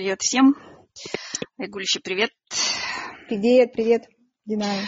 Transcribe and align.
Привет 0.00 0.22
всем. 0.22 0.56
Айгулище, 1.58 2.00
привет. 2.00 2.30
Привет, 3.28 3.74
привет, 3.74 4.06
Динара. 4.46 4.80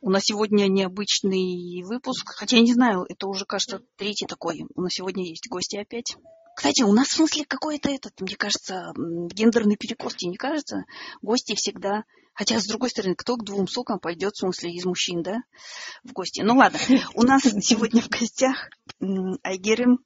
У 0.00 0.08
нас 0.08 0.22
сегодня 0.24 0.68
необычный 0.68 1.82
выпуск, 1.82 2.32
хотя 2.34 2.56
я 2.56 2.62
не 2.62 2.72
знаю, 2.72 3.04
это 3.06 3.26
уже, 3.26 3.44
кажется, 3.44 3.82
третий 3.98 4.24
такой. 4.24 4.64
У 4.74 4.80
нас 4.80 4.94
сегодня 4.94 5.28
есть 5.28 5.50
гости 5.50 5.76
опять. 5.76 6.16
Кстати, 6.56 6.80
у 6.80 6.94
нас 6.94 7.08
в 7.08 7.16
смысле 7.16 7.44
какой-то 7.44 7.90
этот, 7.90 8.18
мне 8.22 8.36
кажется, 8.36 8.94
гендерный 8.96 9.76
перекос, 9.76 10.14
тебе 10.14 10.30
не 10.30 10.38
кажется? 10.38 10.84
Гости 11.20 11.54
всегда... 11.54 12.04
Хотя, 12.32 12.58
с 12.58 12.64
другой 12.64 12.88
стороны, 12.88 13.16
кто 13.16 13.36
к 13.36 13.44
двум 13.44 13.68
сокам 13.68 14.00
пойдет, 14.00 14.32
в 14.32 14.38
смысле, 14.38 14.72
из 14.72 14.86
мужчин, 14.86 15.22
да, 15.22 15.42
в 16.04 16.12
гости? 16.14 16.40
Ну 16.40 16.56
ладно, 16.56 16.78
у 17.12 17.22
нас 17.24 17.42
сегодня 17.60 18.00
в 18.00 18.08
гостях 18.08 18.70
Айгерим 19.42 19.98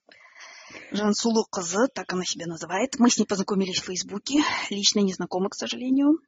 Жансулу 0.91 1.45
Кызы, 1.49 1.87
так 1.93 2.11
она 2.13 2.23
себя 2.25 2.47
называет. 2.47 2.99
Мы 2.99 3.09
с 3.09 3.17
ней 3.17 3.25
познакомились 3.25 3.79
в 3.79 3.85
Фейсбуке, 3.85 4.43
лично 4.69 4.99
не 4.99 5.13
к 5.49 5.55
сожалению. 5.55 6.19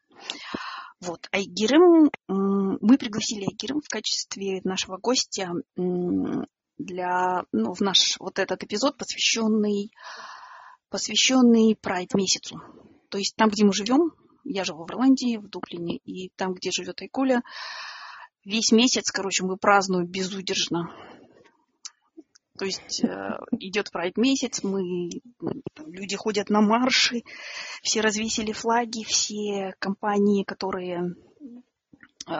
Вот, 1.00 1.28
Айгирым, 1.32 2.12
мы 2.28 2.98
пригласили 2.98 3.46
Айгирым 3.46 3.82
в 3.82 3.88
качестве 3.90 4.62
нашего 4.64 4.98
гостя 4.98 5.52
для, 5.76 7.44
ну, 7.52 7.74
в 7.74 7.82
наш 7.82 8.18
вот 8.20 8.38
этот 8.38 8.64
эпизод, 8.64 8.98
посвященный, 8.98 9.92
посвященный 10.90 11.76
Прайд 11.76 12.14
месяцу. 12.14 12.62
То 13.10 13.18
есть 13.18 13.36
там, 13.36 13.50
где 13.50 13.66
мы 13.66 13.74
живем, 13.74 14.12
я 14.44 14.64
живу 14.64 14.86
в 14.86 14.92
Ирландии, 14.92 15.38
в 15.38 15.50
Дублине, 15.50 15.98
и 15.98 16.30
там, 16.36 16.54
где 16.54 16.70
живет 16.72 17.02
Айкуля, 17.02 17.42
весь 18.46 18.72
месяц, 18.72 19.12
короче, 19.12 19.44
мы 19.44 19.58
празднуем 19.58 20.06
безудержно. 20.06 20.90
То 22.62 22.66
есть 22.66 23.04
э, 23.04 23.40
идет 23.54 23.90
прайд 23.90 24.18
месяц, 24.18 24.62
мы, 24.62 25.10
люди 25.88 26.16
ходят 26.16 26.52
на 26.52 26.62
марши, 26.62 27.24
все 27.82 28.02
развесили 28.02 28.52
флаги, 28.52 29.04
все 29.04 29.74
компании, 29.80 30.44
которые 30.44 31.16
э, 32.28 32.34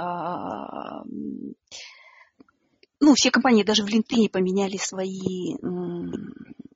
ну, 3.00 3.16
все 3.16 3.32
компании 3.32 3.64
даже 3.64 3.84
в 3.84 3.88
LinkedIn 3.88 4.30
поменяли 4.30 4.78
свои, 4.78 5.56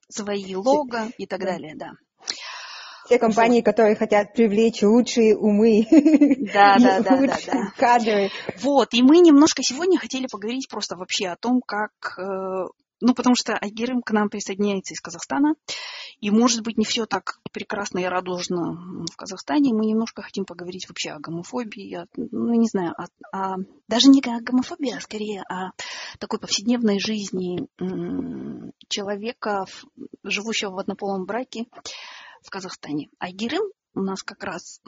свои 0.09 0.55
лого 0.55 1.11
и 1.19 1.27
так 1.27 1.41
далее, 1.41 1.75
да. 1.75 1.91
Те 3.07 3.19
компании, 3.19 3.59
вот. 3.59 3.65
которые 3.65 3.95
хотят 3.95 4.33
привлечь 4.33 4.81
лучшие 4.81 5.37
умы. 5.37 5.85
Да, 6.51 6.77
да, 6.79 6.99
да, 7.01 7.17
да, 7.21 7.37
да. 7.45 7.73
Кадры. 7.77 8.31
Вот, 8.57 8.95
и 8.95 9.03
мы 9.03 9.19
немножко 9.19 9.61
сегодня 9.61 9.99
хотели 9.99 10.25
поговорить 10.25 10.67
просто 10.67 10.97
вообще 10.97 11.27
о 11.27 11.35
том, 11.35 11.61
как 11.61 11.91
э, 12.17 12.65
ну, 13.01 13.13
потому 13.13 13.35
что 13.35 13.57
Айгерим 13.57 14.01
к 14.01 14.11
нам 14.11 14.29
присоединяется 14.29 14.93
из 14.93 15.01
Казахстана, 15.01 15.55
и, 16.19 16.31
может 16.31 16.61
быть, 16.61 16.77
не 16.77 16.85
все 16.85 17.05
так 17.05 17.39
прекрасно 17.51 17.99
и 17.99 18.05
радужно 18.05 19.05
в 19.11 19.15
Казахстане. 19.15 19.73
Мы 19.73 19.85
немножко 19.85 20.21
хотим 20.21 20.45
поговорить 20.45 20.87
вообще 20.87 21.11
о 21.11 21.19
гомофобии, 21.19 21.95
о, 21.95 22.07
ну, 22.15 22.53
не 22.53 22.67
знаю, 22.67 22.93
о, 22.97 23.05
о, 23.37 23.57
даже 23.87 24.07
не 24.07 24.21
о 24.21 24.41
гомофобии, 24.41 24.95
а 24.95 25.01
скорее 25.01 25.43
о 25.43 25.71
такой 26.19 26.39
повседневной 26.39 26.99
жизни 26.99 27.67
человека, 28.87 29.65
живущего 30.23 30.71
в 30.71 30.79
однополом 30.79 31.25
браке 31.25 31.65
в 32.41 32.49
Казахстане. 32.49 33.09
Айгерим 33.19 33.63
у 33.93 34.01
нас 34.01 34.23
как 34.23 34.43
раз 34.43 34.81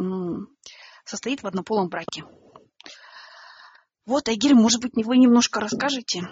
состоит 1.03 1.44
в 1.44 1.47
однополом 1.47 1.89
браке. 1.89 2.23
Вот, 4.05 4.30
Айгерим, 4.30 4.58
может 4.58 4.81
быть, 4.81 4.94
вы 4.95 5.17
немножко 5.17 5.59
расскажете 5.59 6.27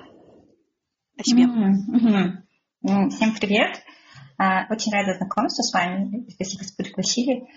о 1.17 1.23
себе. 1.23 1.45
Mm-hmm. 1.45 3.09
Всем 3.09 3.33
привет. 3.35 3.81
А, 4.37 4.65
очень 4.69 4.91
рада 4.91 5.17
знакомству 5.17 5.63
с 5.63 5.73
вами. 5.73 6.29
Спасибо, 6.29 6.63
что 6.63 6.75
пригласили. 6.77 7.47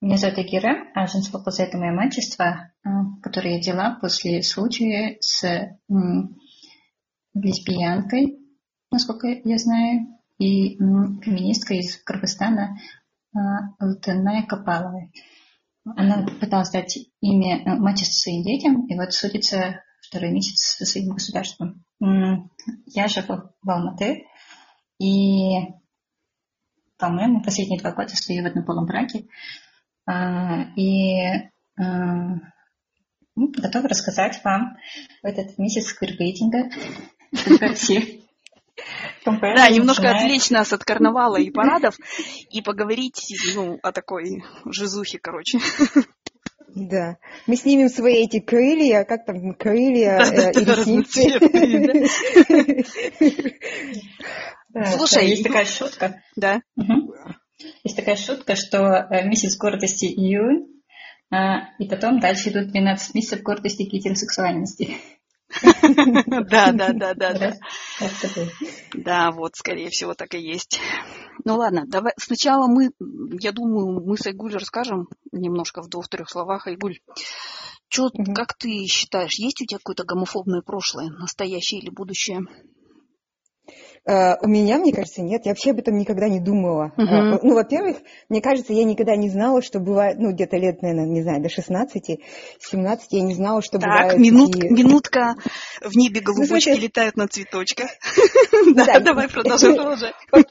Меня 0.00 0.16
зовут 0.16 0.38
Агира, 0.38 0.88
а 0.94 1.06
женское 1.06 1.42
полза– 1.42 1.62
это 1.64 1.78
мое 1.78 1.92
мачество, 1.92 2.70
а, 2.84 2.90
которое 3.22 3.54
я 3.54 3.60
взяла 3.60 3.98
после 4.00 4.42
случая 4.42 5.16
с 5.20 5.42
лесбиянкой, 7.34 8.38
насколько 8.90 9.28
я 9.28 9.58
знаю, 9.58 10.06
и 10.38 10.76
феминисткой 10.76 11.78
из 11.78 11.96
Кыргызстана 12.02 12.78
Алтыная 13.78 14.44
Копаловой. 14.46 15.12
Она 15.84 16.26
пыталась 16.40 16.70
дать 16.70 16.98
имя 17.20 17.58
э, 17.58 17.74
мачеству 17.76 18.12
своим 18.12 18.42
детям, 18.44 18.86
и 18.86 18.94
вот 18.94 19.12
судится 19.12 19.82
второй 20.00 20.30
месяц 20.30 20.76
со 20.76 20.84
своим 20.84 21.08
государством. 21.08 21.84
Я 22.86 23.08
живу 23.08 23.42
в 23.62 23.70
Алматы, 23.70 24.26
и, 24.98 25.58
по-моему, 26.98 27.42
последние 27.42 27.80
два 27.80 27.92
года 27.92 28.14
стою 28.16 28.42
в 28.42 28.46
однополом 28.46 28.86
браке. 28.86 29.26
А, 30.06 30.64
и 30.76 31.50
а, 31.76 32.34
ну, 33.34 33.50
готова 33.56 33.88
рассказать 33.88 34.40
вам 34.44 34.76
в 35.22 35.26
этот 35.26 35.58
месяц 35.58 35.92
квиргейтинга, 35.92 36.70
Да, 39.56 39.68
немножко 39.68 40.10
отвлечь 40.10 40.50
нас 40.50 40.72
от 40.72 40.84
карнавала 40.84 41.36
и 41.36 41.50
парадов 41.50 41.96
и 42.50 42.62
поговорить 42.62 43.32
ну, 43.54 43.78
о 43.82 43.92
такой 43.92 44.44
жизухе, 44.66 45.18
короче. 45.18 45.58
Да. 46.74 47.18
Мы 47.46 47.56
снимем 47.56 47.88
свои 47.88 48.24
эти 48.24 48.40
крылья, 48.40 49.04
как 49.04 49.24
там, 49.24 49.54
крылья 49.54 50.18
да, 50.18 50.26
э, 50.32 50.52
да, 50.52 50.60
и 50.60 50.64
ресницы. 50.64 51.22
Слушай, 54.96 55.28
есть 55.28 55.42
такая 55.44 55.64
шутка. 55.64 56.22
Да. 56.36 56.62
Есть 57.84 57.96
такая 57.96 58.16
шутка, 58.16 58.56
что 58.56 58.78
э, 58.78 59.26
месяц 59.28 59.56
гордости 59.56 60.06
июнь, 60.06 60.66
а, 61.30 61.68
и 61.78 61.88
потом 61.88 62.20
дальше 62.20 62.50
идут 62.50 62.68
12 62.68 63.14
месяцев 63.14 63.42
гордости 63.42 63.82
гетеросексуальности. 63.84 64.96
Да, 66.50 66.72
да, 66.72 66.92
да, 66.92 67.14
да, 67.14 67.32
да. 67.34 67.52
Да, 68.94 69.30
вот, 69.30 69.56
скорее 69.56 69.90
всего, 69.90 70.14
так 70.14 70.34
и 70.34 70.40
есть. 70.40 70.80
Ну 71.44 71.56
ладно, 71.56 71.84
давай 71.86 72.12
сначала 72.18 72.66
мы, 72.66 72.90
я 73.40 73.52
думаю, 73.52 74.04
мы 74.04 74.16
с 74.16 74.26
Айгуль 74.26 74.54
расскажем 74.54 75.08
немножко 75.30 75.82
в 75.82 75.88
двух-трех 75.88 76.28
словах. 76.28 76.66
Айгуль, 76.66 76.98
что, 77.88 78.10
как 78.34 78.54
ты 78.54 78.86
считаешь, 78.86 79.38
есть 79.38 79.60
у 79.60 79.66
тебя 79.66 79.78
какое-то 79.78 80.04
гомофобное 80.04 80.62
прошлое, 80.62 81.10
настоящее 81.10 81.80
или 81.80 81.90
будущее? 81.90 82.40
Uh, 84.08 84.34
у 84.42 84.48
меня, 84.48 84.78
мне 84.78 84.92
кажется, 84.92 85.22
нет. 85.22 85.42
Я 85.44 85.52
вообще 85.52 85.70
об 85.70 85.78
этом 85.78 85.96
никогда 85.96 86.28
не 86.28 86.40
думала. 86.40 86.92
Uh-huh. 86.98 87.34
Uh, 87.34 87.38
ну, 87.42 87.54
во-первых, 87.54 87.98
мне 88.28 88.40
кажется, 88.40 88.72
я 88.72 88.82
никогда 88.82 89.14
не 89.14 89.28
знала, 89.28 89.62
что 89.62 89.78
бывает, 89.78 90.18
ну, 90.18 90.32
где-то 90.32 90.56
лет, 90.56 90.82
наверное, 90.82 91.06
не 91.06 91.22
знаю, 91.22 91.40
до 91.40 91.48
16, 91.48 92.18
17, 92.58 93.12
я 93.12 93.22
не 93.22 93.34
знала, 93.34 93.62
что 93.62 93.78
так, 93.78 93.88
бывает... 93.88 94.18
Минут, 94.18 94.52
такие... 94.54 94.72
минутка 94.72 95.36
в 95.80 95.96
небе 95.96 96.20
ну, 96.24 96.32
голубочки 96.32 96.70
ну, 96.70 96.78
летают 96.78 97.16
на 97.16 97.28
цветочках. 97.28 97.90
Да, 98.74 99.00
давай 99.00 99.28
продолжай, 99.28 99.74
продолжай. 99.74 100.12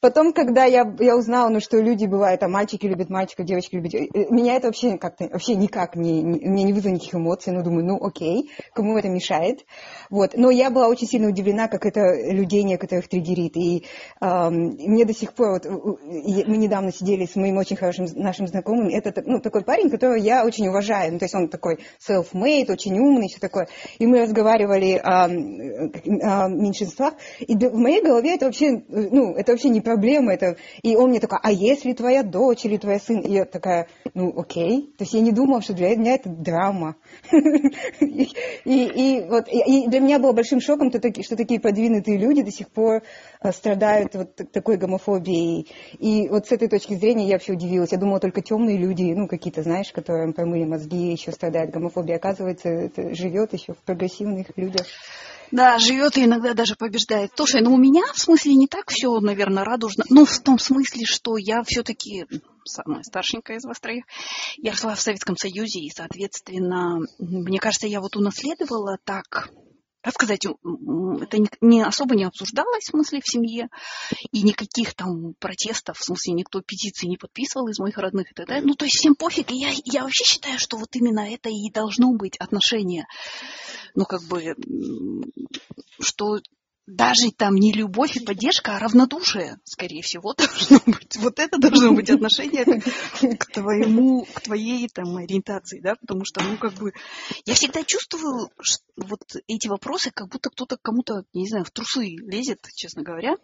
Потом, 0.00 0.32
когда 0.32 0.64
я, 0.64 0.84
я 0.98 1.16
узнала, 1.16 1.48
ну, 1.48 1.60
что 1.60 1.78
люди 1.78 2.06
бывают, 2.06 2.42
а 2.42 2.48
мальчики 2.48 2.86
любят 2.86 3.10
мальчика, 3.10 3.44
девочки 3.44 3.76
любят... 3.76 3.94
Э, 3.94 4.06
меня 4.30 4.54
это 4.56 4.68
вообще 4.68 4.96
как-то, 4.98 5.28
вообще 5.28 5.54
никак 5.54 5.94
не, 5.96 6.22
не, 6.22 6.48
мне 6.48 6.64
не 6.64 6.72
вызвало 6.72 6.94
никаких 6.94 7.14
эмоций. 7.14 7.52
Ну, 7.52 7.62
думаю, 7.62 7.84
ну, 7.84 8.04
окей, 8.04 8.50
кому 8.74 8.96
это 8.98 9.08
мешает. 9.08 9.64
Вот. 10.10 10.32
Но 10.34 10.50
я 10.50 10.70
была 10.70 10.88
очень 10.88 11.06
сильно 11.06 11.28
удивлена, 11.28 11.68
как 11.68 11.86
это 11.86 12.00
людей 12.30 12.62
некоторых 12.88 13.08
триггерит. 13.08 13.56
И 13.56 13.84
э, 14.20 14.50
мне 14.50 15.04
до 15.04 15.14
сих 15.14 15.34
пор, 15.34 15.60
вот, 15.64 15.66
мы 15.66 16.56
недавно 16.56 16.92
сидели 16.92 17.26
с 17.26 17.36
моим 17.36 17.58
очень 17.58 17.76
хорошим 17.76 18.06
нашим 18.14 18.46
знакомым, 18.46 18.88
это 18.88 19.22
ну, 19.24 19.40
такой 19.40 19.62
парень, 19.64 19.90
которого 19.90 20.16
я 20.16 20.44
очень 20.44 20.68
уважаю. 20.68 21.12
Ну, 21.12 21.18
то 21.18 21.24
есть 21.24 21.34
он 21.34 21.48
такой 21.48 21.78
self-made, 22.06 22.70
очень 22.70 22.98
умный, 22.98 23.28
все 23.28 23.40
такое. 23.40 23.68
И 23.98 24.06
мы 24.06 24.22
разговаривали 24.22 24.94
о, 24.94 25.24
о 25.24 26.48
меньшинствах. 26.48 27.14
И 27.40 27.54
в 27.54 27.74
моей 27.74 28.02
голове 28.02 28.34
это 28.34 28.46
вообще, 28.46 28.82
ну, 28.88 29.34
это 29.34 29.52
вообще 29.52 29.68
не 29.68 29.80
проблема. 29.80 30.32
Это... 30.32 30.56
И 30.82 30.96
он 30.96 31.10
мне 31.10 31.20
такой, 31.20 31.38
а 31.42 31.52
если 31.52 31.92
твоя 31.92 32.22
дочь 32.22 32.64
или 32.64 32.76
твой 32.76 33.00
сын? 33.00 33.20
И 33.20 33.32
я 33.32 33.44
такая, 33.44 33.88
ну, 34.14 34.32
окей. 34.38 34.92
То 34.96 35.04
есть 35.04 35.14
я 35.14 35.20
не 35.20 35.32
думала, 35.32 35.62
что 35.62 35.74
для 35.74 35.94
меня 35.94 36.14
это 36.14 36.28
драма. 36.28 36.96
И, 38.00 38.28
и, 38.64 39.24
вот, 39.28 39.48
и 39.48 39.86
для 39.88 40.00
меня 40.00 40.18
было 40.18 40.32
большим 40.32 40.60
шоком, 40.60 40.90
что 40.90 41.36
такие 41.36 41.60
продвинутые 41.60 42.18
люди 42.18 42.42
до 42.42 42.50
сих 42.50 42.68
пор 42.68 42.77
э, 42.78 43.52
страдают 43.52 44.14
вот 44.14 44.36
такой 44.52 44.76
гомофобией. 44.76 45.68
И 45.98 46.28
вот 46.28 46.46
с 46.46 46.52
этой 46.52 46.68
точки 46.68 46.94
зрения 46.94 47.26
я 47.26 47.34
вообще 47.34 47.52
удивилась. 47.52 47.92
Я 47.92 47.98
думала, 47.98 48.20
только 48.20 48.42
темные 48.42 48.76
люди, 48.76 49.12
ну, 49.14 49.28
какие-то, 49.28 49.62
знаешь, 49.62 49.92
которым 49.92 50.32
промыли 50.32 50.64
мозги, 50.64 51.12
еще 51.12 51.32
страдают 51.32 51.70
гомофобией. 51.70 52.16
Оказывается, 52.16 52.68
это 52.68 53.14
живет 53.14 53.52
еще 53.52 53.72
в 53.72 53.78
прогрессивных 53.78 54.46
людях. 54.56 54.86
Да, 55.50 55.78
живет 55.78 56.16
и 56.16 56.24
иногда 56.24 56.52
даже 56.52 56.74
побеждает. 56.76 57.32
Слушай, 57.34 57.62
ну 57.62 57.72
у 57.72 57.78
меня 57.78 58.02
в 58.12 58.18
смысле 58.18 58.54
не 58.54 58.66
так 58.66 58.90
все, 58.90 59.18
наверное, 59.20 59.64
радужно. 59.64 60.04
Ну, 60.10 60.24
в 60.24 60.38
том 60.40 60.58
смысле, 60.58 61.06
что 61.06 61.36
я 61.38 61.62
все-таки 61.62 62.26
самая 62.64 63.02
старшенькая 63.02 63.56
из 63.56 63.64
вас 63.64 63.80
троих. 63.80 64.04
Я 64.58 64.72
росла 64.72 64.94
в 64.94 65.00
Советском 65.00 65.36
Союзе, 65.36 65.80
и, 65.80 65.90
соответственно, 65.90 66.98
мне 67.18 67.58
кажется, 67.58 67.86
я 67.86 68.00
вот 68.00 68.16
унаследовала 68.16 68.98
так 69.04 69.48
рассказать, 70.02 70.44
это 70.46 71.38
не 71.60 71.82
особо 71.82 72.14
не 72.14 72.24
обсуждалось, 72.24 72.84
в 72.84 72.90
смысле, 72.90 73.20
в 73.20 73.30
семье, 73.30 73.68
и 74.30 74.42
никаких 74.42 74.94
там 74.94 75.34
протестов, 75.38 75.98
в 75.98 76.04
смысле, 76.04 76.34
никто 76.34 76.60
петиции 76.60 77.06
не 77.06 77.16
подписывал 77.16 77.68
из 77.68 77.78
моих 77.78 77.98
родных 77.98 78.30
и 78.30 78.34
так 78.34 78.46
далее. 78.46 78.64
Ну, 78.66 78.74
то 78.74 78.84
есть 78.84 78.96
всем 78.98 79.14
пофиг, 79.14 79.50
и 79.50 79.56
я, 79.56 79.70
я 79.84 80.02
вообще 80.04 80.24
считаю, 80.24 80.58
что 80.58 80.76
вот 80.76 80.94
именно 80.94 81.20
это 81.20 81.48
и 81.48 81.70
должно 81.72 82.12
быть 82.12 82.36
отношение, 82.38 83.06
ну, 83.94 84.04
как 84.04 84.22
бы, 84.24 84.54
что 86.00 86.40
даже 86.88 87.30
там 87.36 87.54
не 87.54 87.72
любовь 87.72 88.16
и 88.16 88.24
поддержка, 88.24 88.76
а 88.76 88.78
равнодушие, 88.78 89.58
скорее 89.64 90.00
всего, 90.00 90.32
должно 90.38 90.80
быть. 90.86 91.16
Вот 91.18 91.38
это 91.38 91.58
должно 91.58 91.92
быть 91.92 92.08
отношение 92.08 92.64
к, 92.64 93.38
к 93.38 93.46
твоему, 93.52 94.26
к 94.32 94.40
твоей 94.40 94.88
там 94.88 95.16
ориентации, 95.16 95.80
да, 95.80 95.96
потому 96.00 96.24
что, 96.24 96.42
ну, 96.42 96.56
как 96.56 96.72
бы, 96.74 96.92
я 97.44 97.54
всегда 97.54 97.84
чувствую 97.84 98.50
что 98.60 98.82
вот 98.96 99.20
эти 99.46 99.68
вопросы, 99.68 100.10
как 100.10 100.28
будто 100.28 100.48
кто-то 100.48 100.78
кому-то, 100.80 101.24
не 101.34 101.46
знаю, 101.46 101.64
в 101.64 101.70
трусы 101.70 102.16
лезет, 102.16 102.66
честно 102.74 103.02
говоря. 103.02 103.36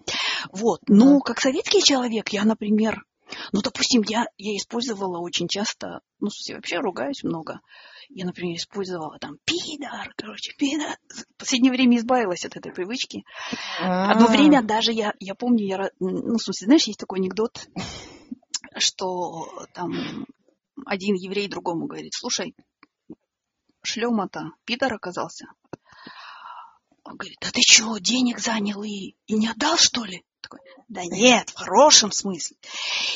Вот. 0.50 0.80
Но 0.88 1.20
как 1.20 1.40
советский 1.40 1.82
человек, 1.82 2.30
я, 2.30 2.44
например, 2.44 3.04
ну, 3.52 3.60
допустим, 3.60 4.02
я, 4.08 4.24
я 4.38 4.56
использовала 4.56 5.18
очень 5.18 5.48
часто, 5.48 6.00
ну, 6.18 6.28
я 6.48 6.56
вообще 6.56 6.78
ругаюсь 6.78 7.22
много, 7.22 7.60
я, 8.08 8.26
например, 8.26 8.56
использовала 8.56 9.18
там 9.18 9.38
пидор, 9.44 10.12
короче, 10.16 10.52
пидор. 10.56 10.96
В 11.08 11.38
последнее 11.38 11.72
время 11.72 11.98
избавилась 11.98 12.44
от 12.44 12.56
этой 12.56 12.72
привычки. 12.72 13.24
А-а-а. 13.80 14.12
Одно 14.12 14.26
время 14.26 14.62
даже 14.62 14.92
я, 14.92 15.14
я 15.18 15.34
помню, 15.34 15.66
я, 15.66 15.90
ну, 15.98 16.36
в 16.36 16.42
смысле, 16.42 16.66
знаешь, 16.66 16.86
есть 16.86 16.98
такой 16.98 17.18
анекдот, 17.18 17.66
что 18.76 19.48
там 19.72 20.26
один 20.86 21.14
еврей 21.14 21.48
другому 21.48 21.86
говорит, 21.86 22.12
слушай, 22.14 22.54
шлема-то 23.82 24.50
пидор 24.64 24.94
оказался. 24.94 25.46
Он 27.04 27.16
говорит, 27.16 27.36
да 27.40 27.50
ты 27.50 27.60
что, 27.60 27.98
денег 27.98 28.38
занял 28.38 28.82
и, 28.82 29.14
и 29.26 29.34
не 29.34 29.48
отдал, 29.48 29.76
что 29.76 30.04
ли? 30.04 30.24
Такой, 30.44 30.60
да 30.88 31.04
нет, 31.06 31.48
в 31.48 31.54
хорошем 31.54 32.12
смысле. 32.12 32.58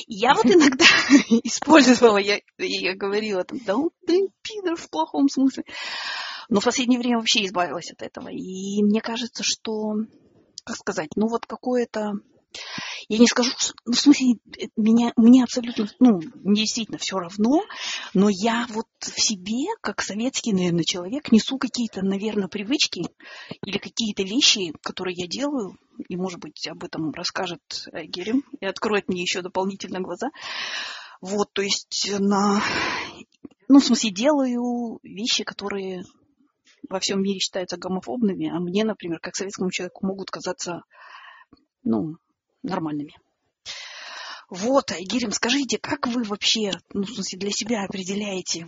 И 0.06 0.14
я 0.14 0.32
вот 0.32 0.46
иногда 0.46 0.86
использовала, 1.44 2.16
я, 2.16 2.40
я 2.56 2.94
говорила 2.94 3.44
там, 3.44 3.58
да 3.66 3.76
он, 3.76 3.90
блин, 4.06 4.28
пидор 4.40 4.76
в 4.76 4.88
плохом 4.88 5.28
смысле. 5.28 5.64
Но 6.48 6.60
в 6.60 6.64
последнее 6.64 6.98
время 6.98 7.18
вообще 7.18 7.44
избавилась 7.44 7.90
от 7.90 8.00
этого. 8.00 8.28
И 8.28 8.82
мне 8.82 9.02
кажется, 9.02 9.42
что, 9.44 9.96
как 10.64 10.76
сказать, 10.76 11.10
ну 11.16 11.28
вот 11.28 11.44
какое-то 11.44 12.12
я 13.08 13.18
не 13.18 13.26
скажу, 13.26 13.52
ну, 13.86 13.92
в 13.92 13.98
смысле, 13.98 14.34
меня, 14.76 15.12
мне 15.16 15.42
абсолютно, 15.42 15.88
ну, 15.98 16.20
мне 16.44 16.62
действительно 16.62 16.98
все 16.98 17.18
равно, 17.18 17.62
но 18.12 18.28
я 18.28 18.66
вот 18.68 18.86
в 19.00 19.20
себе, 19.20 19.74
как 19.80 20.02
советский, 20.02 20.52
наверное, 20.52 20.84
человек, 20.84 21.32
несу 21.32 21.56
какие-то, 21.56 22.02
наверное, 22.02 22.48
привычки 22.48 23.02
или 23.64 23.78
какие-то 23.78 24.22
вещи, 24.24 24.74
которые 24.82 25.14
я 25.16 25.26
делаю, 25.26 25.78
и, 26.06 26.16
может 26.16 26.38
быть, 26.38 26.68
об 26.68 26.84
этом 26.84 27.10
расскажет 27.12 27.88
Герем 27.92 28.44
и 28.60 28.66
откроет 28.66 29.08
мне 29.08 29.22
еще 29.22 29.40
дополнительно 29.40 30.00
глаза. 30.00 30.28
Вот, 31.22 31.52
то 31.52 31.62
есть 31.62 32.10
на, 32.18 32.62
ну, 33.68 33.80
в 33.80 33.84
смысле, 33.84 34.10
делаю 34.10 34.98
вещи, 35.02 35.44
которые 35.44 36.04
во 36.88 37.00
всем 37.00 37.22
мире 37.22 37.40
считаются 37.40 37.78
гомофобными, 37.78 38.50
а 38.50 38.60
мне, 38.60 38.84
например, 38.84 39.18
как 39.18 39.34
советскому 39.34 39.70
человеку, 39.70 40.06
могут 40.06 40.30
казаться, 40.30 40.82
ну, 41.82 42.16
нормальными. 42.62 43.14
Вот, 44.50 44.92
Айгерим, 44.92 45.30
скажите, 45.30 45.78
как 45.78 46.06
вы 46.06 46.22
вообще, 46.24 46.70
ну, 46.94 47.02
в 47.02 47.10
смысле, 47.10 47.38
для 47.38 47.50
себя 47.50 47.84
определяете 47.84 48.66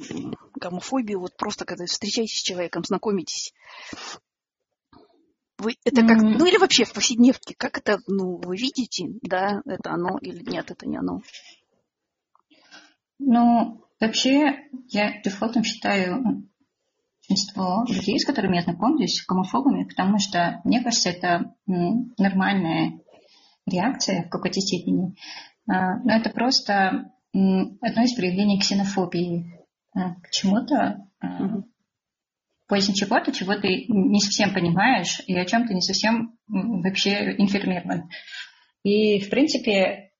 гомофобию, 0.55 1.21
вот 1.21 1.37
просто 1.39 1.65
когда 1.65 1.87
встречаетесь 1.87 2.39
с 2.39 2.43
человеком, 2.43 2.85
знакомитесь? 2.85 3.55
Вы 5.57 5.77
это 5.85 6.03
как, 6.03 6.19
mm-hmm. 6.19 6.37
ну 6.39 6.47
или 6.47 6.59
вообще 6.59 6.85
в 6.85 6.93
повседневке, 6.93 7.55
как 7.57 7.79
это, 7.79 7.99
ну, 8.07 8.37
вы 8.37 8.57
видите, 8.57 9.07
да, 9.23 9.63
это 9.65 9.93
оно 9.93 10.19
или 10.21 10.43
нет, 10.43 10.71
это 10.71 10.87
не 10.87 10.99
оно? 10.99 11.21
Ну, 13.19 13.87
вообще, 14.01 14.69
я 14.89 15.21
дефолтом 15.23 15.65
считаю 15.65 16.47
большинство 17.29 17.85
людей, 17.89 18.19
с 18.19 18.27
которыми 18.27 18.57
я 18.57 18.63
знакомлюсь, 18.63 19.25
гомофобами, 19.27 19.85
потому 19.85 20.19
что, 20.19 20.61
мне 20.65 20.83
кажется, 20.83 21.11
это 21.11 21.55
нормальная 21.67 23.01
реакция 23.67 24.25
в 24.25 24.31
какой-то 24.31 24.61
степени, 24.61 25.15
а, 25.69 25.99
но 25.99 26.17
это 26.17 26.31
просто 26.31 27.13
одно 27.33 28.03
из 28.03 28.15
проявлений 28.15 28.59
ксенофобии 28.59 29.67
а, 29.95 30.15
к 30.17 30.31
чему-то, 30.31 31.07
mm-hmm. 31.23 32.93
чего-то, 32.93 33.33
чего 33.33 33.55
ты 33.55 33.87
не 33.89 34.21
совсем 34.21 34.53
понимаешь 34.53 35.23
и 35.27 35.37
о 35.37 35.45
чем 35.45 35.67
ты 35.67 35.75
не 35.75 35.83
совсем 35.83 36.37
вообще 36.49 37.35
информирован. 37.39 38.09
И, 38.83 39.21
в 39.21 39.31
принципе, 39.31 40.11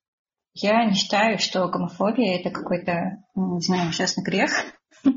я 0.53 0.85
не 0.85 0.93
считаю, 0.93 1.39
что 1.39 1.67
гомофобия 1.67 2.37
это 2.37 2.49
какой-то, 2.51 3.23
не 3.35 3.61
знаю, 3.61 3.89
ужасный 3.89 4.23
грех. 4.23 4.51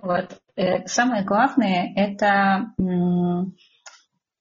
Вот. 0.00 0.38
Э, 0.54 0.86
самое 0.86 1.24
главное– 1.24 1.92
это 1.96 2.74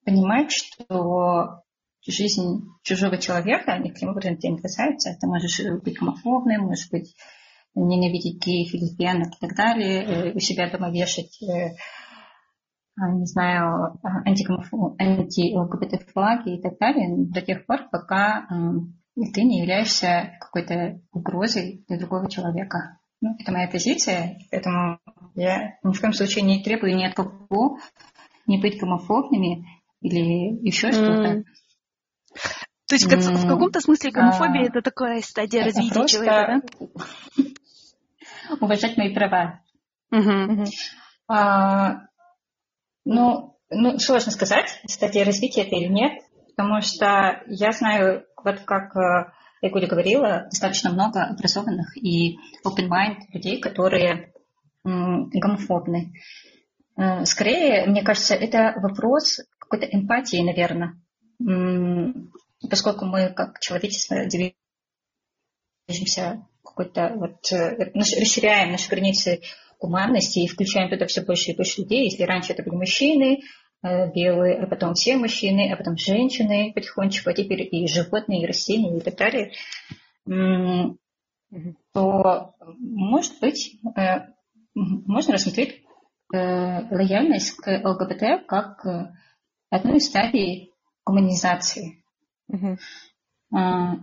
понимать, 0.03 0.51
что 0.51 1.63
жизнь 2.11 2.63
чужого 2.83 3.17
человека 3.17 3.77
никаким 3.77 4.09
образом 4.09 4.37
тебя 4.37 4.53
не 4.53 4.61
касается. 4.61 5.15
Ты 5.19 5.27
можешь 5.27 5.61
быть 5.81 5.97
гомофобным, 5.97 6.63
можешь 6.63 6.89
быть 6.89 7.15
ненавидеть 7.75 8.43
геев, 8.43 8.73
лесбиянок 8.73 9.33
и 9.35 9.39
так 9.39 9.55
далее, 9.55 10.03
э, 10.03 10.33
у 10.33 10.39
себя 10.39 10.69
дома 10.69 10.89
вешать, 10.91 11.41
э, 11.43 11.75
а, 12.99 13.11
не 13.11 13.25
знаю, 13.25 13.99
анти-ЛГБТ 14.25 16.11
флаги 16.11 16.57
и 16.57 16.61
так 16.61 16.79
далее, 16.79 17.27
до 17.27 17.41
тех 17.41 17.65
пор, 17.67 17.87
пока 17.91 18.47
ты 19.33 19.43
не 19.43 19.59
являешься 19.59 20.31
какой-то 20.39 20.99
угрозой 21.11 21.83
для 21.87 21.99
другого 21.99 22.29
человека. 22.29 22.99
Ну, 23.21 23.35
это 23.39 23.51
моя 23.51 23.67
позиция, 23.67 24.39
поэтому 24.51 24.99
я 25.35 25.77
ни 25.83 25.93
в 25.93 25.99
коем 25.99 26.13
случае 26.13 26.43
не 26.45 26.63
требую 26.63 26.95
ни 26.95 27.03
от 27.03 27.15
кого 27.15 27.77
не 28.45 28.59
быть 28.59 28.79
гомофобными 28.79 29.65
или 30.01 30.65
еще 30.67 30.91
что-то. 30.91 31.43
То 32.87 32.95
есть 32.95 33.05
mm. 33.05 33.19
в 33.19 33.47
каком-то 33.47 33.81
смысле 33.81 34.11
гомофобия 34.11 34.63
а, 34.63 34.67
это 34.67 34.81
такая 34.81 35.21
стадия 35.21 35.65
это 35.65 35.77
развития 35.77 36.07
человека, 36.07 36.61
да? 37.37 37.43
Уважать 38.61 38.97
мои 38.97 39.13
права. 39.13 39.61
А, 41.27 42.03
ну, 43.03 43.57
ну, 43.69 43.99
сложно 43.99 44.31
сказать, 44.31 44.79
стадия 44.87 45.25
развития 45.25 45.63
это 45.63 45.75
или 45.75 45.87
нет, 45.87 46.13
потому 46.55 46.79
что 46.81 47.43
я 47.47 47.71
знаю, 47.73 48.25
вот 48.41 48.61
как 48.61 48.95
я 49.61 49.69
Гуля 49.69 49.87
говорила, 49.87 50.43
достаточно 50.49 50.91
много 50.91 51.23
образованных 51.23 51.97
и 51.97 52.37
open 52.65 52.87
mind 52.89 53.17
людей, 53.33 53.59
которые 53.59 54.31
гомофобны. 54.83 56.13
Э, 56.95 57.25
скорее, 57.25 57.85
мне 57.87 58.03
кажется, 58.03 58.35
это 58.35 58.73
вопрос 58.79 59.39
какой-то 59.59 59.85
эмпатии, 59.87 60.41
наверное 60.41 60.97
поскольку 61.39 63.05
мы 63.05 63.29
как 63.29 63.59
человечество 63.59 64.17
движемся 65.87 66.45
какой-то 66.63 67.13
вот 67.15 67.51
э, 67.51 67.91
расширяем 67.93 68.71
наши 68.71 68.89
границы 68.89 69.41
гуманности 69.79 70.39
и 70.39 70.47
включаем 70.47 70.89
туда 70.89 71.05
все 71.05 71.21
больше 71.21 71.51
и 71.51 71.55
больше 71.55 71.81
людей. 71.81 72.05
Если 72.05 72.23
раньше 72.23 72.53
это 72.53 72.63
были 72.63 72.75
мужчины, 72.75 73.41
э, 73.83 74.11
белые, 74.11 74.59
а 74.59 74.67
потом 74.67 74.93
все 74.93 75.17
мужчины, 75.17 75.71
а 75.71 75.77
потом 75.77 75.97
женщины 75.97 76.71
потихонечку, 76.73 77.29
а 77.29 77.33
теперь 77.33 77.67
и 77.71 77.87
животные, 77.87 78.43
и 78.43 78.47
растения, 78.47 78.97
и 78.97 79.01
так 79.01 79.15
далее, 79.15 79.51
то, 81.93 82.55
может 82.79 83.39
быть, 83.39 83.79
э, 83.95 84.27
можно 84.73 85.33
рассмотреть 85.33 85.83
лояльность 86.29 87.51
к 87.55 87.69
ЛГБТ 87.69 88.45
как 88.47 88.85
одну 89.69 89.95
из 89.95 90.07
стадий 90.07 90.73
гуманизации. 91.07 92.03
Угу. 92.49 92.77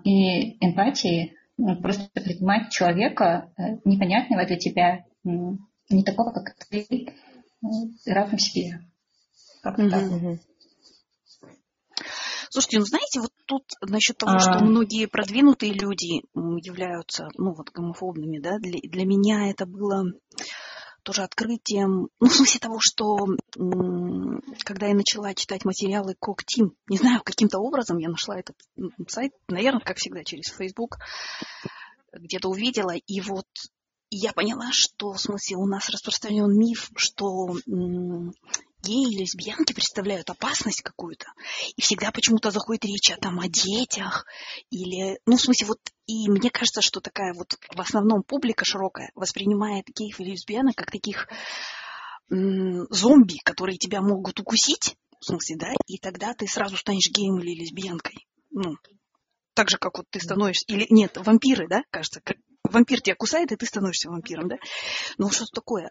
И 0.04 0.56
эмпатии, 0.64 1.34
ну, 1.58 1.80
просто 1.80 2.08
принимать 2.14 2.70
человека 2.70 3.52
э, 3.56 3.76
непонятного 3.84 4.46
для 4.46 4.56
тебя, 4.56 5.04
не 5.22 6.02
такого, 6.02 6.32
как 6.32 6.54
ты, 6.68 6.86
э, 6.90 7.10
равным 8.06 8.38
себе. 8.38 8.80
Как 9.62 9.78
угу. 9.78 9.90
так. 9.90 10.02
Слушайте, 12.50 12.78
ну 12.78 12.84
знаете, 12.84 13.20
вот 13.20 13.32
тут 13.46 13.64
насчет 13.82 14.16
того, 14.16 14.34
а... 14.36 14.38
что 14.38 14.64
многие 14.64 15.06
продвинутые 15.06 15.72
люди 15.72 16.22
являются, 16.34 17.28
ну 17.36 17.52
вот, 17.52 17.70
гомофобными, 17.70 18.38
да, 18.38 18.58
для, 18.58 18.78
для 18.80 19.04
меня 19.04 19.50
это 19.50 19.66
было 19.66 20.04
тоже 21.04 21.22
открытием, 21.22 22.08
ну, 22.20 22.28
в 22.28 22.34
смысле 22.34 22.60
того, 22.60 22.78
что 22.80 23.26
когда 24.64 24.86
я 24.86 24.94
начала 24.94 25.34
читать 25.34 25.64
материалы 25.64 26.16
Коктим, 26.18 26.74
не 26.88 26.96
знаю, 26.96 27.20
каким-то 27.22 27.58
образом 27.58 27.98
я 27.98 28.08
нашла 28.08 28.38
этот 28.38 28.56
сайт, 29.08 29.32
наверное, 29.48 29.80
как 29.80 29.98
всегда, 29.98 30.24
через 30.24 30.48
Facebook, 30.48 30.98
где-то 32.12 32.48
увидела, 32.48 32.94
и 32.94 33.20
вот 33.20 33.46
я 34.10 34.32
поняла, 34.32 34.70
что, 34.70 35.12
в 35.12 35.20
смысле, 35.20 35.56
у 35.56 35.66
нас 35.66 35.88
распространен 35.88 36.56
миф, 36.56 36.90
что 36.96 37.54
геи 38.84 39.12
и 39.12 39.18
лесбиянки 39.18 39.72
представляют 39.72 40.30
опасность 40.30 40.82
какую-то. 40.82 41.26
И 41.76 41.82
всегда 41.82 42.10
почему-то 42.10 42.50
заходит 42.50 42.84
речь 42.84 43.10
о, 43.10 43.16
там, 43.16 43.40
о 43.40 43.48
детях. 43.48 44.26
Или, 44.70 45.18
ну, 45.26 45.36
в 45.36 45.40
смысле, 45.40 45.66
вот, 45.68 45.78
и 46.06 46.28
мне 46.28 46.50
кажется, 46.50 46.82
что 46.82 47.00
такая 47.00 47.34
вот 47.34 47.56
в 47.74 47.80
основном 47.80 48.22
публика 48.22 48.64
широкая 48.64 49.10
воспринимает 49.14 49.86
геев 49.86 50.20
и 50.20 50.24
лесбиянок 50.24 50.76
как 50.76 50.90
таких 50.90 51.28
м- 52.30 52.86
зомби, 52.90 53.38
которые 53.44 53.78
тебя 53.78 54.00
могут 54.02 54.40
укусить, 54.40 54.96
в 55.20 55.24
смысле, 55.24 55.56
да, 55.56 55.68
и 55.86 55.98
тогда 55.98 56.34
ты 56.34 56.46
сразу 56.46 56.76
станешь 56.76 57.10
геем 57.10 57.38
или 57.38 57.58
лесбиянкой. 57.60 58.26
Ну, 58.50 58.76
так 59.54 59.70
же, 59.70 59.78
как 59.78 59.96
вот 59.96 60.06
ты 60.10 60.20
становишься... 60.20 60.64
Или 60.68 60.86
нет, 60.90 61.16
вампиры, 61.16 61.66
да, 61.68 61.82
кажется, 61.90 62.20
вампир 62.64 63.00
тебя 63.00 63.14
кусает, 63.14 63.52
и 63.52 63.56
ты 63.56 63.66
становишься 63.66 64.10
вампиром, 64.10 64.48
да? 64.48 64.56
Ну, 65.16 65.30
что 65.30 65.46
такое? 65.46 65.90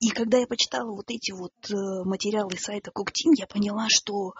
И 0.00 0.08
когда 0.08 0.38
я 0.38 0.46
почитала 0.46 0.90
вот 0.90 1.10
эти 1.10 1.32
вот 1.32 1.52
э, 1.68 1.74
материалы 2.04 2.56
сайта 2.56 2.90
Коктин, 2.90 3.32
я 3.32 3.46
поняла, 3.46 3.86
что 3.88 4.32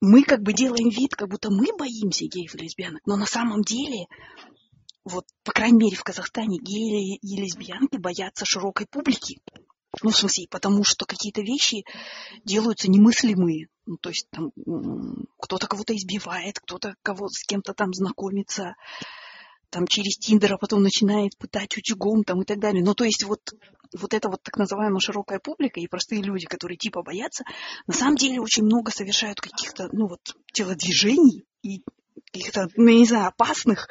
мы 0.00 0.22
как 0.22 0.42
бы 0.42 0.52
делаем 0.52 0.90
вид, 0.90 1.14
как 1.16 1.28
будто 1.28 1.50
мы 1.50 1.76
боимся 1.76 2.26
геев 2.26 2.54
и 2.54 2.58
лесбиянок, 2.58 3.02
но 3.04 3.16
на 3.16 3.26
самом 3.26 3.62
деле, 3.62 4.06
вот, 5.04 5.24
по 5.42 5.52
крайней 5.52 5.78
мере, 5.78 5.96
в 5.96 6.04
Казахстане 6.04 6.58
геи 6.58 7.16
и 7.16 7.40
лесбиянки 7.40 7.96
боятся 7.96 8.44
широкой 8.44 8.86
публики. 8.86 9.40
Ну, 10.02 10.10
в 10.10 10.16
смысле, 10.16 10.46
потому 10.48 10.84
что 10.84 11.04
какие-то 11.04 11.42
вещи 11.42 11.84
делаются 12.44 12.88
немыслимые. 12.88 13.66
Ну, 13.86 13.96
то 13.96 14.10
есть 14.10 14.28
там 14.30 14.52
кто-то 15.40 15.66
кого-то 15.66 15.96
избивает, 15.96 16.60
кто-то 16.60 16.94
кого 17.02 17.28
с 17.28 17.42
кем-то 17.44 17.74
там 17.74 17.92
знакомится, 17.92 18.76
там 19.70 19.86
через 19.86 20.16
Тиндер, 20.18 20.54
а 20.54 20.58
потом 20.58 20.82
начинает 20.82 21.36
пытать 21.38 21.76
утюгом 21.76 22.24
там 22.24 22.42
и 22.42 22.44
так 22.44 22.58
далее. 22.58 22.82
Ну, 22.84 22.94
то 22.94 23.04
есть 23.04 23.24
вот, 23.24 23.40
вот 23.92 24.14
эта 24.14 24.28
вот 24.28 24.42
так 24.42 24.56
называемая 24.56 25.00
широкая 25.00 25.38
публика 25.38 25.80
и 25.80 25.86
простые 25.86 26.22
люди, 26.22 26.46
которые 26.46 26.76
типа 26.76 27.02
боятся, 27.02 27.44
на 27.86 27.94
самом 27.94 28.16
деле 28.16 28.40
очень 28.40 28.64
много 28.64 28.90
совершают 28.90 29.40
каких-то, 29.40 29.88
ну 29.92 30.08
вот, 30.08 30.36
телодвижений 30.52 31.46
и 31.62 31.82
каких-то, 32.32 32.68
ну, 32.76 32.88
я 32.88 32.98
не 32.98 33.06
знаю, 33.06 33.28
опасных 33.28 33.88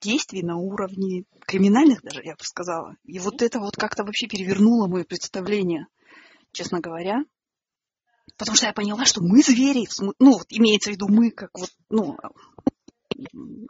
действий 0.00 0.42
на 0.42 0.56
уровне 0.56 1.24
криминальных 1.46 2.02
даже, 2.02 2.22
я 2.22 2.32
бы 2.32 2.42
сказала. 2.42 2.96
И 3.04 3.18
вот 3.18 3.42
это 3.42 3.60
вот 3.60 3.76
как-то 3.76 4.04
вообще 4.04 4.26
перевернуло 4.26 4.86
мое 4.86 5.04
представление, 5.04 5.86
честно 6.52 6.80
говоря. 6.80 7.24
Потому 8.36 8.56
что 8.56 8.66
я 8.66 8.72
поняла, 8.72 9.04
что 9.04 9.20
мы 9.22 9.42
звери, 9.42 9.86
ну, 10.18 10.32
вот 10.32 10.46
имеется 10.48 10.90
в 10.90 10.94
виду 10.94 11.08
мы, 11.08 11.30
как 11.30 11.50
вот, 11.52 11.70
ну, 11.90 12.16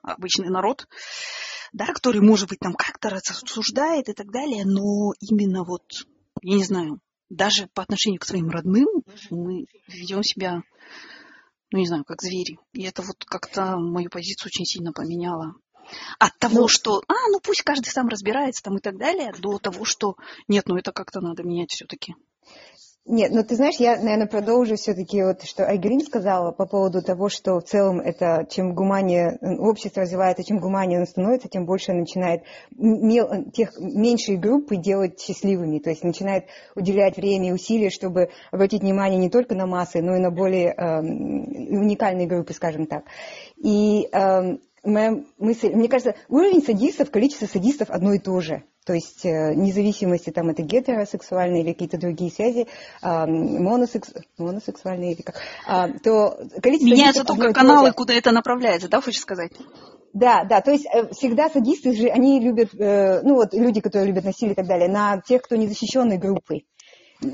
обычный 0.02 0.48
народ, 0.48 0.86
да, 1.72 1.86
который, 1.86 2.20
может 2.20 2.48
быть, 2.48 2.58
там 2.58 2.74
как-то 2.74 3.10
рассуждает 3.10 4.08
и 4.08 4.12
так 4.12 4.30
далее, 4.30 4.64
но 4.64 5.12
именно 5.20 5.64
вот, 5.64 5.84
я 6.42 6.56
не 6.56 6.64
знаю, 6.64 7.00
даже 7.28 7.68
по 7.68 7.82
отношению 7.82 8.20
к 8.20 8.26
своим 8.26 8.50
родным 8.50 8.88
мы 9.30 9.66
ведем 9.86 10.22
себя, 10.22 10.62
ну, 11.70 11.78
не 11.78 11.86
знаю, 11.86 12.04
как 12.04 12.20
звери. 12.22 12.58
И 12.72 12.82
это 12.82 13.02
вот 13.02 13.24
как-то 13.24 13.76
мою 13.78 14.10
позицию 14.10 14.48
очень 14.48 14.66
сильно 14.66 14.92
поменяло. 14.92 15.54
От 16.18 16.36
того, 16.38 16.62
ну, 16.62 16.68
что, 16.68 17.02
а, 17.08 17.28
ну 17.30 17.40
пусть 17.40 17.62
каждый 17.62 17.88
сам 17.88 18.08
разбирается 18.08 18.62
там 18.62 18.76
и 18.76 18.80
так 18.80 18.96
далее, 18.96 19.32
до 19.38 19.58
того, 19.58 19.84
что 19.84 20.16
нет, 20.48 20.66
ну 20.66 20.76
это 20.76 20.92
как-то 20.92 21.20
надо 21.20 21.42
менять 21.42 21.70
все-таки. 21.70 22.14
Нет, 23.06 23.32
ну 23.32 23.42
ты 23.42 23.56
знаешь, 23.56 23.76
я, 23.76 23.96
наверное, 23.96 24.26
продолжу 24.26 24.76
все-таки 24.76 25.22
вот, 25.22 25.42
что 25.44 25.66
Айгрин 25.66 26.00
сказала 26.00 26.52
по 26.52 26.66
поводу 26.66 27.00
того, 27.00 27.30
что 27.30 27.58
в 27.58 27.64
целом 27.64 27.98
это, 27.98 28.46
чем 28.50 28.74
гуманее 28.74 29.38
общество 29.58 30.02
развивается, 30.02 30.44
чем 30.44 30.58
гуманее 30.58 30.98
оно 30.98 31.06
становится, 31.06 31.48
тем 31.48 31.64
больше 31.64 31.94
начинает 31.94 32.42
мел, 32.76 33.50
тех 33.52 33.72
меньшие 33.80 34.36
группы 34.36 34.76
делать 34.76 35.18
счастливыми, 35.18 35.78
то 35.78 35.88
есть 35.88 36.04
начинает 36.04 36.44
уделять 36.76 37.16
время 37.16 37.48
и 37.48 37.52
усилия, 37.52 37.88
чтобы 37.88 38.28
обратить 38.50 38.82
внимание 38.82 39.18
не 39.18 39.30
только 39.30 39.54
на 39.54 39.66
массы, 39.66 40.02
но 40.02 40.16
и 40.16 40.20
на 40.20 40.30
более 40.30 40.74
э, 40.76 41.00
уникальные 41.00 42.26
группы, 42.26 42.52
скажем 42.52 42.86
так. 42.86 43.04
И 43.56 44.08
э, 44.12 44.58
моя 44.84 45.24
мысль, 45.38 45.72
мне 45.72 45.88
кажется, 45.88 46.16
уровень 46.28 46.62
садистов, 46.62 47.10
количество 47.10 47.46
садистов 47.46 47.88
одно 47.88 48.12
и 48.12 48.18
то 48.18 48.38
же 48.40 48.62
то 48.90 48.94
есть 48.94 49.24
э, 49.24 49.54
независимости 49.54 50.30
там 50.30 50.48
это 50.48 50.62
гетеросексуальные 50.62 51.62
или 51.62 51.72
какие-то 51.74 51.96
другие 51.96 52.28
связи, 52.32 52.66
моносекс... 53.00 54.12
моносексуальные 54.36 55.12
или 55.12 55.22
как, 55.22 55.36
а, 55.64 55.90
то 55.90 56.40
количество... 56.60 56.92
Меняются 56.92 57.22
только 57.22 57.52
каналы, 57.52 57.92
куда 57.92 58.14
это 58.14 58.32
направляется, 58.32 58.88
да, 58.88 59.00
хочешь 59.00 59.20
сказать? 59.20 59.52
Да, 60.12 60.42
да, 60.42 60.60
то 60.60 60.72
есть 60.72 60.86
э, 60.92 61.08
всегда 61.12 61.48
садисты 61.50 61.94
же, 61.94 62.08
они 62.08 62.40
любят, 62.40 62.74
э, 62.74 63.20
ну 63.22 63.36
вот 63.36 63.54
люди, 63.54 63.80
которые 63.80 64.08
любят 64.08 64.24
насилие 64.24 64.54
и 64.54 64.56
так 64.56 64.66
далее, 64.66 64.88
на 64.88 65.20
тех, 65.20 65.42
кто 65.42 65.54
незащищенной 65.54 66.18
группы 66.18 66.62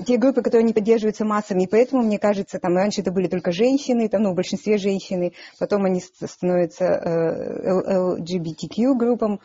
те 0.07 0.17
группы, 0.17 0.43
которые 0.43 0.65
не 0.65 0.73
поддерживаются 0.73 1.25
массами, 1.25 1.63
и 1.63 1.67
поэтому, 1.67 2.03
мне 2.03 2.19
кажется, 2.19 2.59
там 2.59 2.75
раньше 2.75 3.03
это 3.03 3.13
были 3.13 3.29
только 3.29 3.53
женщины, 3.53 4.09
там, 4.09 4.23
ну, 4.23 4.33
в 4.33 4.35
большинстве 4.35 4.79
женщины, 4.79 5.33
потом 5.59 5.85
они 5.85 6.01
становятся 6.01 6.85
э, 6.85 8.21
LGBTQ 8.21 8.95
группам. 8.95 9.41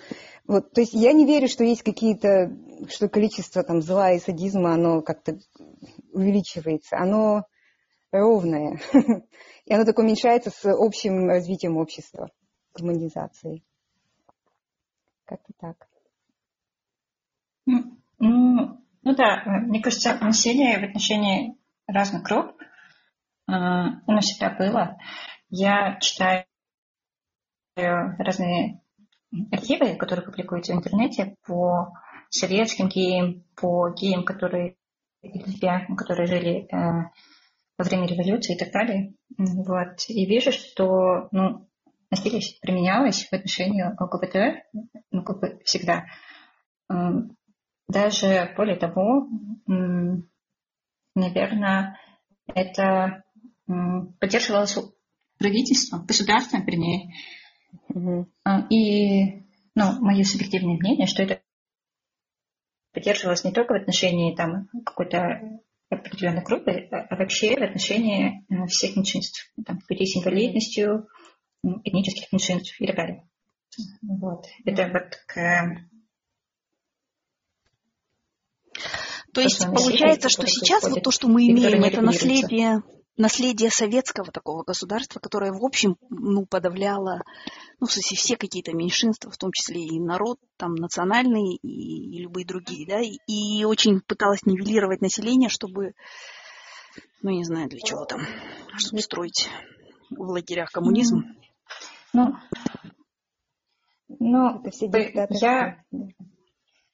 Вот, 0.48 0.72
то 0.74 0.82
есть 0.82 0.94
я 0.94 1.14
не 1.14 1.26
верю, 1.26 1.48
что 1.48 1.64
есть 1.64 1.84
какие-то, 1.84 2.52
что 2.90 3.08
количество 3.08 3.64
там 3.64 3.82
зла 3.82 4.12
и 4.12 4.20
садизма, 4.20 4.74
оно 4.74 5.02
как-то 5.02 5.40
увеличивается. 6.12 6.98
Оно 6.98 7.46
ровное. 8.12 8.80
И 9.66 9.74
оно 9.74 9.86
так 9.86 9.98
уменьшается 10.00 10.50
с 10.50 10.66
общим 10.66 11.28
развитием 11.28 11.78
общества, 11.78 12.30
гуманизацией. 12.78 13.64
Как-то 15.26 15.54
так. 15.60 15.88
Ну, 17.66 17.98
ну 18.18 19.16
да, 19.16 19.44
э, 19.46 19.50
мне 19.62 19.82
кажется, 19.82 20.18
насилие 20.20 20.80
в 20.80 20.84
отношении 20.84 21.58
разных 21.88 22.24
групп, 22.24 22.60
э, 22.60 22.64
оно 23.48 24.20
всегда 24.20 24.50
было. 24.50 24.98
Я 25.50 26.00
читаю 26.00 26.46
разные 27.76 28.81
архивы, 29.52 29.96
которые 29.96 30.26
публикуются 30.26 30.74
в 30.74 30.78
интернете 30.78 31.36
по 31.46 31.94
советским 32.30 32.88
геям, 32.88 33.44
по 33.56 33.90
геям, 33.92 34.24
которые 34.24 34.78
лесбиянкам, 35.22 35.96
которые 35.96 36.28
жили 36.28 36.66
э, 36.66 37.10
во 37.78 37.84
время 37.86 38.08
революции 38.08 38.56
и 38.56 38.58
так 38.58 38.72
далее. 38.72 39.14
Вот. 39.38 40.04
И 40.08 40.26
вижу, 40.26 40.52
что 40.52 41.28
ну, 41.32 41.68
насилие 42.10 42.42
применялось 42.62 43.28
в 43.28 43.34
отношении 43.34 43.84
ЛГБТ, 43.84 44.66
ну, 45.12 45.24
как 45.24 45.40
бы 45.40 45.60
всегда. 45.64 46.06
Даже 47.88 48.54
более 48.56 48.78
того, 48.78 49.28
наверное, 51.16 51.98
это 52.48 53.24
поддерживалось 54.20 54.78
правительством, 55.38 56.06
государством, 56.06 56.66
вернее. 56.66 57.14
Mm-hmm. 57.94 58.68
И 58.70 59.44
ну, 59.76 60.02
мое 60.02 60.24
субъективное 60.24 60.78
мнение, 60.78 61.08
что 61.08 61.24
это 61.24 61.42
поддерживалось 62.94 63.44
не 63.44 63.52
только 63.52 63.74
в 63.74 63.82
отношении 63.82 64.36
там, 64.36 64.68
какой-то 64.86 65.62
определенной 65.90 66.44
группы, 66.44 66.88
а 66.92 67.16
вообще 67.16 67.56
в 67.56 67.64
отношении 67.64 68.46
всех 68.68 68.96
меньшинств, 68.96 69.52
там, 69.66 69.80
людей 69.90 70.08
с 70.08 70.18
инвалидностью, 70.18 71.08
этнических 71.64 72.32
меньшинств 72.32 72.80
и 72.80 72.88
так 72.88 72.96
далее. 72.96 73.30
Вот. 74.02 74.46
Это 74.66 74.90
вот 74.92 75.16
к 75.28 75.88
То 79.34 79.42
есть 79.42 79.66
получается, 79.66 80.30
что 80.30 80.46
сейчас 80.48 80.84
вот 80.90 81.04
то, 81.04 81.12
что 81.12 81.28
мы 81.28 81.48
имеем, 81.48 81.84
это 81.84 82.02
наследие, 82.02 82.82
наследие 83.22 83.70
советского 83.70 84.32
такого 84.32 84.64
государства, 84.64 85.20
которое, 85.20 85.52
в 85.52 85.64
общем, 85.64 85.96
ну, 86.10 86.46
подавляло, 86.46 87.22
ну, 87.80 87.88
в 87.88 87.92
смысле, 87.92 88.18
все 88.18 88.36
какие-то 88.36 88.74
меньшинства, 88.74 89.32
в 89.32 89.38
том 89.38 89.52
числе 89.54 89.82
и 89.82 90.00
народ, 90.00 90.40
там, 90.58 90.76
национальный, 90.76 91.56
и, 91.56 92.18
и 92.18 92.22
любые 92.22 92.46
другие, 92.46 92.88
да, 92.88 93.00
и, 93.00 93.18
и 93.28 93.64
очень 93.64 94.02
пыталось 94.02 94.46
нивелировать 94.46 95.02
население, 95.02 95.50
чтобы, 95.50 95.94
ну, 97.22 97.30
не 97.30 97.44
знаю 97.44 97.70
для 97.70 97.80
чего 97.80 98.06
там, 98.06 98.22
чтобы 98.78 99.02
строить 99.02 99.48
в 100.10 100.22
лагерях 100.22 100.72
коммунизм. 100.72 101.24
Ну, 102.14 102.36
ну, 104.20 104.60
это 104.60 104.72
все 104.72 104.90
я, 105.40 105.84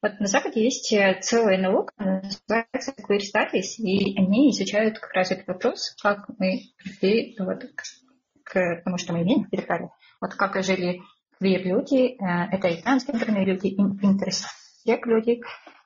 вот 0.02 0.20
на 0.20 0.28
Западе 0.28 0.64
есть 0.64 0.94
э, 0.94 1.20
целая 1.22 1.58
наука, 1.58 1.94
называется 1.98 2.94
queer 2.98 3.20
studies, 3.20 3.78
и 3.78 4.18
они 4.18 4.52
изучают 4.52 5.00
как 5.00 5.12
раз 5.14 5.32
этот 5.32 5.48
вопрос, 5.48 5.96
как 6.02 6.28
мы 6.38 6.62
пришли 6.78 7.36
вот, 7.40 7.64
к, 7.64 7.84
к 8.44 8.82
тому, 8.84 8.98
что 8.98 9.14
мы 9.14 9.24
имеем 9.24 9.48
и 9.52 9.58
так 9.58 9.68
далее. 9.68 9.90
Вот 10.22 10.36
как 10.36 10.64
жили 10.64 11.02
queer-люди, 11.42 12.16
э, 12.16 12.50
это 12.52 12.68
и 12.68 12.82
трансгендерные 12.82 13.46
люди, 13.46 13.68
и 13.68 13.76
интерсек 13.76 15.06
люди, 15.06 15.42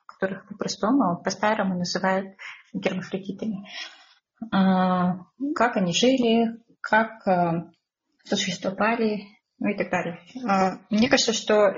которых 0.06 0.46
по-простому, 0.46 1.22
по-старому 1.22 1.78
называют 1.78 2.36
гермафродитами. 2.72 3.66
А, 4.50 5.24
как 5.54 5.76
они 5.76 5.92
жили, 5.92 6.60
как 6.80 7.26
э, 7.26 7.70
существовали, 8.24 9.24
ну 9.58 9.68
и 9.68 9.76
так 9.76 9.90
далее. 9.90 10.18
А, 10.46 10.78
мне 10.90 11.08
кажется, 11.08 11.32
что 11.32 11.74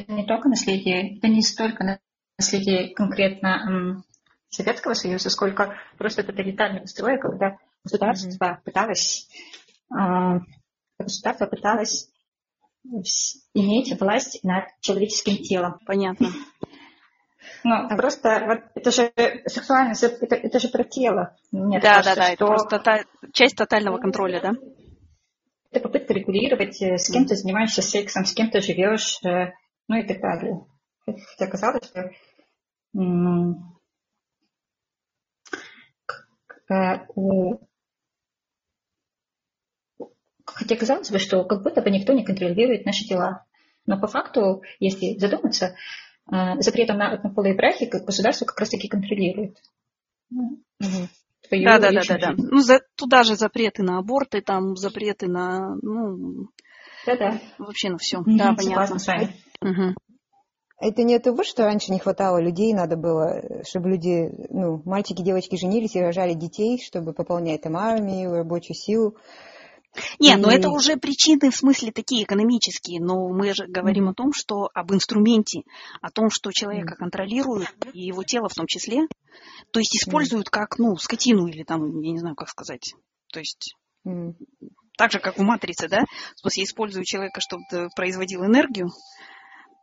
это 0.00 0.12
не 0.12 0.26
только 0.26 0.48
наследие, 0.48 1.16
это 1.16 1.28
не 1.28 1.42
столько 1.42 2.00
наследие 2.38 2.94
конкретно 2.94 4.02
Советского 4.48 4.94
Союза, 4.94 5.30
сколько 5.30 5.76
просто 5.96 6.22
тоталитарного 6.22 6.86
строя, 6.86 7.18
когда 7.18 7.56
государство 7.84 8.44
mm-hmm. 8.44 8.64
пыталось 8.64 9.28
э, 9.92 10.40
государство 10.98 11.46
пыталось 11.46 12.08
иметь 13.54 14.00
власть 14.00 14.42
над 14.42 14.64
человеческим 14.80 15.36
телом. 15.42 15.78
Понятно. 15.86 16.28
Ну, 17.62 17.74
а 17.74 17.96
просто 17.96 18.42
вот 18.46 18.58
это 18.74 18.90
же 18.90 19.12
сексуальность, 19.46 20.02
это, 20.02 20.34
это 20.34 20.58
же 20.58 20.68
про 20.68 20.84
тело. 20.84 21.36
Мне 21.52 21.78
да, 21.78 21.96
кажется, 21.96 22.14
да, 22.14 22.20
да, 22.20 22.24
что... 22.24 22.32
это 22.32 22.46
просто 22.46 22.78
та, 22.78 23.04
часть 23.32 23.56
тотального 23.56 23.98
контроля, 23.98 24.40
да? 24.40 24.52
Это 25.70 25.80
попытка 25.80 26.14
регулировать, 26.14 26.80
э, 26.82 26.96
с 26.96 27.10
кем 27.10 27.26
ты 27.26 27.36
занимаешься 27.36 27.82
сексом, 27.82 28.24
с 28.24 28.32
кем 28.32 28.50
ты 28.50 28.60
живешь, 28.60 29.20
э, 29.24 29.52
ну 29.90 29.96
и 29.96 30.06
так 30.06 30.20
далее. 30.20 30.64
Хотя 31.04 31.50
казалось, 31.50 31.84
что 31.84 32.12
э, 36.68 37.06
у 37.16 37.58
Хотя 40.44 40.76
казалось 40.76 41.10
бы, 41.10 41.18
что 41.18 41.44
как 41.44 41.64
будто 41.64 41.82
бы 41.82 41.90
никто 41.90 42.12
не 42.12 42.24
контролирует 42.24 42.86
наши 42.86 43.04
дела. 43.04 43.44
Но 43.86 43.98
по 43.98 44.06
факту, 44.06 44.62
если 44.78 45.18
задуматься, 45.18 45.74
э, 46.30 46.60
запретом 46.60 46.98
на 46.98 47.14
однополые 47.14 47.56
браки 47.56 47.86
государство 47.86 48.44
как 48.44 48.60
раз-таки 48.60 48.86
контролирует. 48.86 49.56
да, 51.50 51.78
да, 51.80 51.90
да, 51.90 52.02
да, 52.06 52.18
да. 52.18 52.34
Ну, 52.36 52.60
за, 52.60 52.80
туда 52.94 53.24
же 53.24 53.34
запреты 53.34 53.82
на 53.82 53.98
аборты, 53.98 54.40
там 54.40 54.76
запреты 54.76 55.26
на, 55.26 55.74
ну, 55.82 56.48
да, 57.06 57.16
да. 57.16 57.40
Вообще 57.58 57.90
на 57.90 57.98
все. 57.98 58.18
Угу, 58.18 58.36
да, 58.36 58.54
понятно. 58.54 58.98
С 59.00 59.06
вами. 59.08 59.34
Угу. 59.60 59.94
Это 60.80 61.02
не 61.02 61.18
того, 61.18 61.44
что 61.44 61.64
раньше 61.64 61.92
не 61.92 61.98
хватало 61.98 62.40
людей, 62.40 62.72
надо 62.72 62.96
было, 62.96 63.62
чтобы 63.68 63.90
люди, 63.90 64.30
ну, 64.48 64.82
мальчики, 64.86 65.22
девочки 65.22 65.56
женились 65.56 65.94
и 65.94 66.00
рожали 66.00 66.32
детей, 66.32 66.80
чтобы 66.82 67.12
пополнять 67.12 67.60
там 67.60 67.76
армию, 67.76 68.32
рабочую 68.32 68.74
силу. 68.74 69.16
Не, 70.18 70.36
но 70.36 70.50
это 70.50 70.70
уже 70.70 70.96
причины 70.96 71.50
в 71.50 71.56
смысле 71.56 71.92
такие 71.92 72.22
экономические, 72.24 73.00
но 73.00 73.28
мы 73.28 73.52
же 73.52 73.66
говорим 73.66 74.08
mm. 74.08 74.12
о 74.12 74.14
том, 74.14 74.32
что 74.32 74.70
об 74.72 74.92
инструменте, 74.92 75.62
о 76.00 76.10
том, 76.10 76.30
что 76.30 76.52
человека 76.52 76.94
контролируют, 76.94 77.68
и 77.92 78.00
его 78.00 78.22
тело 78.22 78.48
в 78.48 78.54
том 78.54 78.66
числе, 78.66 79.06
то 79.72 79.80
есть 79.80 79.94
используют 79.96 80.48
как, 80.48 80.78
ну, 80.78 80.96
скотину 80.96 81.46
или 81.48 81.64
там, 81.64 82.00
я 82.00 82.12
не 82.12 82.18
знаю, 82.18 82.36
как 82.36 82.48
сказать, 82.48 82.94
то 83.32 83.40
есть 83.40 83.74
mm. 84.06 84.34
так 84.96 85.10
же, 85.10 85.18
как 85.18 85.38
в 85.38 85.42
«Матрице», 85.42 85.88
да, 85.88 86.04
в 86.36 86.40
смысле 86.40 86.64
используют 86.64 87.06
человека, 87.06 87.40
чтобы 87.40 87.88
производил 87.96 88.44
энергию, 88.44 88.90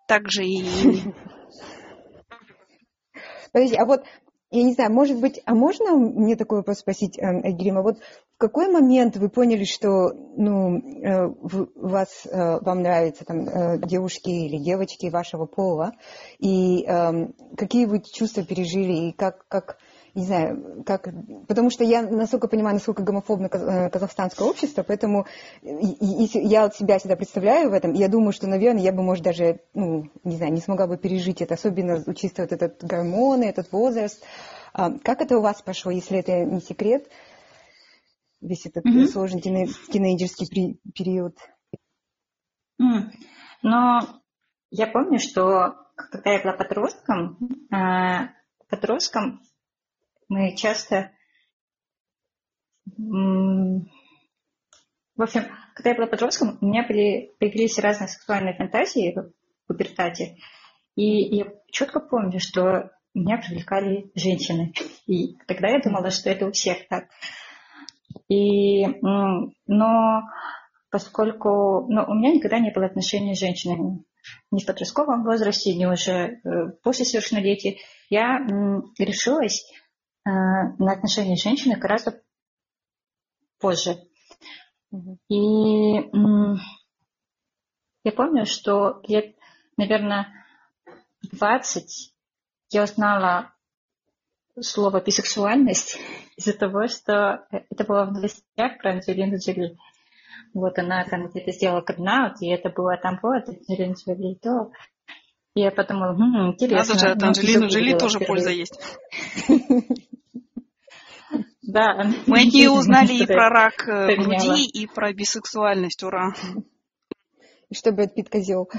так 0.08 0.30
же 0.32 0.46
и... 0.46 0.64
Подожди, 3.52 3.76
а 3.76 3.86
вот 3.86 4.04
я 4.50 4.64
не 4.64 4.74
знаю, 4.74 4.94
может 4.94 5.20
быть, 5.20 5.42
а 5.46 5.54
можно 5.54 5.92
мне 5.98 6.38
такой 6.38 6.60
вопрос 6.60 6.80
спросить, 6.80 7.18
Эгерима? 7.20 7.82
Вот 7.82 7.98
в 7.98 8.38
какой 8.38 8.72
момент 8.72 9.18
вы 9.18 9.30
поняли, 9.30 9.66
что 9.66 10.12
ну, 10.38 10.78
э, 10.78 11.28
вас, 11.76 12.26
э, 12.26 12.60
вам 12.62 12.82
нравятся 12.82 13.26
там, 13.26 13.40
э, 13.40 13.80
девушки 13.80 14.30
или 14.30 14.58
девочки 14.58 15.08
вашего 15.08 15.48
пола, 15.48 15.92
и 16.40 16.86
э, 16.86 17.28
какие 17.58 17.86
вы 17.86 18.02
чувства 18.02 18.44
пережили, 18.44 19.10
и 19.10 19.12
как, 19.12 19.46
как 19.50 19.80
не 20.17 20.25
знаю, 20.25 20.83
как, 20.83 21.07
потому 21.47 21.69
что 21.69 21.83
я 21.83 22.01
насколько 22.01 22.47
понимаю, 22.47 22.74
насколько 22.74 23.03
гомофобно 23.03 23.50
казахстанское 23.50 24.47
общество, 24.47 24.81
поэтому 24.81 25.27
если 25.62 26.39
я 26.39 26.71
себя 26.71 26.97
всегда 26.97 27.15
представляю 27.15 27.69
в 27.69 27.74
этом, 27.74 27.93
я 27.93 28.07
думаю, 28.07 28.31
что, 28.31 28.47
наверное, 28.47 28.81
я 28.81 28.91
бы, 28.91 29.03
может, 29.03 29.24
даже, 29.24 29.59
ну, 29.75 30.09
не 30.24 30.36
знаю, 30.38 30.53
не 30.53 30.59
смогла 30.59 30.88
бы 30.88 30.97
пережить 30.97 31.43
это, 31.43 31.53
особенно 31.53 32.03
учитывая 32.07 32.50
вот 32.50 32.51
этот 32.51 32.83
гормоны, 32.83 33.43
этот 33.43 33.71
возраст. 33.71 34.25
А 34.74 34.91
как 34.97 35.21
это 35.21 35.38
у 35.38 35.41
вас 35.41 35.62
пошло, 35.62 35.91
если 35.91 36.17
это 36.17 36.43
не 36.45 36.62
секрет, 36.62 37.07
весь 38.41 38.65
этот 38.65 38.88
mm-hmm. 38.88 39.07
сложный 39.09 39.41
тинейджерский 39.41 40.79
период? 40.95 41.38
Mm. 42.81 43.12
Но 43.62 44.00
я 44.71 44.88
помню, 44.88 45.19
что 45.19 45.75
когда 45.95 46.31
я 46.31 46.41
была 46.41 46.53
подростком, 46.53 47.38
а, 47.71 48.29
подростком 48.67 49.41
мы 50.30 50.56
часто... 50.56 51.12
В 52.96 53.82
общем, 55.22 55.44
когда 55.74 55.90
я 55.90 55.96
была 55.96 56.08
подростком, 56.08 56.58
у 56.62 56.66
меня 56.66 56.86
были, 56.88 57.34
появились 57.40 57.80
разные 57.80 58.08
сексуальные 58.08 58.56
фантазии 58.56 59.16
в 59.16 59.34
пубертате. 59.68 60.38
И 60.96 61.36
я 61.36 61.46
четко 61.72 62.00
помню, 62.00 62.40
что 62.40 62.92
меня 63.13 63.38
привлекали 63.38 64.12
женщины. 64.16 64.74
И 65.06 65.38
тогда 65.48 65.70
я 65.70 65.80
думала, 65.80 66.12
что 66.12 66.30
это 66.30 66.48
у 66.48 66.52
всех 66.52 66.88
так. 66.88 67.06
И, 68.30 68.86
но 69.66 70.22
поскольку 70.90 71.86
ну, 71.90 72.04
у 72.08 72.13
меня 72.13 72.34
никогда 72.34 72.60
не 72.60 72.72
было 72.72 72.86
отношений 72.86 73.36
с 73.36 73.40
женщинами, 73.40 74.04
ни 74.52 74.62
в 74.62 74.66
подростковом 74.66 75.24
возрасте, 75.24 75.76
ни 75.76 75.86
уже 75.86 76.12
э, 76.12 76.40
после 76.84 77.06
совершеннолетия, 77.06 77.78
я 78.10 78.40
решилась 79.00 79.66
на 80.28 80.92
отношения 80.92 81.36
с 81.36 81.44
женщиной 81.44 81.78
гораздо 81.78 82.22
позже. 83.60 83.98
И 85.30 85.36
я 88.04 88.12
помню, 88.16 88.46
что 88.46 89.02
лет, 89.08 89.36
наверное, 89.78 90.28
20 91.32 92.13
я 92.72 92.84
узнала 92.84 93.54
слово 94.60 95.02
бисексуальность 95.02 95.98
из-за 96.38 96.54
того, 96.54 96.88
что 96.88 97.48
это 97.52 97.84
было 97.84 98.06
в 98.06 98.12
новостях 98.12 98.78
про 98.80 98.92
Анджелину 98.92 99.38
Джоли. 99.38 99.78
Вот 100.54 100.80
она 100.80 101.04
там 101.04 101.28
где-то 101.28 101.52
сделала 101.52 101.82
кабнаут, 101.82 102.42
и 102.42 102.48
это 102.48 102.70
было 102.70 102.98
там 102.98 103.20
вот 103.22 103.48
Анджелина 103.48 103.94
Джоли, 103.94 104.36
то 104.36 104.72
и 105.58 105.62
я 105.62 105.72
подумала, 105.72 106.13
хм, 106.13 106.52
интересно. 106.52 106.94
Надо 106.94 107.00
же, 107.00 107.12
от 107.13 107.24
Анджелины 107.24 107.66
Джоли 107.66 107.98
тоже 107.98 108.20
польза 108.20 108.52
есть. 108.52 108.80
Да. 111.67 112.01
Мы 112.25 112.39
от 112.39 112.53
нее 112.53 112.71
узнали 112.71 113.13
и 113.13 113.25
про 113.25 113.49
рак 113.49 113.88
э, 113.89 114.15
груди, 114.15 114.65
и 114.65 114.88
про 114.88 115.13
бисексуальность. 115.13 116.01
Ура. 116.01 116.34
И 117.69 117.75
что 117.75 117.91
Брэд 117.91 118.15
Питт 118.15 118.30
козел. 118.30 118.69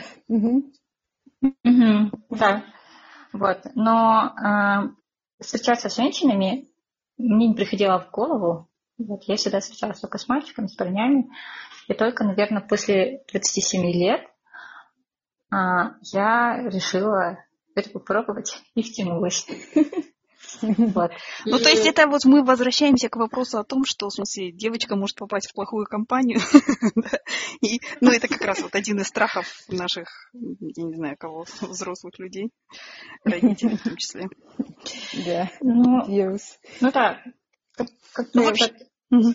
Да. 1.42 2.64
Вот. 3.34 3.58
Но 3.74 4.32
э, 4.34 4.88
встречаться 5.38 5.90
с 5.90 5.96
женщинами 5.96 6.66
мне 7.18 7.48
не 7.48 7.54
приходило 7.54 8.00
в 8.00 8.10
голову. 8.10 8.70
Вот 8.96 9.22
я 9.24 9.36
всегда 9.36 9.60
встречалась 9.60 10.00
только 10.00 10.16
с 10.16 10.26
мальчиками, 10.26 10.66
с 10.66 10.74
парнями. 10.74 11.28
И 11.88 11.94
только, 11.94 12.24
наверное, 12.24 12.62
после 12.62 13.22
27 13.30 13.82
лет 13.92 14.22
а, 15.50 15.96
я 16.12 16.68
решила 16.68 17.38
это 17.74 17.90
попробовать 17.90 18.62
и 18.74 18.82
втянулась. 18.82 19.46
Вот. 20.62 21.12
Ну, 21.44 21.58
то 21.58 21.68
есть 21.68 21.86
это 21.86 22.06
вот 22.06 22.24
мы 22.24 22.44
возвращаемся 22.44 23.08
к 23.08 23.16
вопросу 23.16 23.58
о 23.58 23.64
том, 23.64 23.84
что, 23.84 24.08
в 24.08 24.12
смысле, 24.12 24.52
девочка 24.52 24.96
может 24.96 25.16
попасть 25.16 25.50
в 25.50 25.54
плохую 25.54 25.86
компанию. 25.86 26.40
И, 27.60 27.80
ну, 28.00 28.10
это 28.10 28.28
как 28.28 28.42
раз 28.42 28.60
вот 28.60 28.74
один 28.74 29.00
из 29.00 29.06
страхов 29.06 29.46
наших, 29.68 30.08
я 30.32 30.84
не 30.84 30.94
знаю, 30.94 31.16
кого, 31.18 31.44
взрослых 31.60 32.18
людей, 32.18 32.50
родителей 33.24 33.76
в 33.76 33.82
том 33.82 33.96
числе. 33.96 34.28
Да, 35.24 35.50
ну, 35.60 36.04
ну 36.80 36.92
да. 36.92 37.22
Ну, 38.34 38.44
вообще... 38.44 38.72
Ну, 39.10 39.34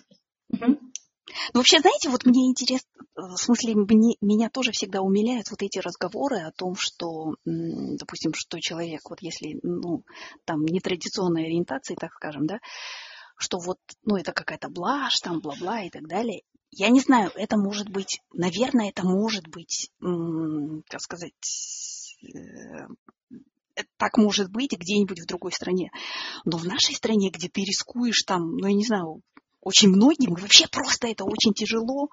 вообще, 1.53 1.79
знаете, 1.79 2.09
вот 2.09 2.25
мне 2.25 2.47
интересно, 2.47 2.89
в 3.15 3.37
смысле, 3.37 3.75
мне, 3.75 4.15
меня 4.21 4.49
тоже 4.49 4.71
всегда 4.71 5.01
умиляют 5.01 5.49
вот 5.51 5.61
эти 5.61 5.79
разговоры 5.79 6.39
о 6.39 6.51
том, 6.51 6.75
что, 6.75 7.35
допустим, 7.45 8.33
что 8.35 8.59
человек, 8.59 9.01
вот 9.09 9.21
если, 9.21 9.59
ну, 9.61 10.03
там, 10.45 10.63
нетрадиционной 10.65 11.45
ориентации, 11.45 11.95
так 11.95 12.11
скажем, 12.13 12.47
да, 12.47 12.59
что 13.37 13.59
вот, 13.59 13.77
ну, 14.03 14.17
это 14.17 14.31
какая-то 14.31 14.69
блажь, 14.69 15.19
там, 15.19 15.41
бла-бла 15.41 15.83
и 15.83 15.89
так 15.89 16.07
далее. 16.07 16.41
Я 16.71 16.89
не 16.89 17.01
знаю, 17.01 17.31
это 17.35 17.57
может 17.57 17.89
быть, 17.89 18.19
наверное, 18.33 18.89
это 18.89 19.03
может 19.03 19.47
быть, 19.47 19.91
как 19.99 21.01
сказать, 21.01 21.33
э, 22.23 22.87
так 23.97 24.17
может 24.17 24.49
быть 24.49 24.71
где-нибудь 24.71 25.21
в 25.21 25.27
другой 25.27 25.51
стране. 25.51 25.91
Но 26.45 26.57
в 26.57 26.65
нашей 26.65 26.95
стране, 26.95 27.29
где 27.29 27.47
ты 27.47 27.61
рискуешь 27.61 28.23
там, 28.23 28.57
ну, 28.57 28.67
я 28.67 28.73
не 28.73 28.85
знаю, 28.85 29.21
очень 29.61 29.89
многим, 29.89 30.33
вообще 30.33 30.67
просто 30.67 31.07
это 31.07 31.25
очень 31.25 31.53
тяжело, 31.53 32.09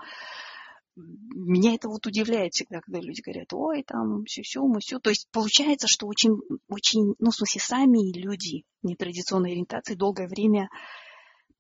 меня 1.01 1.75
это 1.75 1.89
вот 1.89 2.07
удивляет 2.07 2.53
всегда, 2.53 2.81
когда 2.81 3.01
люди 3.01 3.23
говорят, 3.23 3.53
ой, 3.53 3.83
там, 3.83 4.25
все-все, 4.25 4.61
мы 4.63 4.81
все. 4.81 4.99
То 4.99 5.11
есть 5.11 5.29
получается, 5.33 5.87
что 5.89 6.07
очень, 6.07 6.33
очень, 6.69 7.15
ну, 7.19 7.31
в 7.31 7.35
смысле, 7.35 7.61
сами 7.61 8.19
люди 8.19 8.65
нетрадиционной 8.83 9.53
ориентации 9.53 9.95
долгое 9.95 10.29
время, 10.29 10.69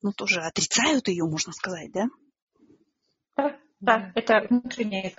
ну, 0.02 0.12
тоже 0.12 0.40
отрицают 0.40 1.08
ее, 1.08 1.24
можно 1.24 1.52
сказать, 1.52 1.90
да? 1.92 2.06
Да, 3.36 3.58
да, 3.80 4.12
это 4.14 4.46
внутреннее. 4.48 5.14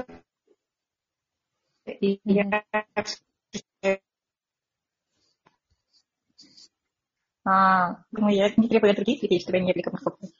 И 1.85 2.19
я 2.23 2.63
а, 7.43 8.03
ну, 8.11 8.29
я 8.29 8.53
не 8.55 8.69
требую 8.69 8.91
от 8.91 8.97
других 8.97 9.23
людей, 9.23 9.39
чтобы 9.39 9.57
они 9.57 9.67
не 9.67 9.73
были 9.73 9.83
гомофобами. 9.83 10.31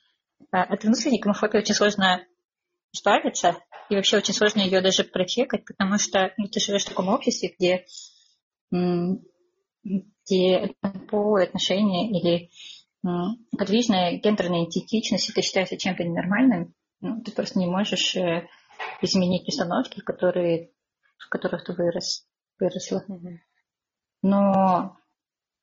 От 0.52 0.84
внутренней 0.84 1.20
гомофобии 1.20 1.58
очень 1.58 1.74
сложно 1.74 2.26
избавиться, 2.94 3.58
и 3.90 3.96
вообще 3.96 4.18
очень 4.18 4.34
сложно 4.34 4.62
ее 4.62 4.82
даже 4.82 5.04
прочекать, 5.04 5.66
потому 5.66 5.98
что 5.98 6.34
ну, 6.38 6.48
ты 6.48 6.60
живешь 6.60 6.84
в 6.84 6.90
таком 6.90 7.10
обществе, 7.10 7.54
где, 7.58 7.86
где 9.84 10.76
половые 11.10 11.48
отношения 11.48 12.10
или 12.10 12.50
подвижная 13.58 14.18
гендерная 14.18 14.66
идентичность, 14.66 15.30
это 15.30 15.42
считается 15.42 15.78
чем-то 15.78 16.04
ненормальным, 16.04 16.74
ну, 17.02 17.22
ты 17.22 17.32
просто 17.32 17.58
не 17.58 17.66
можешь 17.66 18.16
э, 18.16 18.48
изменить 19.02 19.48
установки, 19.48 20.02
которые, 20.02 20.72
в 21.18 21.30
которых 21.30 21.64
ты 21.64 21.74
вырос, 21.74 22.28
выросла. 22.60 23.04
Но 24.22 24.98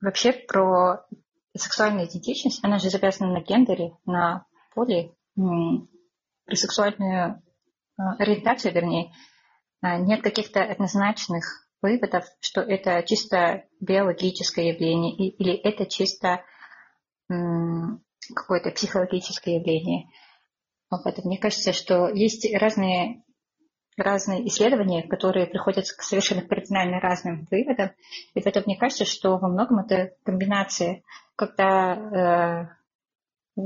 вообще 0.00 0.32
про 0.32 1.06
сексуальную 1.56 2.08
идентичность, 2.08 2.64
она 2.64 2.78
же 2.78 2.90
завязана 2.90 3.32
на 3.32 3.40
гендере, 3.40 3.92
на 4.04 4.46
поле, 4.74 5.14
про 6.48 6.56
сексуальную 6.56 7.42
а, 7.96 8.14
ориентацию, 8.18 8.72
вернее, 8.72 9.12
а, 9.82 9.98
нет 9.98 10.22
каких-то 10.22 10.62
однозначных 10.62 11.44
выводов, 11.82 12.24
что 12.40 12.62
это 12.62 13.02
чисто 13.04 13.64
биологическое 13.80 14.72
явление 14.72 15.14
или 15.14 15.54
это 15.54 15.86
чисто 15.86 16.42
какое-то 18.34 18.70
психологическое 18.70 19.56
явление. 19.56 20.08
Поэтому 20.88 21.28
мне 21.28 21.38
кажется, 21.38 21.72
что 21.72 22.08
есть 22.08 22.48
разные, 22.54 23.22
разные 23.98 24.48
исследования, 24.48 25.06
которые 25.06 25.46
приходят 25.46 25.84
к 25.84 26.02
совершенно 26.02 26.40
кардинально 26.40 27.00
разным 27.00 27.46
выводам. 27.50 27.90
И 28.34 28.40
поэтому 28.40 28.64
мне 28.66 28.76
кажется, 28.78 29.04
что 29.04 29.36
во 29.36 29.48
многом 29.48 29.80
это 29.80 30.14
комбинация, 30.24 31.02
когда 31.36 32.70
э, 33.56 33.62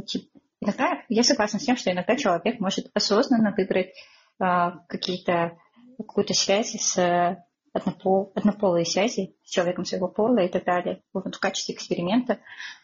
иногда 0.62 1.02
я 1.08 1.22
согласна 1.22 1.58
с 1.58 1.64
тем, 1.64 1.76
что 1.76 1.90
иногда 1.90 2.16
человек 2.16 2.60
может 2.60 2.90
осознанно 2.94 3.54
выбрать 3.56 3.92
э, 4.40 4.44
какие-то 4.88 5.58
какую-то 5.98 6.34
связь 6.34 6.74
с 6.74 7.44
однопол, 7.72 8.32
однополые 8.34 8.84
связи 8.84 9.36
с 9.44 9.50
человеком 9.50 9.84
своего 9.84 10.08
пола 10.08 10.40
и 10.40 10.48
так 10.48 10.64
далее, 10.64 11.02
вот 11.12 11.34
в 11.34 11.40
качестве 11.40 11.74
эксперимента, 11.74 12.40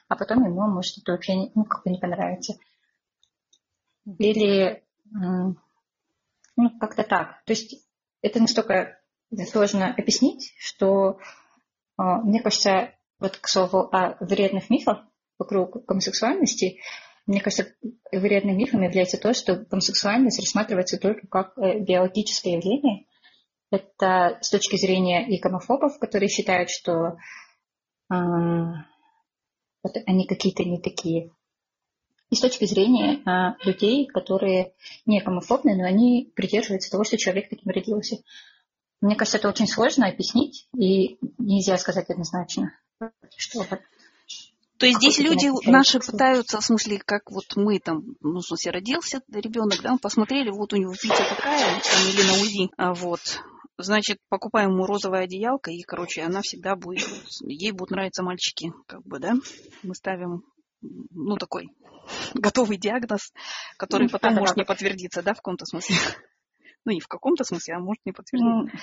а 0.08 0.16
потом 0.16 0.44
ему 0.44 0.66
может 0.68 0.98
это 0.98 1.12
вообще 1.12 1.50
ну, 1.54 1.64
как 1.64 1.84
бы 1.84 1.90
не 1.90 1.98
понравится. 1.98 2.54
Или 4.18 4.82
ну, 5.10 6.78
как-то 6.80 7.02
так. 7.02 7.42
То 7.44 7.52
есть 7.52 7.86
это 8.22 8.40
настолько 8.40 8.98
сложно 9.50 9.94
объяснить, 9.94 10.54
что 10.58 11.18
а, 11.96 12.20
мне 12.22 12.40
кажется, 12.40 12.94
вот 13.18 13.36
к 13.36 13.48
слову 13.48 13.88
о 13.92 14.16
вредных 14.20 14.70
мифах 14.70 15.04
вокруг 15.38 15.84
гомосексуальности, 15.86 16.80
мне 17.28 17.40
кажется, 17.40 17.72
вредным 18.10 18.56
мифом 18.56 18.82
является 18.82 19.18
то, 19.18 19.34
что 19.34 19.54
гомосексуальность 19.54 20.40
рассматривается 20.40 20.98
только 20.98 21.26
как 21.28 21.56
э, 21.58 21.78
биологическое 21.78 22.54
явление. 22.54 23.04
Это 23.70 24.38
с 24.40 24.50
точки 24.50 24.76
зрения 24.76 25.28
и 25.28 25.38
гомофобов, 25.38 25.98
которые 25.98 26.30
считают, 26.30 26.70
что 26.70 27.18
э, 28.10 28.14
вот 28.14 29.92
они 30.06 30.26
какие-то 30.26 30.64
не 30.64 30.80
такие 30.80 31.30
и 32.30 32.34
с 32.34 32.40
точки 32.40 32.66
зрения 32.66 33.22
а, 33.24 33.56
людей, 33.64 34.06
которые 34.06 34.74
не 35.06 35.20
гомофобны, 35.20 35.76
но 35.76 35.84
они 35.84 36.32
придерживаются 36.34 36.90
того, 36.90 37.04
что 37.04 37.16
человек 37.16 37.48
таким 37.48 37.70
родился. 37.70 38.18
Мне 39.00 39.16
кажется, 39.16 39.38
это 39.38 39.48
очень 39.48 39.66
сложно 39.66 40.08
объяснить, 40.08 40.68
и 40.76 41.18
нельзя 41.38 41.76
сказать 41.78 42.10
однозначно, 42.10 42.72
что 43.36 43.64
то 44.78 44.86
есть 44.86 44.98
здесь 44.98 45.18
люди 45.18 45.50
наши 45.68 45.98
пытаются, 45.98 46.60
в 46.60 46.64
смысле, 46.64 46.98
как 47.04 47.30
вот 47.30 47.56
мы 47.56 47.80
там, 47.80 48.02
ну, 48.20 48.38
в 48.38 48.46
смысле, 48.46 48.70
родился 48.70 49.20
ребенок, 49.28 49.80
да, 49.82 49.96
посмотрели, 50.00 50.50
вот 50.50 50.72
у 50.72 50.76
него 50.76 50.92
Витя 50.92 51.28
такая, 51.28 51.80
там, 51.80 52.08
или 52.08 52.22
на 52.22 52.32
УЗИ, 52.34 52.70
а 52.76 52.94
вот, 52.94 53.20
значит, 53.76 54.18
покупаем 54.28 54.70
ему 54.70 54.86
розовое 54.86 55.24
одеялко, 55.24 55.72
и, 55.72 55.82
короче, 55.82 56.22
она 56.22 56.42
всегда 56.42 56.76
будет, 56.76 57.08
ей 57.40 57.72
будут 57.72 57.90
нравиться 57.90 58.22
мальчики, 58.22 58.72
как 58.86 59.02
бы, 59.02 59.18
да, 59.18 59.34
мы 59.82 59.96
ставим, 59.96 60.44
ну, 60.80 61.36
такой 61.36 61.70
готовый 62.34 62.78
диагноз, 62.78 63.32
который 63.78 64.04
ну, 64.04 64.10
потом 64.10 64.34
может 64.34 64.56
не 64.56 64.64
подтвердиться, 64.64 65.22
да, 65.22 65.32
в 65.32 65.38
каком-то 65.38 65.66
смысле. 65.66 65.96
Ну, 66.84 66.92
не 66.92 67.00
в 67.00 67.08
каком-то 67.08 67.44
смысле, 67.44 67.74
а 67.74 67.80
может 67.80 68.00
не 68.06 68.12
подтвердиться. 68.12 68.50
Ну. 68.50 68.80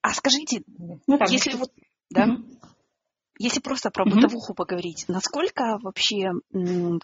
А 0.00 0.14
скажите, 0.14 0.62
ну, 0.78 1.18
если 1.28 1.56
вот, 1.56 1.72
да, 2.08 2.38
если 3.38 3.60
просто 3.60 3.90
про 3.90 4.04
бытовуху 4.04 4.54
поговорить, 4.54 5.06
насколько 5.08 5.78
вообще 5.82 6.30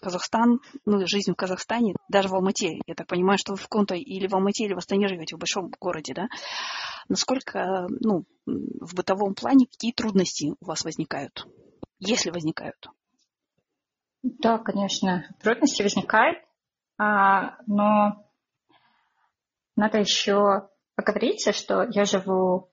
Казахстан, 0.01 0.61
ну, 0.85 1.05
жизнь 1.05 1.33
в 1.33 1.35
Казахстане, 1.35 1.95
даже 2.09 2.29
в 2.29 2.35
Алмате, 2.35 2.79
я 2.85 2.95
так 2.95 3.07
понимаю, 3.07 3.37
что 3.37 3.53
вы 3.53 3.57
в 3.57 3.63
каком-то 3.63 3.95
или 3.95 4.27
в 4.27 4.33
Алмате, 4.33 4.65
или 4.65 4.73
в 4.73 4.77
Астане 4.77 5.07
живете, 5.07 5.35
в 5.35 5.39
большом 5.39 5.71
городе, 5.79 6.13
да, 6.13 6.27
насколько, 7.09 7.87
ну, 7.99 8.23
в 8.45 8.95
бытовом 8.95 9.35
плане 9.35 9.65
какие 9.65 9.91
трудности 9.91 10.53
у 10.59 10.65
вас 10.65 10.85
возникают, 10.85 11.45
если 11.99 12.31
возникают? 12.31 12.87
Да, 14.23 14.57
конечно, 14.59 15.27
трудности 15.41 15.81
возникают, 15.81 16.37
а, 16.97 17.57
но 17.67 18.25
надо 19.75 19.97
еще 19.97 20.69
поговориться, 20.95 21.51
что 21.51 21.87
я 21.89 22.05
живу 22.05 22.71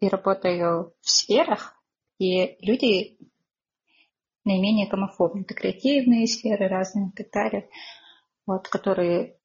и 0.00 0.08
работаю 0.08 0.94
в 1.00 1.08
сферах, 1.08 1.81
и 2.22 2.56
люди 2.64 3.18
наименее 4.44 4.88
гомофобны. 4.88 5.42
Это 5.42 5.54
креативные 5.54 6.26
сферы 6.26 6.68
разные 6.68 7.10
и 7.10 7.68
вот, 8.46 8.68
которые 8.68 9.38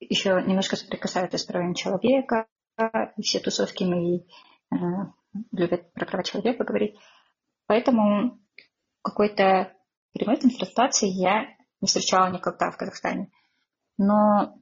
еще 0.00 0.30
немножко 0.46 0.76
соприкасаются 0.76 1.38
с 1.38 1.44
правами 1.44 1.74
человека, 1.74 2.46
и 3.16 3.22
все 3.22 3.40
тусовки 3.40 3.84
мои 3.84 4.20
э, 4.70 4.76
любят 5.52 5.92
про 5.92 6.06
права 6.06 6.22
человека 6.22 6.64
говорить. 6.64 6.96
Поэтому 7.66 8.38
какой-то 9.02 9.74
Прямой 10.18 10.40
конфронтации 10.40 11.08
я 11.08 11.44
не 11.80 11.86
встречала 11.86 12.30
никогда 12.30 12.70
в 12.70 12.76
Казахстане. 12.76 13.30
Но 13.98 14.58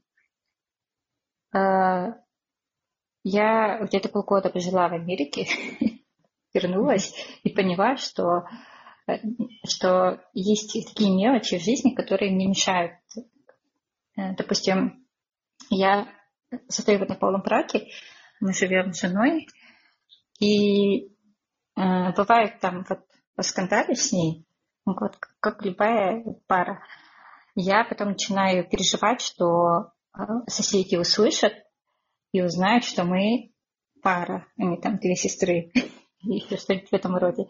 э, 1.54 2.12
я 3.22 3.78
где-то 3.80 4.08
полгода 4.08 4.50
пожила 4.50 4.88
в 4.88 4.92
Америке, 4.92 5.46
вернулась 6.56 7.14
и 7.42 7.50
поняла, 7.50 7.96
что, 7.96 8.44
э, 9.06 9.18
что 9.66 10.20
есть 10.32 10.72
такие 10.88 11.14
мелочи 11.14 11.58
в 11.58 11.62
жизни, 11.62 11.94
которые 11.94 12.32
мне 12.32 12.48
мешают. 12.48 12.94
Э, 14.16 14.34
допустим, 14.36 15.06
я 15.70 16.08
состою 16.68 16.98
в 16.98 17.02
однополом 17.02 17.42
браке, 17.42 17.88
мы 18.40 18.52
живем 18.52 18.92
с 18.92 19.00
женой, 19.00 19.46
и 20.40 21.06
э, 21.06 22.12
бывает 22.16 22.60
там 22.60 22.84
вот 22.88 23.00
поскандали 23.34 23.94
с 23.94 24.12
ней, 24.12 24.46
вот, 24.84 25.18
как 25.40 25.64
любая 25.64 26.24
пара. 26.46 26.82
Я 27.54 27.84
потом 27.84 28.08
начинаю 28.08 28.68
переживать, 28.68 29.20
что 29.20 29.92
а, 30.12 30.46
соседи 30.46 30.96
услышат 30.96 31.52
и 32.32 32.42
узнают, 32.42 32.84
что 32.84 33.04
мы 33.04 33.52
пара, 34.02 34.46
а 34.58 34.62
не 34.62 34.80
там 34.80 34.98
две 34.98 35.14
сестры 35.14 35.72
или 36.34 36.56
что-нибудь 36.56 36.90
в 36.90 36.92
этом 36.92 37.16
роде. 37.16 37.48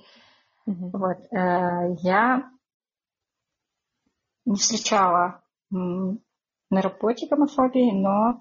Mm-hmm. 0.68 0.90
Вот. 0.92 1.18
Э, 1.32 1.96
я 2.02 2.50
не 4.44 4.56
встречала 4.56 5.42
на 5.70 6.18
работе 6.70 7.26
гомофобии, 7.26 7.92
но 7.92 8.40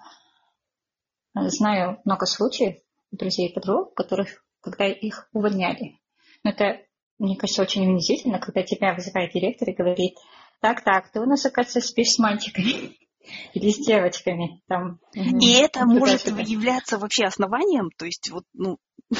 знаю 1.34 2.00
много 2.06 2.26
случаев 2.28 2.78
друзей 3.12 3.50
и 3.50 3.54
подруг, 3.54 3.96
которых, 3.96 4.46
когда 4.62 4.86
их 4.86 5.28
увольняли. 5.34 6.00
Но 6.44 6.52
это 6.52 6.86
мне 7.18 7.38
кажется, 7.38 7.62
очень 7.62 7.88
унизительно, 7.88 8.40
когда 8.40 8.64
тебя 8.64 8.94
вызывает 8.94 9.32
директор 9.32 9.70
и 9.70 9.74
говорит, 9.74 10.18
так-так, 10.60 11.12
ты 11.12 11.20
у 11.20 11.26
нас, 11.26 11.46
оказывается, 11.46 11.82
спишь 11.82 12.14
с 12.14 12.20
мальчиками 12.20 12.98
или 13.54 13.70
с 13.70 13.78
девочками. 13.86 14.62
Там, 14.68 15.00
и 15.14 15.54
это 15.54 15.86
может 15.86 16.28
являться 16.28 16.98
вообще 16.98 17.26
основанием, 17.26 17.90
то 17.98 18.06
есть 18.06 18.30
вот, 18.32 18.44
ну... 18.54 18.78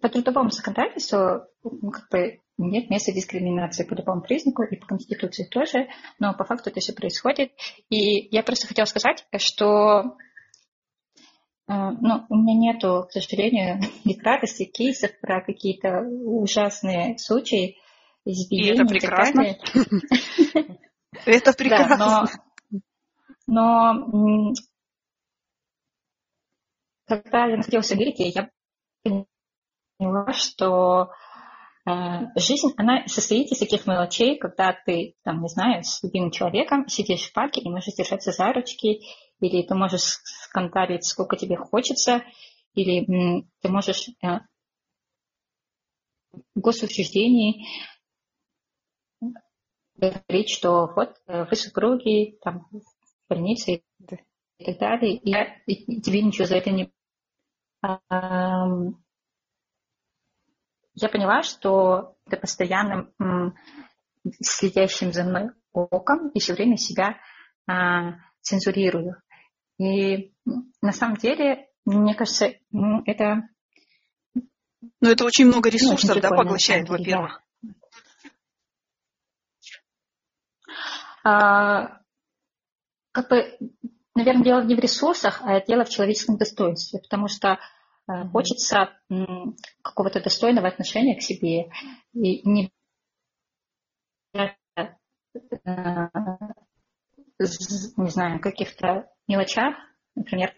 По 0.00 0.08
трудовому 0.08 0.50
законодательству 0.50 1.46
как 1.62 2.08
бы 2.10 2.40
нет 2.58 2.90
места 2.90 3.12
дискриминации 3.12 3.84
по 3.84 3.94
любому 3.94 4.22
признаку, 4.22 4.62
и 4.62 4.76
по 4.76 4.86
Конституции 4.86 5.44
тоже, 5.44 5.88
но 6.18 6.34
по 6.34 6.44
факту 6.44 6.70
это 6.70 6.80
все 6.80 6.92
происходит. 6.92 7.52
И 7.90 8.28
я 8.34 8.42
просто 8.42 8.66
хотела 8.66 8.86
сказать, 8.86 9.26
что 9.38 10.16
а, 11.66 11.92
ну, 11.92 12.26
у 12.28 12.36
меня 12.36 12.72
нету, 12.72 13.06
к 13.08 13.12
сожалению, 13.12 13.80
ни 14.04 14.20
радости, 14.20 14.64
кейсов 14.64 15.18
про 15.20 15.42
какие-то 15.42 16.02
ужасные 16.02 17.18
случаи 17.18 17.78
избиения. 18.24 18.74
И 18.74 18.74
это 18.74 18.84
прекрасно. 18.84 19.42
Это 21.24 21.52
прекрасно. 21.52 22.26
Но 23.46 24.52
когда 27.06 27.46
я 27.46 27.56
находилась 27.56 27.88
в 27.88 27.92
Америке, 27.92 28.28
я 28.28 28.50
поняла, 30.02 30.32
что 30.32 31.10
жизнь, 32.36 32.72
она 32.76 33.06
состоит 33.06 33.50
из 33.50 33.58
таких 33.58 33.86
мелочей, 33.86 34.38
когда 34.38 34.72
ты, 34.72 35.16
там, 35.24 35.42
не 35.42 35.48
знаю, 35.48 35.82
с 35.82 36.02
любимым 36.02 36.30
человеком 36.30 36.88
сидишь 36.88 37.28
в 37.28 37.32
парке 37.32 37.60
и 37.60 37.68
можешь 37.68 37.94
держаться 37.94 38.30
за 38.30 38.52
ручки, 38.52 39.00
или 39.40 39.66
ты 39.66 39.74
можешь 39.74 40.20
скандалить, 40.24 41.04
сколько 41.04 41.36
тебе 41.36 41.56
хочется, 41.56 42.22
или 42.74 43.44
ты 43.60 43.68
можешь 43.68 44.10
в 46.54 46.60
госучреждении 46.60 47.66
говорить, 49.96 50.48
что 50.48 50.86
вот 50.96 51.16
э, 51.26 51.44
вы 51.44 51.56
супруги, 51.56 52.38
там, 52.42 52.66
в 52.70 52.82
больнице 53.28 53.82
и 54.58 54.64
так 54.64 54.78
далее, 54.78 55.16
и, 55.16 55.30
я, 55.30 55.56
и 55.66 56.00
тебе 56.00 56.22
ничего 56.22 56.46
за 56.46 56.56
это 56.56 56.70
не... 56.70 56.90
Я 60.94 61.08
поняла, 61.08 61.42
что 61.42 62.16
это 62.26 62.36
постоянным 62.36 63.12
следящим 64.40 65.12
за 65.12 65.24
мной 65.24 65.50
оком 65.72 66.28
и 66.28 66.40
все 66.40 66.52
время 66.52 66.76
себя 66.76 67.18
а, 67.66 68.18
цензурирую. 68.40 69.16
И 69.78 70.32
на 70.80 70.92
самом 70.92 71.16
деле, 71.16 71.68
мне 71.84 72.14
кажется, 72.14 72.54
ну, 72.70 73.02
это... 73.06 73.48
Но 75.00 75.10
это 75.10 75.24
очень 75.24 75.46
много 75.46 75.70
ну, 75.70 75.72
ресурсов, 75.72 76.16
ну, 76.16 76.20
да, 76.20 76.28
поглощает, 76.30 76.88
во-первых. 76.88 77.42
А, 81.24 82.00
как 83.12 83.28
бы, 83.28 83.58
наверное, 84.14 84.44
дело 84.44 84.62
не 84.62 84.74
в 84.74 84.80
ресурсах, 84.80 85.40
а 85.42 85.60
дело 85.60 85.84
в 85.84 85.88
человеческом 85.88 86.36
достоинстве, 86.36 87.00
потому 87.00 87.28
что 87.28 87.58
mm-hmm. 88.10 88.30
хочется 88.30 88.90
какого-то 89.82 90.22
достойного 90.22 90.68
отношения 90.68 91.16
к 91.16 91.22
себе 91.22 91.70
и 92.12 92.48
не 92.48 92.72
э, 94.34 94.48
не 97.96 98.10
знаю, 98.10 98.40
каких-то 98.40 99.08
мелочах, 99.26 99.76
например, 100.14 100.54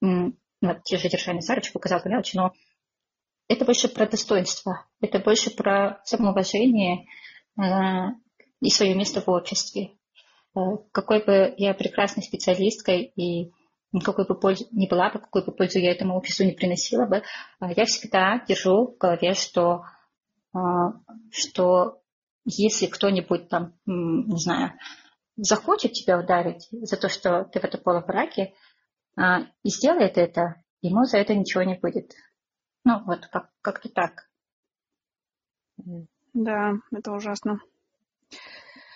вот 0.00 0.82
те 0.84 0.98
же 0.98 1.08
держание 1.08 1.42
за 1.42 1.54
ручку, 1.54 1.78
казалось 1.78 2.04
бы, 2.04 2.10
мелочи, 2.10 2.36
но 2.36 2.52
это 3.48 3.64
больше 3.64 3.88
про 3.88 4.06
достоинство, 4.06 4.86
это 5.00 5.18
больше 5.18 5.50
про 5.50 6.00
самоуважение 6.04 7.06
э, 7.58 7.62
и 8.60 8.70
свое 8.70 8.94
место 8.94 9.20
в 9.20 9.28
обществе. 9.28 9.92
Э, 10.54 10.60
какой 10.92 11.24
бы 11.24 11.54
я 11.56 11.74
прекрасной 11.74 12.22
специалисткой 12.22 13.12
и 13.16 13.52
какой 14.04 14.26
бы 14.26 14.38
пользу 14.38 14.66
не 14.70 14.86
была 14.86 15.10
бы, 15.10 15.18
какую 15.18 15.44
бы 15.44 15.52
пользу 15.52 15.78
я 15.78 15.92
этому 15.92 16.16
офису 16.18 16.44
не 16.44 16.52
приносила 16.52 17.06
бы, 17.06 17.16
э, 17.16 17.22
я 17.76 17.84
всегда 17.84 18.44
держу 18.46 18.94
в 18.94 18.98
голове, 18.98 19.34
что, 19.34 19.84
э, 20.54 20.58
что 21.30 22.02
если 22.44 22.86
кто-нибудь 22.86 23.48
там, 23.48 23.74
не 23.86 24.38
знаю, 24.38 24.72
захочет 25.36 25.92
тебя 25.92 26.18
ударить 26.18 26.68
за 26.70 26.96
то, 26.96 27.08
что 27.08 27.44
ты 27.44 27.60
в 27.60 27.64
это 27.64 27.78
полубраке, 27.78 28.54
и 29.62 29.68
сделает 29.68 30.16
это, 30.16 30.62
ему 30.80 31.04
за 31.04 31.18
это 31.18 31.34
ничего 31.34 31.64
не 31.64 31.74
будет. 31.74 32.14
Ну, 32.84 33.04
вот 33.04 33.26
как- 33.26 33.50
как-то 33.60 33.88
так. 33.88 34.28
Да, 36.32 36.74
это 36.92 37.12
ужасно. 37.12 37.60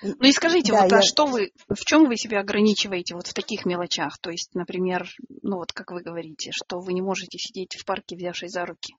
Ну 0.02 0.28
и 0.28 0.32
скажите, 0.32 0.72
да, 0.72 0.82
вот, 0.82 0.92
а 0.92 0.96
я... 0.96 0.98
а 0.98 1.02
что 1.02 1.26
вы, 1.26 1.52
в 1.68 1.84
чем 1.84 2.06
вы 2.06 2.16
себя 2.16 2.40
ограничиваете 2.40 3.14
вот 3.14 3.28
в 3.28 3.34
таких 3.34 3.64
мелочах? 3.64 4.18
То 4.18 4.30
есть, 4.30 4.54
например, 4.54 5.08
ну 5.42 5.56
вот 5.58 5.72
как 5.72 5.92
вы 5.92 6.02
говорите, 6.02 6.50
что 6.52 6.80
вы 6.80 6.92
не 6.92 7.00
можете 7.00 7.38
сидеть 7.38 7.76
в 7.76 7.84
парке, 7.84 8.16
взявшись 8.16 8.50
за 8.50 8.66
руки. 8.66 8.96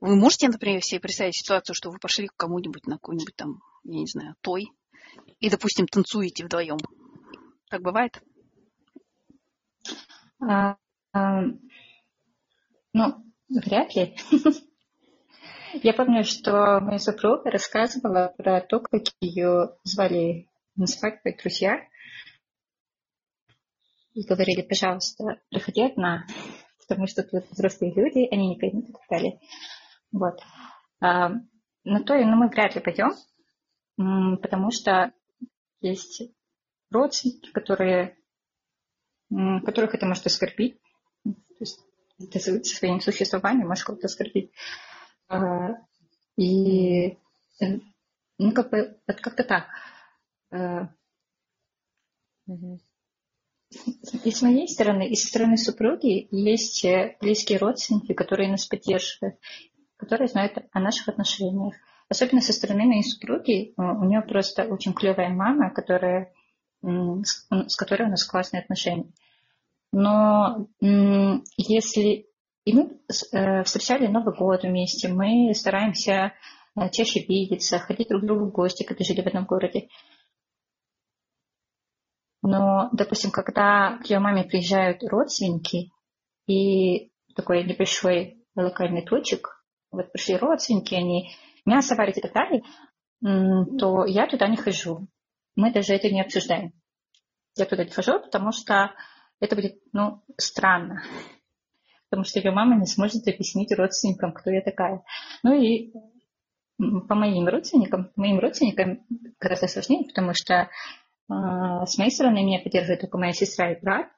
Вы 0.00 0.14
можете, 0.14 0.48
например, 0.48 0.82
себе 0.82 1.00
представить 1.00 1.36
ситуацию, 1.36 1.74
что 1.74 1.90
вы 1.90 1.98
пошли 1.98 2.28
к 2.28 2.36
кому-нибудь 2.36 2.86
на 2.86 2.96
какой-нибудь 2.96 3.34
там, 3.34 3.60
я 3.84 3.98
не 3.98 4.06
знаю, 4.06 4.36
той, 4.40 4.70
и, 5.40 5.50
допустим, 5.50 5.86
танцуете 5.86 6.44
вдвоем? 6.44 6.78
Так 7.68 7.82
бывает? 7.82 8.22
А, 10.40 10.76
а, 11.12 11.42
ну, 12.92 13.24
вряд 13.48 13.94
ли. 13.96 14.16
Я 15.72 15.92
помню, 15.94 16.24
что 16.24 16.80
моя 16.80 16.98
супруга 16.98 17.50
рассказывала 17.50 18.34
про 18.36 18.60
то, 18.60 18.80
как 18.80 19.02
ее 19.20 19.76
звали 19.84 20.48
на 20.74 20.86
свадьбу 20.86 21.30
друзья. 21.40 21.80
И 24.14 24.26
говорили, 24.26 24.62
пожалуйста, 24.62 25.40
приходи 25.48 25.82
одна, 25.82 26.26
потому 26.80 27.06
что 27.06 27.22
тут 27.22 27.48
взрослые 27.50 27.94
люди, 27.94 28.26
они 28.32 28.48
не 28.48 28.58
поймут 28.58 28.88
и 28.88 28.92
так 28.92 29.02
далее. 29.08 29.40
Вот. 30.10 30.40
А, 31.00 31.30
на 31.84 32.02
то 32.02 32.16
и 32.16 32.24
ну, 32.24 32.34
мы 32.34 32.48
вряд 32.48 32.74
ли 32.74 32.80
пойдем, 32.80 33.12
потому 34.38 34.72
что 34.72 35.12
есть 35.80 36.22
родственники, 36.90 37.52
которые, 37.52 38.16
которых 39.30 39.94
это 39.94 40.06
может 40.06 40.26
оскорбить. 40.26 40.80
То 41.22 41.60
есть 41.60 41.78
это 42.18 42.64
своим 42.64 43.00
существованием 43.00 43.68
может 43.68 43.84
кого-то 43.84 44.06
оскорбить. 44.06 44.50
И 46.36 47.18
ну, 48.40 48.52
как 48.52 48.70
бы, 48.70 48.96
вот 49.06 49.20
как-то 49.20 49.44
так. 49.44 49.66
А, 50.50 50.88
и 54.24 54.30
с 54.30 54.42
моей 54.42 54.66
стороны, 54.66 55.08
и 55.08 55.14
со 55.14 55.28
стороны 55.28 55.56
супруги 55.56 56.26
есть 56.30 56.84
э, 56.84 57.16
близкие 57.20 57.58
родственники, 57.58 58.14
которые 58.14 58.50
нас 58.50 58.66
поддерживают, 58.66 59.38
которые 59.96 60.28
знают 60.28 60.54
о 60.72 60.80
наших 60.80 61.08
отношениях. 61.08 61.74
Особенно 62.08 62.40
со 62.40 62.52
стороны 62.52 62.86
моей 62.86 63.04
супруги. 63.04 63.74
У 63.76 64.04
нее 64.04 64.22
просто 64.22 64.64
очень 64.64 64.94
клевая 64.94 65.28
мама, 65.28 65.70
которая, 65.70 66.32
с 66.82 67.76
которой 67.76 68.08
у 68.08 68.10
нас 68.10 68.24
классные 68.24 68.62
отношения. 68.62 69.12
Но 69.92 70.66
если 70.80 72.29
и 72.64 72.74
мы 72.74 73.00
э, 73.32 73.62
встречали 73.64 74.06
Новый 74.06 74.34
год 74.34 74.62
вместе, 74.62 75.08
мы 75.08 75.54
стараемся 75.54 76.34
э, 76.76 76.90
чаще 76.90 77.20
видеться, 77.20 77.78
ходить 77.78 78.08
друг 78.08 78.22
к 78.22 78.26
другу 78.26 78.46
в 78.46 78.52
гости, 78.52 78.84
когда 78.84 79.04
жили 79.04 79.22
в 79.22 79.26
одном 79.26 79.46
городе. 79.46 79.88
Но, 82.42 82.90
допустим, 82.92 83.30
когда 83.30 83.98
к 83.98 84.06
ее 84.06 84.18
маме 84.18 84.44
приезжают 84.44 85.02
родственники, 85.02 85.90
и 86.46 87.12
такой 87.36 87.64
небольшой 87.64 88.44
локальный 88.54 89.04
точек, 89.04 89.64
вот 89.90 90.10
пришли 90.12 90.36
родственники, 90.36 90.94
они 90.94 91.30
мясо 91.64 91.94
варят 91.94 92.16
и 92.18 92.20
так 92.20 92.32
далее, 92.32 92.62
то 93.20 94.04
я 94.06 94.26
туда 94.26 94.48
не 94.48 94.56
хожу. 94.56 95.06
Мы 95.54 95.72
даже 95.72 95.94
это 95.94 96.08
не 96.10 96.22
обсуждаем. 96.22 96.72
Я 97.56 97.66
туда 97.66 97.84
не 97.84 97.90
хожу, 97.90 98.20
потому 98.20 98.52
что 98.52 98.92
это 99.38 99.54
будет, 99.54 99.80
ну, 99.92 100.22
странно 100.38 101.02
потому 102.10 102.24
что 102.24 102.40
ее 102.40 102.50
мама 102.50 102.76
не 102.76 102.86
сможет 102.86 103.26
объяснить 103.26 103.72
родственникам, 103.72 104.32
кто 104.32 104.50
я 104.50 104.60
такая. 104.60 105.02
Ну 105.42 105.54
и 105.54 105.92
по 107.08 107.14
моим 107.14 107.46
родственникам, 107.46 108.10
моим 108.16 108.40
родственникам 108.40 109.06
гораздо 109.38 109.68
сложнее, 109.68 110.06
потому 110.06 110.32
что 110.34 110.54
э, 110.54 110.68
с 111.28 111.98
моей 111.98 112.10
стороны 112.10 112.42
меня 112.42 112.60
поддерживают 112.60 113.02
только 113.02 113.18
моя 113.18 113.32
сестра 113.32 113.72
и 113.72 113.80
брат. 113.80 114.08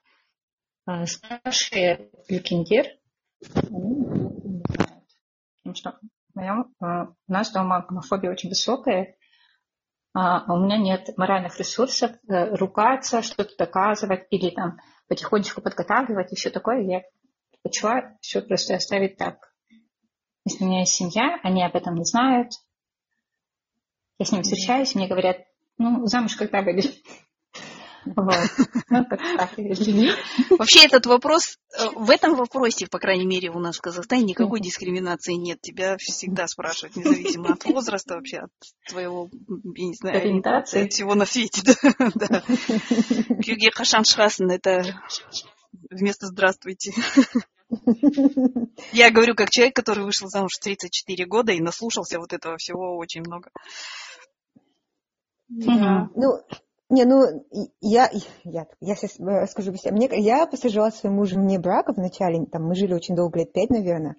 Э, 0.87 1.07
старшие 1.07 2.11
Люкиндер. 2.28 2.87
Потому 5.62 5.74
что 5.74 5.98
моем, 6.35 6.72
э, 6.81 7.07
у 7.28 7.33
нас 7.33 7.52
дома 7.52 7.85
гомофобия 7.87 8.31
очень 8.31 8.48
высокая, 8.48 9.16
а 10.14 10.52
у 10.52 10.64
меня 10.64 10.76
нет 10.78 11.16
моральных 11.16 11.59
ресурсов 11.59 12.12
э, 12.28 12.55
ругаться, 12.55 13.22
что-то 13.22 13.57
доказывать 13.57 14.26
или 14.31 14.50
там 14.50 14.78
потихонечку 15.09 15.61
подготавливать 15.61 16.31
все 16.31 16.50
такое. 16.50 16.83
Я 16.83 17.02
предпочла 17.62 18.16
все 18.20 18.42
просто 18.42 18.75
оставить 18.75 19.16
так. 19.16 19.53
Если 20.44 20.64
у 20.64 20.66
меня 20.66 20.81
есть 20.81 20.94
семья, 20.94 21.38
они 21.42 21.62
об 21.62 21.77
этом 21.77 21.94
не 21.94 22.05
знают. 22.05 22.53
Я 24.18 24.27
с 24.27 24.33
ними 24.33 24.42
встречаюсь, 24.42 24.94
мне 24.94 25.09
говорят, 25.09 25.38
ну, 25.79 26.07
замуж 26.07 26.37
когда 26.37 26.62
выйдешь? 26.62 26.92
Вот. 28.05 28.35
Ну, 28.90 29.07
Вообще 30.59 30.87
этот 30.87 31.07
вопрос, 31.07 31.57
э, 31.79 31.85
в 31.94 32.11
этом 32.11 32.35
вопросе, 32.35 32.88
по 32.88 32.98
крайней 32.98 33.27
мере, 33.27 33.51
у 33.51 33.61
нас 33.61 33.77
в 33.77 33.81
Казахстане 33.81 34.25
никакой 34.25 34.59
дискриминации 34.59 35.35
нет. 35.35 35.61
Тебя 35.61 35.96
всегда 35.98 36.46
спрашивают, 36.48 36.96
независимо 36.96 37.53
от 37.53 37.64
возраста, 37.64 38.16
вообще 38.16 38.38
от 38.38 38.51
твоего, 38.88 39.31
я 39.77 39.87
не 39.87 39.94
знаю, 39.94 40.16
ориентации, 40.16 40.88
всего 40.88 41.14
на 41.14 41.27
свете. 41.27 41.62
Кюге 43.40 43.70
Хашан 43.70 44.03
Шхасен, 44.05 44.51
это 44.51 45.01
вместо 45.90 46.26
«здравствуйте». 46.26 46.92
Я 48.92 49.11
говорю 49.11 49.35
как 49.35 49.50
человек, 49.50 49.74
который 49.74 50.04
вышел 50.04 50.28
замуж 50.28 50.52
в 50.54 50.61
34 50.62 51.24
года 51.26 51.52
и 51.52 51.61
наслушался 51.61 52.18
вот 52.18 52.32
этого 52.32 52.56
всего 52.58 52.96
очень 52.96 53.22
много. 53.22 53.50
Да. 55.48 56.11
Ну, 56.14 56.42
не, 56.92 57.04
ну, 57.04 57.46
я, 57.80 58.11
я, 58.44 58.66
я 58.80 58.94
сейчас 58.94 59.12
скажу 59.50 59.72
быстрее. 59.72 59.92
Мне, 59.92 60.11
я 60.12 60.46
посажала 60.46 60.90
своему 60.90 61.20
мужу 61.20 61.40
вне 61.40 61.58
брака 61.58 61.92
вначале, 61.94 62.44
там, 62.44 62.64
мы 62.64 62.74
жили 62.74 62.92
очень 62.92 63.16
долго, 63.16 63.38
лет 63.38 63.52
пять, 63.52 63.70
наверное. 63.70 64.16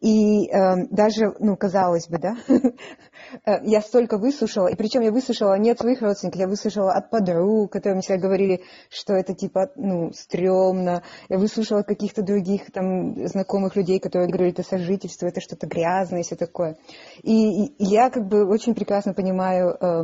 И 0.00 0.46
э, 0.46 0.86
даже, 0.90 1.34
ну, 1.40 1.56
казалось 1.56 2.06
бы, 2.08 2.18
да, 2.18 2.36
э, 2.48 3.64
я 3.64 3.80
столько 3.80 4.16
выслушала, 4.16 4.68
и 4.68 4.76
причем 4.76 5.00
я 5.00 5.10
выслушала 5.10 5.58
не 5.58 5.72
от 5.72 5.80
своих 5.80 6.00
родственников, 6.02 6.40
я 6.40 6.46
выслушала 6.46 6.92
от 6.92 7.10
подруг, 7.10 7.72
которые 7.72 7.94
мне 7.94 8.02
всегда 8.02 8.20
говорили, 8.20 8.62
что 8.90 9.14
это 9.14 9.34
типа, 9.34 9.72
ну, 9.74 10.12
стрёмно. 10.12 11.02
Я 11.28 11.38
выслушала 11.38 11.82
каких-то 11.82 12.22
других 12.22 12.70
там 12.70 13.26
знакомых 13.26 13.74
людей, 13.74 13.98
которые 13.98 14.28
говорили, 14.28 14.52
это 14.52 14.62
сожительство, 14.62 15.26
это 15.26 15.40
что-то 15.40 15.66
грязное 15.66 16.20
и 16.20 16.22
все 16.22 16.36
такое. 16.36 16.76
И, 17.24 17.66
и 17.66 17.84
я 17.84 18.10
как 18.10 18.28
бы 18.28 18.46
очень 18.46 18.76
прекрасно 18.76 19.14
понимаю 19.14 19.70
э, 19.70 20.02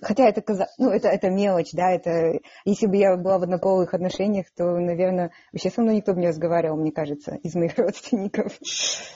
хотя 0.00 0.28
это, 0.28 0.42
ну, 0.78 0.90
это, 0.90 1.08
это 1.08 1.30
мелочь, 1.30 1.72
да, 1.72 1.90
это, 1.90 2.40
если 2.64 2.86
бы 2.86 2.96
я 2.96 3.16
была 3.16 3.38
в 3.38 3.42
однополых 3.42 3.94
отношениях, 3.94 4.46
то, 4.56 4.64
наверное, 4.78 5.32
вообще 5.52 5.70
со 5.70 5.82
мной 5.82 5.96
никто 5.96 6.14
бы 6.14 6.20
не 6.20 6.28
разговаривал, 6.28 6.76
мне 6.76 6.92
кажется, 6.92 7.34
из 7.42 7.54
моих 7.54 7.76
родственников, 7.78 8.58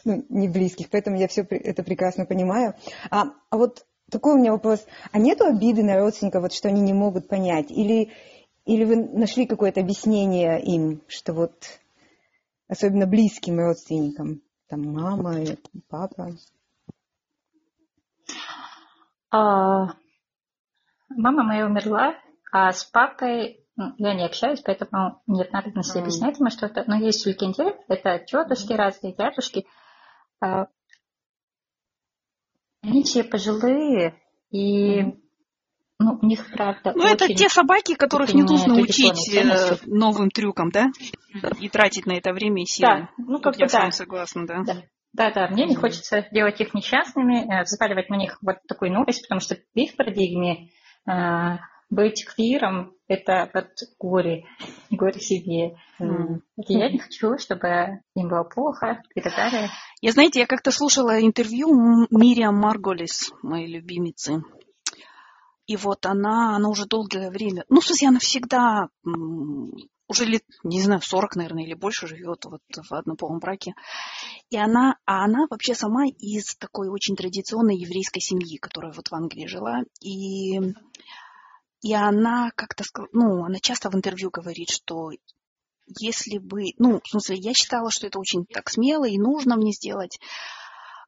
ну, 0.04 0.24
не 0.28 0.48
близких, 0.48 0.90
поэтому 0.90 1.16
я 1.16 1.28
все 1.28 1.42
это 1.42 1.82
прекрасно 1.82 2.26
понимаю. 2.26 2.74
А, 3.10 3.26
а 3.50 3.56
вот 3.56 3.86
такой 4.10 4.34
у 4.34 4.38
меня 4.38 4.52
вопрос, 4.52 4.84
а 5.12 5.18
нету 5.18 5.44
обиды 5.44 5.82
на 5.82 5.98
родственников, 5.98 6.42
вот, 6.42 6.52
что 6.52 6.68
они 6.68 6.80
не 6.80 6.92
могут 6.92 7.28
понять, 7.28 7.70
или, 7.70 8.10
или 8.64 8.84
вы 8.84 8.96
нашли 8.96 9.46
какое-то 9.46 9.80
объяснение 9.80 10.62
им, 10.62 11.02
что 11.08 11.32
вот, 11.32 11.64
особенно 12.68 13.06
близким 13.06 13.58
родственникам, 13.58 14.42
там, 14.68 14.82
мама, 14.82 15.36
папа? 15.88 16.30
А, 19.30 19.94
Мама 21.16 21.42
моя 21.42 21.66
умерла, 21.66 22.14
а 22.52 22.72
с 22.72 22.84
папой 22.84 23.66
я 23.98 24.14
не 24.14 24.24
общаюсь, 24.24 24.60
поэтому 24.60 25.22
нет 25.26 25.52
надобности 25.52 25.98
mm. 25.98 26.00
объяснять 26.00 26.38
ему 26.38 26.50
что-то. 26.50 26.84
Но 26.86 26.96
есть 26.96 27.26
легенде, 27.26 27.76
это 27.88 28.18
тетушки 28.18 28.72
mm. 28.72 28.76
разные, 28.76 29.14
дядюшки. 29.14 29.66
А, 30.40 30.66
они 32.82 33.02
все 33.02 33.24
пожилые, 33.24 34.14
и 34.50 35.00
mm. 35.00 35.18
ну, 35.98 36.18
у 36.20 36.26
них, 36.26 36.50
правда, 36.52 36.92
Ну, 36.94 37.04
это 37.04 37.28
те 37.28 37.48
собаки, 37.48 37.94
которых 37.94 38.32
не 38.32 38.42
нужно 38.42 38.74
учить 38.74 39.34
э, 39.34 39.76
новым 39.86 40.30
трюкам, 40.30 40.70
да? 40.70 40.86
И 41.60 41.68
тратить 41.68 42.06
на 42.06 42.12
это 42.12 42.32
время 42.32 42.62
и 42.62 42.66
силы. 42.66 42.88
Да, 42.88 43.10
ну, 43.18 43.40
как 43.40 43.58
я 43.58 43.66
бы, 43.66 43.72
да. 43.72 43.90
согласна, 43.90 44.46
да. 44.46 44.62
да. 44.64 44.82
Да, 45.12 45.30
да, 45.30 45.48
мне 45.48 45.64
не 45.64 45.74
хочется 45.74 46.26
делать 46.30 46.60
их 46.60 46.74
несчастными, 46.74 47.44
э, 47.50 47.62
взваливать 47.62 48.10
на 48.10 48.16
них 48.16 48.38
вот 48.42 48.56
такую 48.68 48.92
новость, 48.92 49.22
потому 49.22 49.40
что 49.40 49.54
в 49.54 49.78
их 49.78 49.96
парадигме 49.96 50.70
быть 51.90 52.24
квиром– 52.24 52.94
это 53.08 53.48
вот 53.54 53.68
горе, 53.98 54.44
горе 54.90 55.20
себе. 55.20 55.76
Mm. 56.00 56.40
Я 56.56 56.90
не 56.90 56.98
хочу, 56.98 57.38
чтобы 57.38 58.00
им 58.14 58.28
было 58.28 58.42
плохо 58.42 59.02
и 59.14 59.20
так 59.20 59.34
далее. 59.34 59.70
Я, 60.00 60.12
знаете, 60.12 60.40
я 60.40 60.46
как-то 60.46 60.70
слушала 60.70 61.20
интервью 61.20 62.06
Мириам 62.10 62.56
Марголис, 62.56 63.32
моей 63.42 63.72
любимицы. 63.72 64.42
И 65.66 65.76
вот 65.76 66.06
она, 66.06 66.56
она 66.56 66.68
уже 66.68 66.86
долгое 66.86 67.30
время, 67.30 67.64
ну, 67.68 67.80
в 67.80 67.86
смысле, 67.86 68.08
она 68.08 68.18
всегда, 68.20 68.88
уже 70.08 70.24
лет, 70.24 70.44
не 70.62 70.80
знаю, 70.82 71.00
40, 71.02 71.36
наверное, 71.36 71.64
или 71.64 71.74
больше 71.74 72.06
живет 72.06 72.44
вот 72.44 72.62
в 72.74 72.92
однополом 72.92 73.38
браке. 73.38 73.74
И 74.50 74.56
она, 74.56 74.96
а 75.04 75.24
она 75.24 75.46
вообще 75.50 75.74
сама 75.74 76.06
из 76.06 76.54
такой 76.56 76.88
очень 76.88 77.16
традиционной 77.16 77.76
еврейской 77.76 78.20
семьи, 78.20 78.58
которая 78.58 78.92
вот 78.92 79.08
в 79.08 79.14
Англии 79.14 79.46
жила. 79.46 79.82
И 80.00 80.60
и 81.82 81.94
она 81.94 82.50
как-то, 82.56 82.84
ну, 83.12 83.44
она 83.44 83.58
часто 83.60 83.90
в 83.90 83.94
интервью 83.94 84.30
говорит, 84.30 84.70
что 84.70 85.10
если 85.86 86.38
бы, 86.38 86.64
ну, 86.78 87.00
в 87.04 87.08
смысле, 87.08 87.36
я 87.38 87.52
считала, 87.52 87.90
что 87.90 88.06
это 88.06 88.18
очень 88.18 88.44
так 88.44 88.68
смело 88.70 89.04
и 89.04 89.18
нужно 89.18 89.56
мне 89.56 89.72
сделать. 89.72 90.18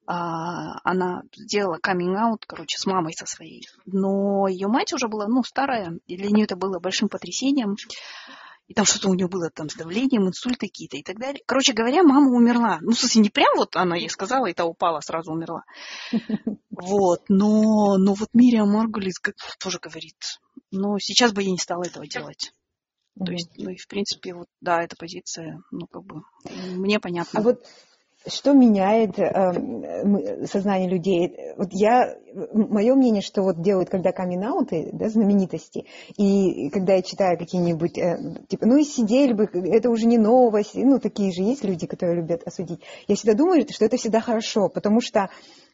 А, 0.07 0.79
она 0.85 1.23
сделала 1.35 1.79
каминг-аут, 1.79 2.45
короче, 2.47 2.79
с 2.79 2.87
мамой 2.87 3.13
со 3.13 3.27
своей. 3.27 3.67
Но 3.87 4.47
ее 4.47 4.69
мать 4.69 4.93
уже 4.93 5.09
была, 5.09 5.27
ну, 5.27 5.43
старая, 5.43 5.99
и 6.07 6.17
для 6.17 6.31
нее 6.31 6.45
это 6.45 6.57
было 6.57 6.79
большим 6.79 7.09
потрясением. 7.09 7.77
И 8.69 8.75
там 8.75 8.85
что-то 8.85 9.09
у 9.09 9.15
нее 9.15 9.29
было 9.29 9.51
там 9.51 9.71
с 9.71 9.75
давлением, 9.75 10.29
инсульты 10.29 10.67
какие-то 10.67 10.99
и 10.99 11.03
так 11.03 11.19
далее. 11.19 11.43
Короче 11.47 11.73
говоря, 11.73 12.03
мама 12.03 12.31
умерла. 12.31 12.79
Ну, 12.83 12.93
в 12.93 12.99
смысле, 12.99 13.23
не 13.23 13.31
прям 13.31 13.57
вот 13.57 13.75
она 13.77 13.97
ей 13.97 14.11
сказала, 14.11 14.47
и 14.47 14.53
та 14.53 14.67
упала, 14.67 15.01
сразу 15.01 15.33
умерла. 15.33 15.65
Вот, 16.71 17.23
но, 17.29 17.97
но 17.97 18.15
вот 18.15 18.29
Мириам 18.35 18.71
Маргулис 18.71 19.15
тоже 19.59 19.79
говорит, 19.81 20.39
но 20.71 20.99
сейчас 20.99 21.33
бы 21.33 21.43
я 21.43 21.51
не 21.51 21.59
стала 21.59 21.85
этого 21.85 22.07
делать. 22.07 22.53
То 23.25 23.33
есть, 23.33 23.51
ну 23.57 23.71
и 23.71 23.77
в 23.77 23.89
принципе, 23.89 24.35
вот, 24.35 24.47
да, 24.61 24.83
эта 24.83 24.95
позиция, 24.97 25.61
ну, 25.73 25.87
как 25.87 26.05
бы, 26.05 26.23
мне 26.77 27.01
понятно. 27.01 27.41
А 27.41 27.43
вот 27.43 27.65
что 28.29 28.53
меняет 28.53 29.19
э, 29.19 30.47
сознание 30.47 30.89
людей? 30.89 31.37
Вот 31.57 31.69
я, 31.73 32.17
мое 32.53 32.95
мнение, 32.95 33.23
что 33.23 33.43
вот 33.43 33.61
делают, 33.61 33.91
когда 33.91 34.13
камин 34.13 34.39
да, 34.93 35.09
знаменитости, 35.09 35.87
и 36.17 36.71
когда 36.71 36.95
я 36.95 37.03
читаю 37.03 37.39
какие-нибудь, 37.39 37.99
э, 37.99 38.45
типа, 38.49 38.67
ну 38.67 38.77
и 38.77 38.85
сидели 38.85 39.33
бы, 39.33 39.45
это 39.45 39.91
уже 39.91 40.07
не 40.07 40.19
новость, 40.19 40.75
ну 40.75 40.99
такие 40.99 41.33
же 41.33 41.43
есть 41.43 41.65
люди, 41.65 41.87
которые 41.87 42.17
любят 42.21 42.43
осудить. 42.47 42.81
Я 43.07 43.17
всегда 43.17 43.35
думаю, 43.35 43.67
что 43.69 43.85
это 43.85 43.97
всегда 43.97 44.21
хорошо, 44.21 44.69
потому 44.69 45.01
что 45.01 45.29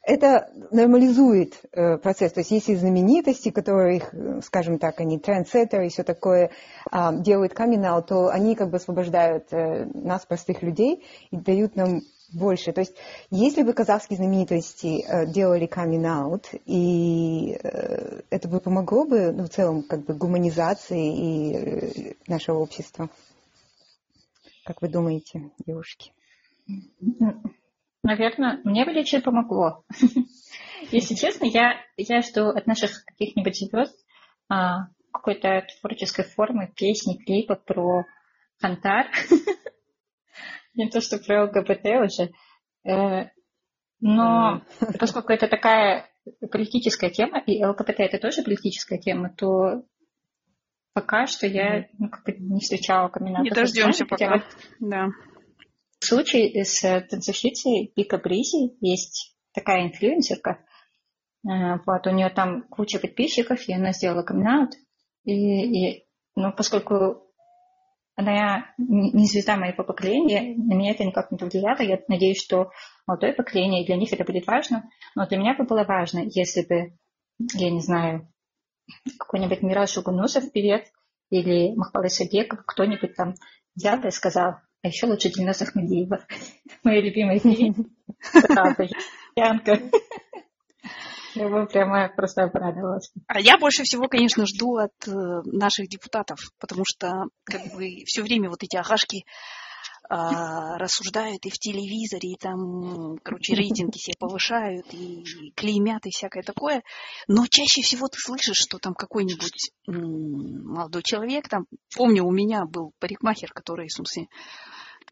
это 0.07 0.51
нормализует 0.71 1.55
э, 1.73 1.97
процесс. 1.97 2.33
То 2.33 2.41
есть 2.41 2.51
если 2.51 2.75
знаменитости, 2.75 3.51
которые, 3.51 4.03
скажем 4.45 4.79
так, 4.79 5.01
они 5.01 5.19
трендсеттеры 5.19 5.87
и 5.87 5.89
все 5.89 6.03
такое, 6.03 6.51
э, 6.93 6.99
делают 7.21 7.55
камин 7.55 7.85
то 8.07 8.29
они 8.29 8.55
как 8.55 8.71
бы 8.71 8.77
освобождают 8.77 9.53
э, 9.53 9.87
нас, 9.95 10.25
простых 10.27 10.63
людей, 10.63 11.03
и 11.31 11.37
дают 11.37 11.77
нам 11.77 12.03
больше. 12.35 12.73
То 12.73 12.81
есть 12.81 12.95
если 13.31 13.63
бы 13.63 13.73
казахские 13.73 14.17
знаменитости 14.17 15.05
э, 15.07 15.27
делали 15.27 15.67
камин 15.67 16.41
и 16.67 17.57
э, 17.63 18.23
это 18.31 18.49
бы 18.49 18.61
помогло 18.61 19.05
бы 19.05 19.33
ну, 19.33 19.45
в 19.45 19.49
целом 19.49 19.83
как 19.83 20.05
бы 20.05 20.15
гуманизации 20.15 21.15
и 21.17 21.55
э, 21.55 22.15
нашего 22.27 22.59
общества. 22.59 23.09
Как 24.65 24.83
вы 24.83 24.89
думаете, 24.89 25.51
девушки? 25.67 26.13
Наверное, 28.03 28.61
мне 28.65 28.85
бы 28.85 28.93
лично 28.93 29.21
помогло. 29.21 29.85
Если 30.91 31.15
честно, 31.15 31.47
я, 31.47 31.75
я 31.97 32.21
жду 32.23 32.49
от 32.49 32.67
наших 32.67 33.05
каких-нибудь 33.05 33.57
звезд 33.57 33.97
а, 34.49 34.89
какой-то 35.13 35.67
творческой 35.81 36.25
формы, 36.25 36.73
песни, 36.77 37.17
клипа 37.17 37.55
про 37.57 38.05
Хантар. 38.61 39.07
Не 40.75 40.89
то, 40.91 41.01
что 41.01 41.19
про 41.19 41.45
ЛГБТ 41.45 41.87
уже. 42.05 42.31
Э, 42.85 43.31
но 44.01 44.63
поскольку 44.99 45.33
это 45.33 45.49
такая 45.49 46.11
политическая 46.51 47.11
тема, 47.11 47.41
и 47.41 47.65
ЛГБТ 47.65 48.01
это 48.01 48.19
тоже 48.19 48.43
политическая 48.43 48.99
тема, 48.99 49.35
то 49.37 49.85
пока 50.93 51.27
что 51.27 51.47
я 51.47 51.87
ну, 51.99 52.09
как 52.09 52.25
бы 52.25 52.33
не 52.39 52.61
встречала 52.61 53.09
комментариев. 53.09 53.51
Не 53.51 53.55
дождемся 53.55 54.07
пока. 54.07 54.43
Да 54.81 55.09
случай 56.05 56.63
с 56.63 56.81
танцовщицей 57.09 57.93
Пика 57.95 58.19
Бризи. 58.19 58.77
Есть 58.81 59.37
такая 59.53 59.87
инфлюенсерка. 59.87 60.65
Э, 61.47 61.79
вот, 61.85 62.07
у 62.07 62.11
нее 62.11 62.31
там 62.31 62.63
куча 62.69 62.99
подписчиков, 62.99 63.67
и 63.69 63.75
она 63.75 63.93
сделала 63.93 64.23
камин 64.23 64.69
и, 65.25 65.33
и, 65.33 66.07
ну, 66.37 66.53
поскольку 66.53 67.24
она 68.17 68.73
не 68.79 69.27
звезда 69.27 69.57
моего 69.57 69.83
поколения, 69.83 70.55
на 70.57 70.75
меня 70.75 70.93
это 70.93 71.05
никак 71.05 71.31
не 71.33 71.39
повлияло. 71.39 71.83
Я 71.83 71.99
надеюсь, 72.09 72.41
что 72.41 72.71
молодое 73.07 73.33
поколение, 73.33 73.85
для 73.85 73.97
них 73.97 74.13
это 74.13 74.25
будет 74.25 74.47
важно. 74.47 74.89
Но 75.15 75.27
для 75.27 75.39
меня 75.39 75.55
бы 75.55 75.65
было 75.65 75.85
важно, 75.85 76.21
если 76.21 76.63
бы, 76.63 76.97
я 77.55 77.71
не 77.71 77.81
знаю, 77.81 78.29
какой-нибудь 79.19 79.63
Мираж 79.63 79.91
Шугунусов, 79.91 80.53
певец, 80.53 80.85
или 81.31 81.75
Махпал 81.75 82.07
Исабеков, 82.07 82.61
кто-нибудь 82.67 83.17
там 83.17 83.35
взял 83.75 84.01
и 84.05 84.11
сказал, 84.11 84.57
а 84.83 84.89
еще 84.89 85.07
лучше 85.07 85.31
Дильназ 85.31 85.63
Ахмадиева. 85.63 86.21
Моя 86.85 87.01
любимая 87.01 87.39
фильм. 87.41 87.97
Правда, 88.49 88.89
Янка. 89.35 89.81
Я 91.35 91.49
бы 91.49 91.67
прямо 91.67 92.09
просто 92.15 92.45
обрадовалась. 92.45 93.11
А 93.27 93.41
я 93.41 93.59
больше 93.59 93.83
всего, 93.83 94.09
конечно, 94.09 94.47
жду 94.47 94.77
от 94.77 94.93
э, 95.07 95.11
наших 95.45 95.89
депутатов, 95.89 96.39
потому 96.59 96.85
что 96.87 97.25
как 97.45 97.63
бы 97.75 98.05
все 98.07 98.23
время 98.23 98.49
вот 98.49 98.63
эти 98.63 98.77
агашки 98.77 99.25
а, 100.11 100.77
рассуждают 100.77 101.47
и 101.47 101.51
в 101.51 101.55
телевизоре, 101.55 102.33
и 102.33 102.37
там, 102.37 103.17
короче, 103.23 103.55
рейтинги 103.55 103.97
себе 103.97 104.15
повышают, 104.19 104.87
и 104.93 105.25
клеймят, 105.57 106.05
и 106.05 106.11
всякое 106.11 106.43
такое. 106.43 106.83
Но 107.27 107.47
чаще 107.47 107.81
всего 107.81 108.09
ты 108.09 108.19
слышишь, 108.19 108.59
что 108.59 108.79
там 108.79 108.93
какой-нибудь 108.95 109.73
молодой 109.87 111.03
человек, 111.03 111.49
там, 111.49 111.65
помню, 111.97 112.25
у 112.25 112.31
меня 112.31 112.67
был 112.67 112.93
парикмахер, 112.99 113.51
который, 113.53 113.89
в 113.89 113.93
смысле, 113.93 114.29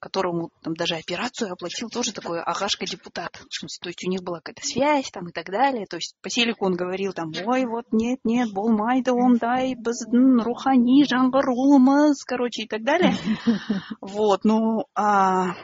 которому 0.02 0.50
там 0.62 0.74
даже 0.74 0.96
операцию 0.96 1.52
оплатил 1.52 1.88
тоже 1.88 2.12
такой 2.12 2.42
агашка 2.42 2.86
депутат. 2.86 3.32
То 3.80 3.88
есть 3.88 4.04
у 4.04 4.10
них 4.10 4.22
была 4.22 4.40
какая-то 4.40 4.66
связь 4.66 5.08
там 5.12 5.28
и 5.28 5.32
так 5.32 5.46
далее. 5.46 5.86
То 5.86 5.96
есть 5.96 6.16
по 6.20 6.28
телеку 6.28 6.66
он 6.66 6.74
говорил 6.74 7.12
там, 7.12 7.30
ой, 7.46 7.66
вот 7.66 7.86
нет, 7.92 8.18
нет, 8.24 8.52
болмайды 8.52 9.12
ондай, 9.12 9.76
біз 9.76 10.02
рухани 10.10 11.04
жаңғыруымыз, 11.06 12.24
короче, 12.26 12.64
и 12.64 12.68
так 12.68 12.82
далее. 12.82 13.14
Вот, 14.00 14.44
ну, 14.44 14.86
а, 14.94 15.54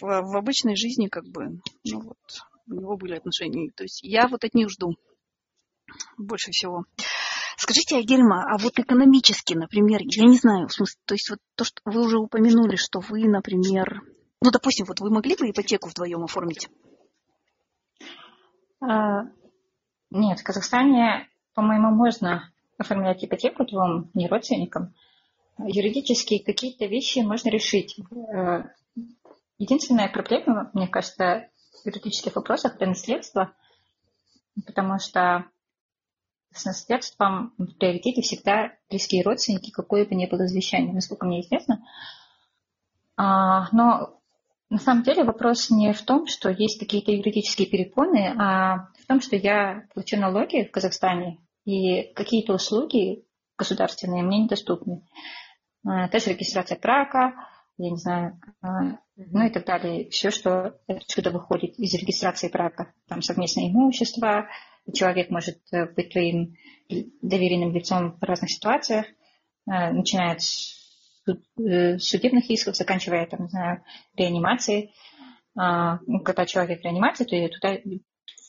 в, 0.00 0.02
в 0.02 0.36
обычной 0.36 0.76
жизни 0.76 1.08
как 1.08 1.24
бы, 1.24 1.60
ну 1.84 2.00
вот, 2.00 2.18
у 2.68 2.74
него 2.74 2.96
были 2.96 3.16
отношения. 3.16 3.70
То 3.74 3.82
есть 3.82 4.00
я 4.02 4.28
вот 4.28 4.44
от 4.44 4.54
них 4.54 4.70
жду 4.70 4.94
больше 6.16 6.52
всего. 6.52 6.84
Скажите, 7.64 7.96
Агельма, 7.96 8.44
а 8.44 8.58
вот 8.58 8.78
экономически, 8.78 9.54
например, 9.54 10.02
я 10.04 10.24
не 10.26 10.36
знаю, 10.36 10.68
в 10.68 10.72
смысле, 10.74 11.00
то 11.06 11.14
есть 11.14 11.30
вот 11.30 11.38
то, 11.54 11.64
что 11.64 11.80
вы 11.86 12.02
уже 12.02 12.18
упомянули, 12.18 12.76
что 12.76 13.00
вы, 13.00 13.26
например, 13.26 14.02
ну, 14.42 14.50
допустим, 14.50 14.84
вот 14.84 15.00
вы 15.00 15.08
могли 15.10 15.34
бы 15.34 15.48
ипотеку 15.48 15.88
вдвоем 15.88 16.22
оформить? 16.22 16.68
А, 18.82 19.22
нет, 20.10 20.40
в 20.40 20.44
Казахстане, 20.44 21.30
по-моему, 21.54 21.88
можно 21.88 22.52
оформлять 22.76 23.24
ипотеку 23.24 23.64
двум 23.64 24.10
не 24.12 24.28
родственникам. 24.28 24.92
Юридически 25.56 26.44
какие-то 26.44 26.84
вещи 26.84 27.20
можно 27.20 27.48
решить. 27.48 27.98
Э, 28.36 28.64
единственная 29.56 30.12
проблема, 30.12 30.70
мне 30.74 30.86
кажется, 30.86 31.48
в 31.82 31.86
юридических 31.86 32.36
вопросах– 32.36 32.74
это 32.76 32.84
наследство, 32.84 33.54
потому 34.66 34.98
что 34.98 35.46
с 36.54 36.64
наследством 36.64 37.52
в 37.58 37.66
приоритете 37.78 38.22
всегда 38.22 38.72
близкие 38.88 39.22
родственники, 39.22 39.70
какое 39.70 40.06
бы 40.06 40.14
ни 40.14 40.26
было 40.26 40.46
завещание, 40.46 40.94
насколько 40.94 41.26
мне 41.26 41.40
известно. 41.40 41.84
А, 43.16 43.68
но 43.72 44.20
на 44.70 44.78
самом 44.78 45.02
деле 45.02 45.24
вопрос 45.24 45.70
не 45.70 45.92
в 45.92 46.02
том, 46.02 46.26
что 46.26 46.50
есть 46.50 46.78
какие-то 46.78 47.12
юридические 47.12 47.68
перепоны, 47.68 48.34
а 48.38 48.88
в 49.00 49.06
том, 49.06 49.20
что 49.20 49.36
я 49.36 49.86
плачу 49.94 50.18
налоги 50.18 50.64
в 50.64 50.70
Казахстане, 50.70 51.38
и 51.64 52.12
какие-то 52.14 52.54
услуги 52.54 53.24
государственные 53.56 54.22
мне 54.22 54.44
недоступны. 54.44 55.02
А, 55.86 56.08
тест 56.08 56.28
регистрация 56.28 56.78
брака, 56.78 57.34
я 57.78 57.90
не 57.90 57.96
знаю, 57.96 58.40
а, 58.62 58.98
ну 59.16 59.46
и 59.46 59.50
так 59.50 59.64
далее. 59.64 60.08
Все, 60.10 60.30
что 60.30 60.78
отсюда 60.86 61.30
выходит 61.30 61.78
из 61.78 61.94
регистрации 61.94 62.48
брака. 62.48 62.92
Там 63.08 63.22
совместное 63.22 63.68
имущество, 63.68 64.48
человек 64.92 65.30
может 65.30 65.58
э, 65.72 65.86
быть 65.86 66.10
твоим 66.10 66.56
доверенным 67.22 67.72
лицом 67.72 68.18
в 68.20 68.22
разных 68.22 68.50
ситуациях, 68.50 69.06
э, 69.66 69.92
начиная 69.92 70.38
с 70.38 70.74
э, 71.26 71.98
судебных 71.98 72.50
исков, 72.50 72.76
заканчивая, 72.76 73.26
там, 73.26 73.42
не 73.42 73.48
знаю, 73.48 73.84
реанимацией. 74.16 74.94
А, 75.56 76.00
ну, 76.06 76.20
когда 76.20 76.46
человек 76.46 76.80
в 76.80 76.84
реанимации, 76.84 77.24
то 77.24 77.48
туда 77.48 77.78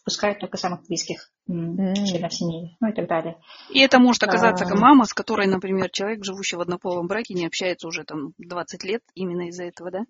впускают 0.02 0.40
только 0.40 0.58
самых 0.58 0.86
близких 0.88 1.32
членов 1.48 2.34
семьи, 2.34 2.76
ну 2.80 2.90
и 2.90 2.94
так 2.94 3.08
далее. 3.08 3.38
И 3.72 3.80
это 3.80 4.00
может 4.00 4.24
оказаться 4.24 4.66
а... 4.66 4.76
мама, 4.76 5.06
с 5.06 5.14
которой, 5.14 5.48
например, 5.48 5.90
человек, 5.92 6.24
живущий 6.26 6.56
в 6.56 6.62
однополом 6.62 7.08
браке, 7.08 7.36
не 7.36 7.46
общается 7.46 7.88
уже 7.88 8.04
там 8.04 8.34
20 8.40 8.84
лет 8.84 9.04
именно 9.14 9.50
из-за 9.50 9.66
этого, 9.66 9.92
да? 9.92 10.06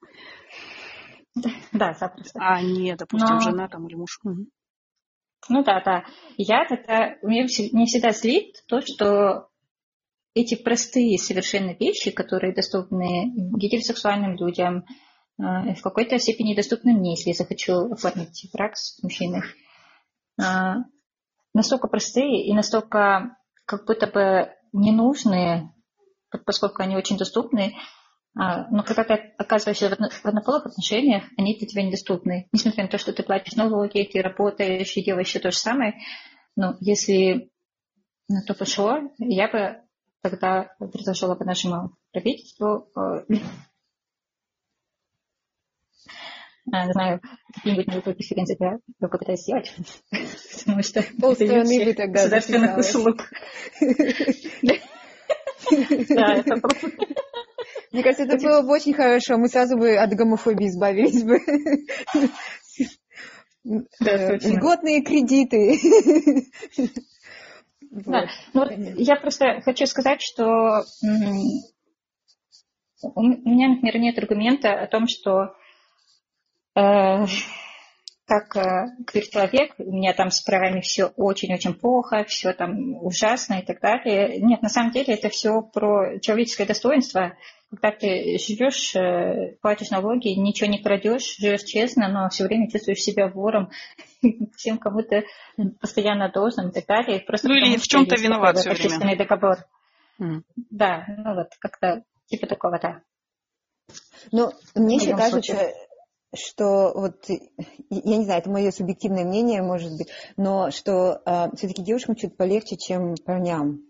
Да, 1.73 1.93
запросто. 1.93 2.39
А 2.41 2.61
не, 2.61 2.95
допустим, 2.95 3.35
Но... 3.35 3.41
жена 3.41 3.67
там 3.67 3.87
или 3.87 3.95
муж. 3.95 4.19
Угу. 4.23 4.45
Ну 5.49 5.63
да, 5.63 5.81
да. 5.81 6.05
Я 6.37 6.65
тогда, 6.65 7.15
мне, 7.21 7.47
мне 7.71 7.85
всегда 7.85 8.11
злит 8.11 8.63
то, 8.67 8.81
что 8.81 9.49
эти 10.33 10.55
простые 10.55 11.17
совершенно 11.17 11.71
вещи, 11.71 12.11
которые 12.11 12.53
доступны 12.53 13.31
гетеросексуальным 13.57 14.35
людям, 14.35 14.85
э, 15.39 15.75
в 15.75 15.81
какой-то 15.81 16.17
степени 16.19 16.55
доступны 16.55 16.93
мне, 16.93 17.11
если 17.11 17.29
я 17.29 17.35
захочу 17.35 17.93
оформить 17.93 18.49
брак 18.53 18.75
с 18.75 19.01
мужчиной, 19.01 19.41
э, 20.41 20.43
настолько 21.53 21.87
простые 21.87 22.45
и 22.45 22.53
настолько 22.53 23.37
как 23.65 23.85
будто 23.85 24.07
бы 24.07 24.49
ненужные, 24.73 25.73
поскольку 26.45 26.81
они 26.81 26.97
очень 26.97 27.17
доступны, 27.17 27.75
но 28.35 28.83
когда 28.83 29.05
ты 29.05 29.13
оказываешься 29.37 29.89
в 29.89 30.25
однополых 30.25 30.65
отношениях, 30.65 31.23
они 31.37 31.57
для 31.57 31.67
тебя 31.67 31.83
недоступны. 31.83 32.49
Несмотря 32.51 32.83
на 32.83 32.89
то, 32.89 32.97
что 32.97 33.13
ты 33.13 33.23
платишь 33.23 33.55
налоги, 33.55 34.09
ты 34.11 34.21
работаешь 34.21 34.95
и 34.97 35.03
делаешь 35.03 35.27
все 35.27 35.39
то 35.39 35.51
же 35.51 35.57
самое. 35.57 35.95
Но 36.57 36.75
если 36.81 37.49
на 38.27 38.41
то 38.41 38.53
пошло, 38.53 38.99
я 39.19 39.47
бы 39.47 39.81
тогда 40.21 40.75
предложила 40.79 41.35
бы 41.35 41.45
нашему 41.45 41.95
правительству 42.11 42.89
э, 42.95 43.35
а, 46.71 46.87
не 46.87 46.93
знаю, 46.93 47.21
какие-нибудь 47.53 47.87
налоговые 47.87 48.15
преференции 48.15 48.57
я 48.59 48.79
попытаюсь 48.99 49.41
сделать, 49.41 49.73
потому 50.65 50.81
что 50.81 51.03
полстраны 51.21 51.85
вы 51.85 51.93
тогда 51.93 52.23
государственных 52.23 52.77
услуг. 52.77 53.17
Да, 56.09 56.35
это 56.35 56.61
мне 57.95 58.03
кажется, 58.03 58.25
это 58.25 58.37
было 58.37 58.61
бы 58.61 58.73
очень 58.73 58.93
хорошо. 58.93 59.37
Мы 59.37 59.47
сразу 59.47 59.77
бы 59.77 59.95
от 59.95 60.13
гомофобии 60.13 60.67
избавились 60.67 61.23
бы. 61.23 61.39
Да, 63.63 64.35
Льготные 64.35 65.01
кредиты. 65.01 65.79
Да. 67.89 68.27
Ну, 68.53 68.65
я 68.97 69.15
просто 69.15 69.61
хочу 69.61 69.85
сказать, 69.85 70.21
что 70.21 70.83
у 73.01 73.23
меня, 73.23 73.69
например, 73.69 73.97
нет 73.99 74.17
аргумента 74.17 74.73
о 74.73 74.87
том, 74.87 75.07
что 75.07 75.55
э, 76.75 77.25
как 78.25 78.57
э, 78.57 78.87
квир-человек, 79.05 79.75
у 79.77 79.91
меня 79.91 80.13
там 80.13 80.31
с 80.31 80.41
правами 80.41 80.81
все 80.81 81.05
очень-очень 81.05 81.75
плохо, 81.75 82.25
все 82.27 82.53
там 82.53 82.95
ужасно 83.03 83.55
и 83.55 83.65
так 83.65 83.79
далее. 83.79 84.41
Нет, 84.41 84.61
на 84.61 84.69
самом 84.69 84.91
деле 84.91 85.13
это 85.13 85.29
все 85.29 85.61
про 85.61 86.19
человеческое 86.19 86.65
достоинство. 86.65 87.37
Когда 87.75 87.91
ты 87.91 88.37
живешь, 88.37 88.95
э, 88.95 89.57
платишь 89.61 89.89
налоги, 89.89 90.29
ничего 90.29 90.69
не 90.69 90.81
крадешь, 90.81 91.37
живешь 91.37 91.63
честно, 91.63 92.07
но 92.07 92.29
все 92.29 92.45
время 92.45 92.69
чувствуешь 92.69 93.01
себя 93.01 93.27
вором, 93.27 93.71
всем 94.55 94.77
кому-то 94.77 95.23
постоянно 95.79 96.31
должным 96.31 96.69
и 96.69 96.71
так 96.71 96.85
далее. 96.85 97.19
Просто 97.21 97.47
ну 97.47 97.55
или 97.55 97.77
в 97.77 97.87
чем-то 97.87 98.15
виноват 98.15 98.57
все 98.57 98.71
время. 98.71 99.17
договор. 99.17 99.57
Mm. 100.19 100.43
Да, 100.69 101.05
ну 101.07 101.35
вот 101.35 101.49
как-то 101.59 102.03
типа 102.27 102.47
такого, 102.47 102.79
да. 102.79 103.01
Ну, 104.31 104.51
мне 104.73 104.95
еще 104.95 105.15
кажется, 105.15 105.73
что 106.33 106.91
вот, 106.95 107.25
я 107.27 108.17
не 108.17 108.25
знаю, 108.25 108.41
это 108.41 108.49
мое 108.49 108.71
субъективное 108.71 109.25
мнение, 109.25 109.61
может 109.61 109.97
быть, 109.97 110.09
но 110.37 110.71
что 110.71 111.21
э, 111.25 111.55
все-таки 111.55 111.81
девушкам 111.81 112.15
чуть 112.15 112.35
полегче, 112.35 112.77
чем 112.77 113.15
парням 113.25 113.81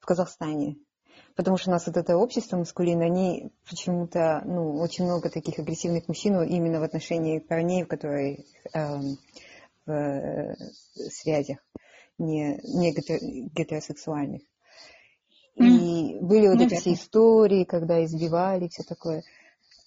в 0.00 0.06
Казахстане. 0.06 0.76
Потому 1.36 1.56
что 1.56 1.70
у 1.70 1.72
нас 1.72 1.86
вот 1.86 1.96
это 1.96 2.16
общество 2.16 2.56
маскулинное, 2.56 3.06
они 3.06 3.50
почему-то, 3.68 4.42
ну, 4.44 4.78
очень 4.80 5.04
много 5.04 5.30
таких 5.30 5.58
агрессивных 5.58 6.06
мужчин 6.06 6.40
именно 6.44 6.78
в 6.78 6.84
отношении 6.84 7.40
парней, 7.40 7.84
которые 7.84 8.44
э, 8.72 8.98
в 9.84 9.90
э, 9.90 10.54
связях 11.10 11.58
не, 12.18 12.60
не 12.62 12.92
гетеросексуальных. 12.92 14.42
И 15.56 16.18
были 16.20 16.48
вот 16.48 16.60
эти 16.60 16.74
все 16.74 16.94
истории, 16.94 17.64
когда 17.64 18.04
избивали, 18.04 18.68
все 18.68 18.82
такое. 18.82 19.22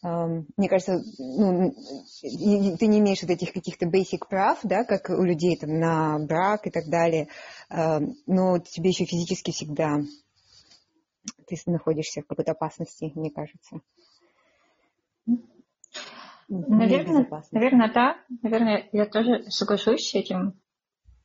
Мне 0.01 0.69
кажется, 0.69 1.01
ну, 1.17 1.73
ты 2.21 2.87
не 2.87 2.99
имеешь 2.99 3.21
вот 3.21 3.31
этих 3.31 3.51
каких-то 3.51 3.85
basic 3.85 4.19
прав, 4.29 4.59
да, 4.63 4.85
как 4.85 5.09
у 5.09 5.23
людей 5.23 5.57
там 5.57 5.77
на 5.79 6.19
брак 6.19 6.67
и 6.67 6.69
так 6.69 6.87
далее, 6.87 7.27
но 7.69 8.59
тебе 8.59 8.91
еще 8.91 9.05
физически 9.05 9.51
всегда 9.51 9.99
ты 11.47 11.57
находишься 11.65 12.21
в 12.21 12.27
какой-то 12.27 12.51
опасности, 12.51 13.11
мне 13.15 13.31
кажется. 13.31 13.81
Наверное, 16.49 17.27
наверное, 17.51 17.91
да. 17.91 18.17
Наверное, 18.41 18.87
я 18.91 19.05
тоже 19.05 19.49
соглашусь 19.49 20.09
с 20.09 20.15
этим, 20.15 20.59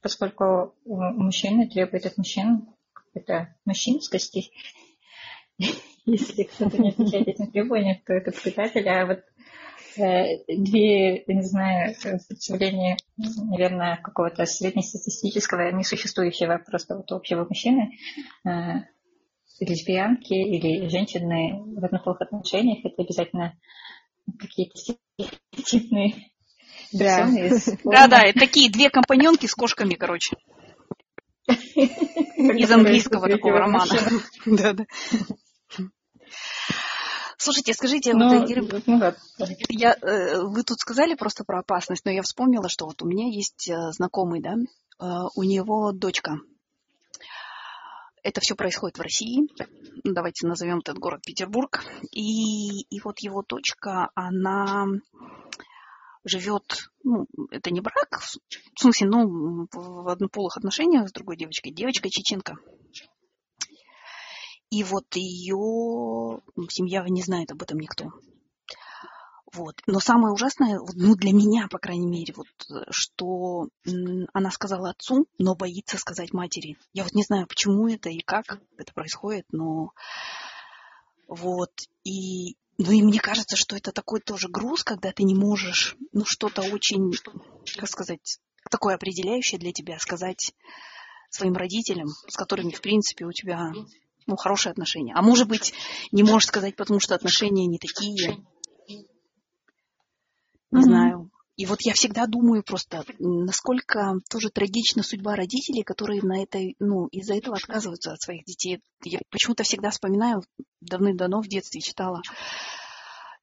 поскольку 0.00 0.74
мужчины 0.84 1.68
требуют 1.68 2.06
от 2.06 2.16
мужчин 2.18 2.68
какой-то 2.92 3.54
мужчинскости. 3.64 4.50
Если 6.06 6.42
кто-то 6.44 6.78
не 6.78 6.90
отвечает 6.90 7.28
этим 7.28 7.50
требованиям, 7.52 7.98
то 8.04 8.12
это 8.12 8.32
предатель, 8.32 8.88
а 8.88 9.06
вот 9.06 9.20
э, 9.96 10.38
две, 10.48 11.24
не 11.26 11.42
знаю, 11.42 11.94
представления, 12.02 12.96
наверное, 13.16 13.98
какого-то 14.02 14.44
среднестатистического, 14.44 15.70
несуществующего 15.70 16.58
просто 16.58 16.96
вот 16.96 17.12
общего 17.12 17.44
мужчины, 17.44 17.92
э, 18.44 18.48
лесбиянки 19.64 20.34
или 20.34 20.88
женщины 20.88 21.62
в 21.78 21.84
однополых 21.84 22.20
отношениях, 22.20 22.84
это 22.84 23.02
обязательно 23.02 23.58
какие-то 24.38 24.76
стереотипные 24.76 26.32
да. 26.92 27.28
Да, 27.84 28.06
да, 28.08 28.32
такие 28.34 28.70
две 28.70 28.90
компаньонки 28.90 29.46
с 29.46 29.54
кошками, 29.54 29.94
короче. 29.94 30.36
Из 31.46 32.70
английского 32.70 33.28
такого 33.28 33.58
романа. 33.58 33.92
Да, 34.46 34.72
да. 34.72 34.84
Слушайте, 37.36 37.74
скажите, 37.74 38.14
но, 38.14 38.38
вот, 38.38 38.50
Ирина, 38.50 38.82
ну, 38.86 38.98
да. 39.00 39.16
я, 39.68 39.96
э, 40.00 40.42
вы 40.42 40.62
тут 40.62 40.78
сказали 40.78 41.14
просто 41.14 41.42
про 41.42 41.58
опасность, 41.58 42.04
но 42.04 42.12
я 42.12 42.22
вспомнила, 42.22 42.68
что 42.68 42.86
вот 42.86 43.02
у 43.02 43.06
меня 43.06 43.26
есть 43.26 43.68
э, 43.68 43.90
знакомый, 43.90 44.40
да, 44.40 44.54
э, 44.54 45.04
у 45.34 45.42
него 45.42 45.90
дочка. 45.90 46.36
Это 48.22 48.40
все 48.40 48.54
происходит 48.54 48.98
в 48.98 49.02
России. 49.02 49.48
Давайте 50.04 50.46
назовем 50.46 50.78
этот 50.78 50.98
город 50.98 51.22
Петербург. 51.24 51.84
И, 52.12 52.82
и 52.82 53.00
вот 53.00 53.18
его 53.20 53.42
дочка, 53.42 54.10
она 54.14 54.86
живет, 56.24 56.90
ну, 57.02 57.26
это 57.50 57.70
не 57.70 57.80
брак, 57.80 58.20
в 58.20 58.80
смысле, 58.80 59.08
ну, 59.08 59.68
в 59.72 60.08
однополых 60.08 60.56
отношениях 60.56 61.08
с 61.08 61.12
другой 61.12 61.36
девочкой. 61.36 61.72
Девочка 61.72 62.08
чеченка. 62.10 62.56
И 64.70 64.84
вот 64.84 65.04
ее 65.16 66.40
семья 66.70 67.04
не 67.08 67.22
знает 67.22 67.50
об 67.50 67.62
этом 67.62 67.78
никто. 67.78 68.10
Вот. 69.52 69.82
Но 69.86 70.00
самое 70.00 70.32
ужасное, 70.32 70.80
ну, 70.94 71.14
для 71.14 71.32
меня, 71.32 71.68
по 71.68 71.78
крайней 71.78 72.06
мере, 72.06 72.32
вот, 72.34 72.46
что 72.90 73.68
она 74.32 74.50
сказала 74.50 74.90
отцу, 74.90 75.26
но 75.38 75.54
боится 75.54 75.98
сказать 75.98 76.32
матери. 76.32 76.78
Я 76.94 77.04
вот 77.04 77.12
не 77.12 77.22
знаю, 77.22 77.46
почему 77.46 77.86
это 77.88 78.08
и 78.08 78.20
как 78.20 78.60
это 78.78 78.92
происходит, 78.94 79.44
но 79.52 79.92
вот. 81.28 81.70
И, 82.04 82.56
ну, 82.78 82.92
и 82.92 83.02
мне 83.02 83.20
кажется, 83.20 83.56
что 83.56 83.76
это 83.76 83.92
такой 83.92 84.20
тоже 84.20 84.48
груз, 84.48 84.84
когда 84.84 85.12
ты 85.12 85.22
не 85.22 85.34
можешь, 85.34 85.96
ну, 86.12 86.24
что-то 86.26 86.62
очень, 86.62 87.12
как 87.76 87.88
сказать, 87.90 88.38
такое 88.70 88.94
определяющее 88.94 89.58
для 89.58 89.72
тебя 89.72 89.98
сказать 89.98 90.54
своим 91.28 91.54
родителям, 91.54 92.08
с 92.28 92.36
которыми, 92.36 92.70
в 92.70 92.80
принципе, 92.80 93.26
у 93.26 93.32
тебя 93.32 93.72
ну, 94.26 94.36
хорошие 94.36 94.70
отношения. 94.70 95.14
А 95.14 95.22
может 95.22 95.48
быть, 95.48 95.74
не 96.10 96.22
можешь 96.22 96.48
сказать, 96.48 96.76
потому 96.76 97.00
что 97.00 97.14
отношения 97.14 97.66
не 97.66 97.78
такие, 97.78 98.42
не 100.72 100.80
mm-hmm. 100.80 100.84
знаю. 100.84 101.30
И 101.56 101.66
вот 101.66 101.82
я 101.82 101.92
всегда 101.92 102.26
думаю 102.26 102.62
просто, 102.62 103.04
насколько 103.18 104.14
тоже 104.30 104.48
трагична 104.48 105.02
судьба 105.02 105.36
родителей, 105.36 105.82
которые 105.82 106.22
на 106.22 106.42
этой, 106.42 106.76
ну, 106.78 107.08
из-за 107.08 107.34
этого 107.34 107.56
отказываются 107.56 108.12
от 108.12 108.22
своих 108.22 108.44
детей. 108.44 108.80
Я 109.04 109.20
почему-то 109.30 109.62
всегда 109.62 109.90
вспоминаю, 109.90 110.42
давным-давно 110.80 111.42
в 111.42 111.48
детстве 111.48 111.82
читала 111.82 112.22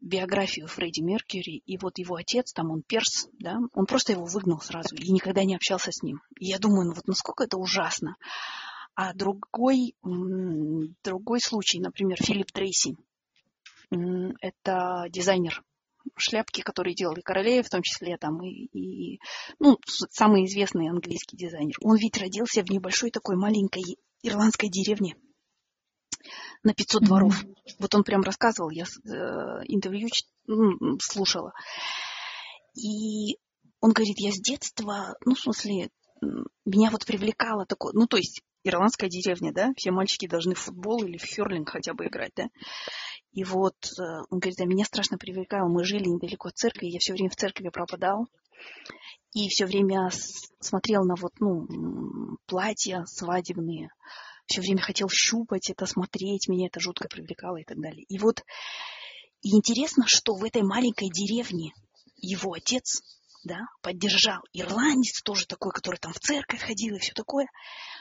биографию 0.01 0.67
Фредди 0.67 1.01
Меркьюри, 1.01 1.61
и 1.65 1.77
вот 1.77 1.97
его 1.99 2.15
отец, 2.15 2.51
там 2.51 2.71
он 2.71 2.81
перс, 2.81 3.27
да, 3.33 3.57
он 3.73 3.85
просто 3.85 4.13
его 4.13 4.25
выгнал 4.25 4.59
сразу 4.59 4.95
и 4.95 5.11
никогда 5.11 5.43
не 5.43 5.55
общался 5.55 5.91
с 5.91 6.01
ним. 6.01 6.21
И 6.39 6.47
я 6.47 6.57
думаю, 6.57 6.87
ну 6.87 6.93
вот 6.93 7.07
насколько 7.07 7.43
это 7.43 7.57
ужасно. 7.57 8.15
А 8.95 9.13
другой, 9.13 9.95
другой 11.03 11.41
случай, 11.41 11.79
например, 11.79 12.17
Филипп 12.21 12.51
Трейси, 12.51 12.97
это 14.41 15.05
дизайнер 15.09 15.63
шляпки, 16.15 16.61
которые 16.61 16.95
делали 16.95 17.21
королеве, 17.21 17.63
в 17.63 17.69
том 17.69 17.81
числе 17.81 18.17
там 18.17 18.43
и, 18.43 18.65
и 18.73 19.19
ну, 19.59 19.77
самый 19.85 20.45
известный 20.45 20.89
английский 20.89 21.37
дизайнер. 21.37 21.75
Он 21.81 21.97
ведь 21.97 22.17
родился 22.17 22.63
в 22.63 22.69
небольшой 22.69 23.11
такой 23.11 23.35
маленькой 23.35 23.97
ирландской 24.21 24.69
деревне 24.69 25.15
на 26.63 26.73
500 26.73 27.03
дворов. 27.03 27.43
Mm-hmm. 27.43 27.75
Вот 27.79 27.95
он 27.95 28.03
прям 28.03 28.21
рассказывал, 28.21 28.69
я 28.69 28.83
э, 28.83 29.63
интервью 29.65 30.09
ну, 30.47 30.97
слушала. 30.99 31.53
И 32.75 33.37
он 33.79 33.91
говорит, 33.91 34.19
я 34.19 34.31
с 34.31 34.39
детства, 34.39 35.15
ну, 35.25 35.35
в 35.35 35.39
смысле, 35.39 35.89
меня 36.65 36.89
вот 36.91 37.05
привлекало 37.05 37.65
такое, 37.65 37.93
ну, 37.93 38.07
то 38.07 38.17
есть 38.17 38.41
ирландская 38.63 39.09
деревня, 39.09 39.53
да, 39.53 39.71
все 39.77 39.91
мальчики 39.91 40.27
должны 40.27 40.53
в 40.53 40.59
футбол 40.59 41.03
или 41.03 41.17
в 41.17 41.23
херлинг 41.23 41.69
хотя 41.69 41.93
бы 41.93 42.07
играть, 42.07 42.33
да. 42.35 42.49
И 43.31 43.43
вот 43.43 43.75
э, 43.85 44.01
он 44.29 44.39
говорит, 44.39 44.59
а 44.59 44.65
меня 44.65 44.85
страшно 44.85 45.17
привлекало, 45.17 45.67
мы 45.67 45.83
жили 45.83 46.07
недалеко 46.07 46.49
от 46.49 46.57
церкви, 46.57 46.87
я 46.87 46.99
все 46.99 47.13
время 47.13 47.29
в 47.29 47.35
церкви 47.35 47.69
пропадал, 47.69 48.27
и 49.33 49.47
все 49.49 49.65
время 49.65 50.09
смотрел 50.59 51.03
на 51.03 51.15
вот, 51.15 51.33
ну, 51.39 51.67
платья 52.47 53.05
свадебные, 53.05 53.89
все 54.47 54.61
время 54.61 54.81
хотел 54.81 55.09
щупать 55.09 55.69
это, 55.69 55.85
смотреть, 55.85 56.47
меня 56.47 56.67
это 56.67 56.79
жутко 56.79 57.07
привлекало 57.07 57.57
и 57.57 57.63
так 57.63 57.79
далее. 57.79 58.03
И 58.09 58.17
вот 58.17 58.43
и 59.41 59.55
интересно, 59.55 60.05
что 60.07 60.33
в 60.33 60.43
этой 60.43 60.63
маленькой 60.63 61.09
деревне 61.09 61.73
его 62.17 62.53
отец 62.53 63.01
да, 63.43 63.59
поддержал. 63.81 64.41
Ирландец 64.51 65.21
тоже 65.21 65.45
такой, 65.45 65.71
который 65.71 65.97
там 65.97 66.11
в 66.11 66.19
церковь 66.19 66.61
ходил 66.61 66.95
и 66.95 66.99
все 66.99 67.13
такое. 67.13 67.47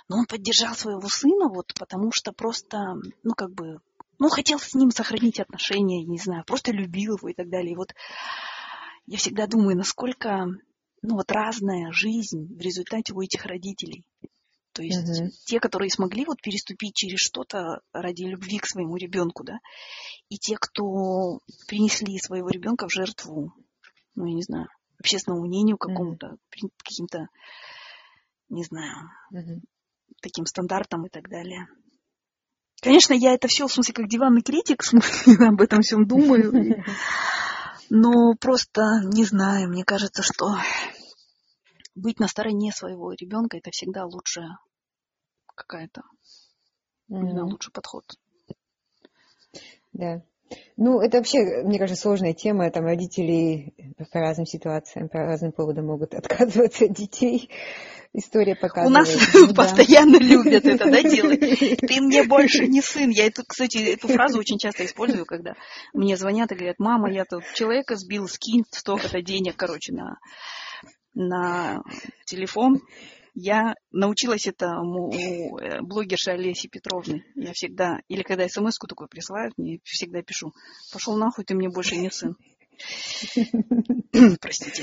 Но 0.08 0.18
он 0.18 0.26
поддержал 0.26 0.74
своего 0.74 1.06
сына 1.08 1.48
вот 1.48 1.72
потому 1.78 2.10
что 2.12 2.32
просто, 2.32 2.94
ну, 3.22 3.34
как 3.36 3.52
бы 3.52 3.78
ну, 4.18 4.28
хотел 4.28 4.58
с 4.58 4.74
ним 4.74 4.90
сохранить 4.90 5.40
отношения, 5.40 6.04
не 6.04 6.18
знаю, 6.18 6.44
просто 6.44 6.72
любил 6.72 7.16
его 7.16 7.28
и 7.28 7.34
так 7.34 7.48
далее. 7.48 7.72
И 7.72 7.76
вот 7.76 7.94
я 9.06 9.16
всегда 9.18 9.46
думаю, 9.46 9.76
насколько 9.76 10.46
ну, 11.02 11.14
вот 11.14 11.30
разная 11.30 11.92
жизнь 11.92 12.56
в 12.56 12.60
результате 12.60 13.14
у 13.14 13.20
этих 13.20 13.46
родителей. 13.46 14.04
То 14.72 14.82
есть 14.82 15.20
uh-huh. 15.20 15.28
те, 15.46 15.60
которые 15.60 15.90
смогли 15.90 16.24
вот 16.24 16.40
переступить 16.40 16.94
через 16.94 17.18
что-то 17.18 17.80
ради 17.92 18.22
любви 18.22 18.58
к 18.58 18.66
своему 18.66 18.96
ребенку, 18.96 19.42
да, 19.42 19.58
и 20.28 20.36
те, 20.36 20.56
кто 20.56 21.40
принесли 21.66 22.18
своего 22.18 22.48
ребенка 22.48 22.86
в 22.86 22.92
жертву, 22.92 23.52
ну, 24.14 24.26
я 24.26 24.34
не 24.34 24.42
знаю, 24.42 24.68
общественному 24.98 25.46
мнению 25.46 25.78
какому-то, 25.78 26.26
uh-huh. 26.26 26.68
каким-то, 26.76 27.28
не 28.50 28.62
знаю, 28.64 29.10
uh-huh. 29.32 29.60
таким 30.20 30.46
стандартам 30.46 31.06
и 31.06 31.08
так 31.08 31.28
далее. 31.28 31.66
Конечно, 32.80 33.12
я 33.12 33.34
это 33.34 33.48
все, 33.48 33.66
в 33.66 33.72
смысле, 33.72 33.94
как 33.94 34.08
диванный 34.08 34.42
критик, 34.42 34.82
в 34.82 34.86
смысле, 34.86 35.46
об 35.48 35.60
этом 35.60 35.80
всем 35.82 36.06
думаю. 36.06 36.84
Но 37.90 38.34
просто 38.38 38.82
не 39.04 39.24
знаю, 39.24 39.68
мне 39.68 39.84
кажется, 39.84 40.22
что 40.22 40.56
быть 41.94 42.20
на 42.20 42.28
стороне 42.28 42.70
своего 42.72 43.12
ребенка 43.12 43.56
это 43.56 43.70
всегда 43.70 44.04
лучшая 44.04 44.58
какая-то, 45.54 46.02
mm-hmm. 47.10 47.40
лучший 47.42 47.72
подход. 47.72 48.04
Да. 49.92 50.22
Ну, 50.76 51.00
это 51.00 51.18
вообще, 51.18 51.62
мне 51.64 51.78
кажется, 51.78 52.00
сложная 52.00 52.34
тема. 52.34 52.70
Там 52.70 52.84
родители 52.84 53.74
по 54.12 54.20
разным 54.20 54.46
ситуациям, 54.46 55.08
по 55.08 55.18
разным 55.18 55.52
поводам 55.52 55.86
могут 55.86 56.14
отказываться 56.14 56.84
от 56.84 56.92
детей. 56.92 57.50
История 58.14 58.56
показывает. 58.56 58.88
У 58.88 58.92
нас 58.92 59.08
да. 59.48 59.54
постоянно 59.54 60.16
любят 60.16 60.64
это 60.64 60.90
да, 60.90 61.02
делать. 61.08 61.40
Ты 61.80 62.00
мне 62.00 62.22
больше 62.24 62.66
не 62.66 62.80
сын. 62.80 63.10
Я 63.10 63.26
эту, 63.26 63.42
кстати, 63.46 63.78
эту 63.78 64.08
фразу 64.08 64.38
очень 64.38 64.58
часто 64.58 64.86
использую, 64.86 65.26
когда 65.26 65.54
мне 65.92 66.16
звонят 66.16 66.50
и 66.52 66.54
говорят, 66.54 66.78
мама, 66.78 67.12
я 67.12 67.24
тут 67.24 67.44
человека 67.54 67.96
сбил, 67.96 68.28
скинь 68.28 68.64
столько-то 68.70 69.20
денег, 69.20 69.56
короче, 69.56 69.92
на, 69.92 70.18
на 71.14 71.82
телефон. 72.24 72.80
Я 73.40 73.76
научилась 73.92 74.48
это 74.48 74.80
у 74.80 75.12
э, 75.12 75.80
блогерши 75.80 76.32
Олеси 76.32 76.66
Петровны. 76.66 77.24
Я 77.36 77.52
всегда, 77.52 78.00
или 78.08 78.24
когда 78.24 78.48
смс-ку 78.48 78.88
такой 78.88 79.06
присылают, 79.06 79.56
мне 79.56 79.78
всегда 79.84 80.22
пишу, 80.22 80.52
пошел 80.92 81.16
нахуй, 81.16 81.44
ты 81.44 81.54
мне 81.54 81.68
больше 81.68 81.94
не 81.94 82.10
сын. 82.10 82.36
Простите. 84.40 84.82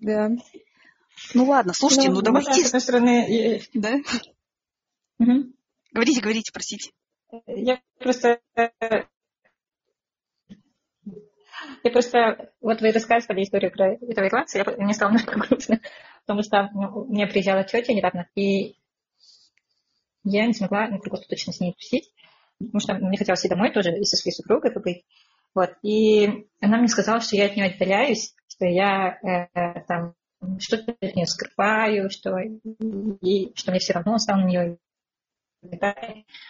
Да. 0.00 0.30
Ну 1.34 1.44
ладно, 1.44 1.74
слушайте, 1.74 2.08
ну, 2.08 2.14
ну 2.14 2.22
давайте. 2.22 2.64
С 2.64 2.68
одной 2.68 2.80
стороны... 2.80 3.62
Да? 3.74 3.96
Угу. 5.18 5.52
Говорите, 5.92 6.20
говорите, 6.22 6.50
простите. 6.50 6.92
Я 7.46 7.82
просто 7.98 8.40
я 11.82 11.90
просто, 11.90 12.52
вот 12.60 12.80
вы 12.80 12.92
рассказывали 12.92 13.42
историю 13.42 13.72
про 13.72 13.94
этого 13.94 14.26
ирландца, 14.26 14.58
я, 14.58 14.64
мне 14.64 14.94
стало 14.94 15.10
немножко 15.10 15.38
грустно, 15.38 15.80
потому 16.26 16.42
что 16.42 16.68
ну, 16.72 17.04
мне 17.06 17.26
приезжала 17.26 17.64
тетя 17.64 17.92
недавно, 17.92 18.28
и 18.34 18.76
я 20.24 20.46
не 20.46 20.54
смогла 20.54 20.88
ну, 20.88 20.98
круглосуточно 20.98 21.52
с 21.52 21.60
ней 21.60 21.72
тусить, 21.72 22.12
потому 22.58 22.80
что 22.80 22.94
мне 22.94 23.16
хотелось 23.16 23.44
и 23.44 23.48
домой 23.48 23.72
тоже, 23.72 23.96
и 23.96 24.04
со 24.04 24.16
своей 24.16 24.34
супругой 24.34 24.72
побыть. 24.72 25.04
Вот. 25.54 25.70
И 25.82 26.46
она 26.60 26.78
мне 26.78 26.88
сказала, 26.88 27.20
что 27.20 27.36
я 27.36 27.46
от 27.46 27.56
нее 27.56 27.66
отдаляюсь, 27.66 28.34
что 28.48 28.66
я 28.66 29.18
э, 29.22 29.80
там 29.86 30.14
что-то 30.58 30.92
от 31.00 31.16
нее 31.16 31.26
скрываю, 31.26 32.10
что, 32.10 32.36
и, 32.38 33.52
что 33.54 33.70
мне 33.70 33.80
все 33.80 33.94
равно 33.94 34.18
стало 34.18 34.40
на 34.40 34.46
нее. 34.46 34.78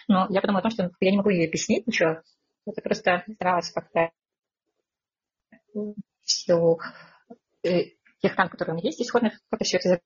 Но 0.07 0.27
я 0.29 0.41
подумала 0.41 0.59
о 0.59 0.63
том, 0.63 0.71
что 0.71 0.91
я 0.99 1.11
не 1.11 1.17
могу 1.17 1.29
ей 1.29 1.47
объяснить 1.47 1.87
ничего. 1.87 2.21
Это 2.65 2.81
просто 2.81 3.23
старалась 3.35 3.71
как-то 3.71 4.11
в 5.73 5.95
силу 6.23 6.79
э, 7.63 7.85
тех 8.21 8.35
тем, 8.35 8.49
которые 8.49 8.75
у 8.75 8.77
меня 8.77 8.89
есть 8.89 9.01
исходных, 9.01 9.39
это 9.51 10.01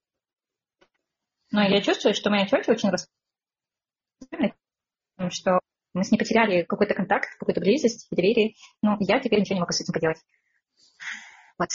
Но 1.52 1.64
я 1.64 1.82
чувствую, 1.82 2.14
что 2.14 2.30
моя 2.30 2.46
тетя 2.46 2.72
очень 2.72 2.90
расстроена, 2.90 4.56
что 5.30 5.60
мы 5.94 6.04
с 6.04 6.12
ней 6.12 6.18
потеряли 6.18 6.64
какой-то 6.64 6.96
контакт, 6.96 7.30
какую-то 7.38 7.62
близость, 7.62 8.08
доверие. 8.10 8.56
Но 8.82 8.98
я 9.00 9.20
теперь 9.20 9.40
ничего 9.40 9.56
не 9.56 9.62
могу 9.62 9.72
с 9.72 9.82
этим 9.82 9.94
поделать. 9.94 10.20
Вот. 11.58 11.70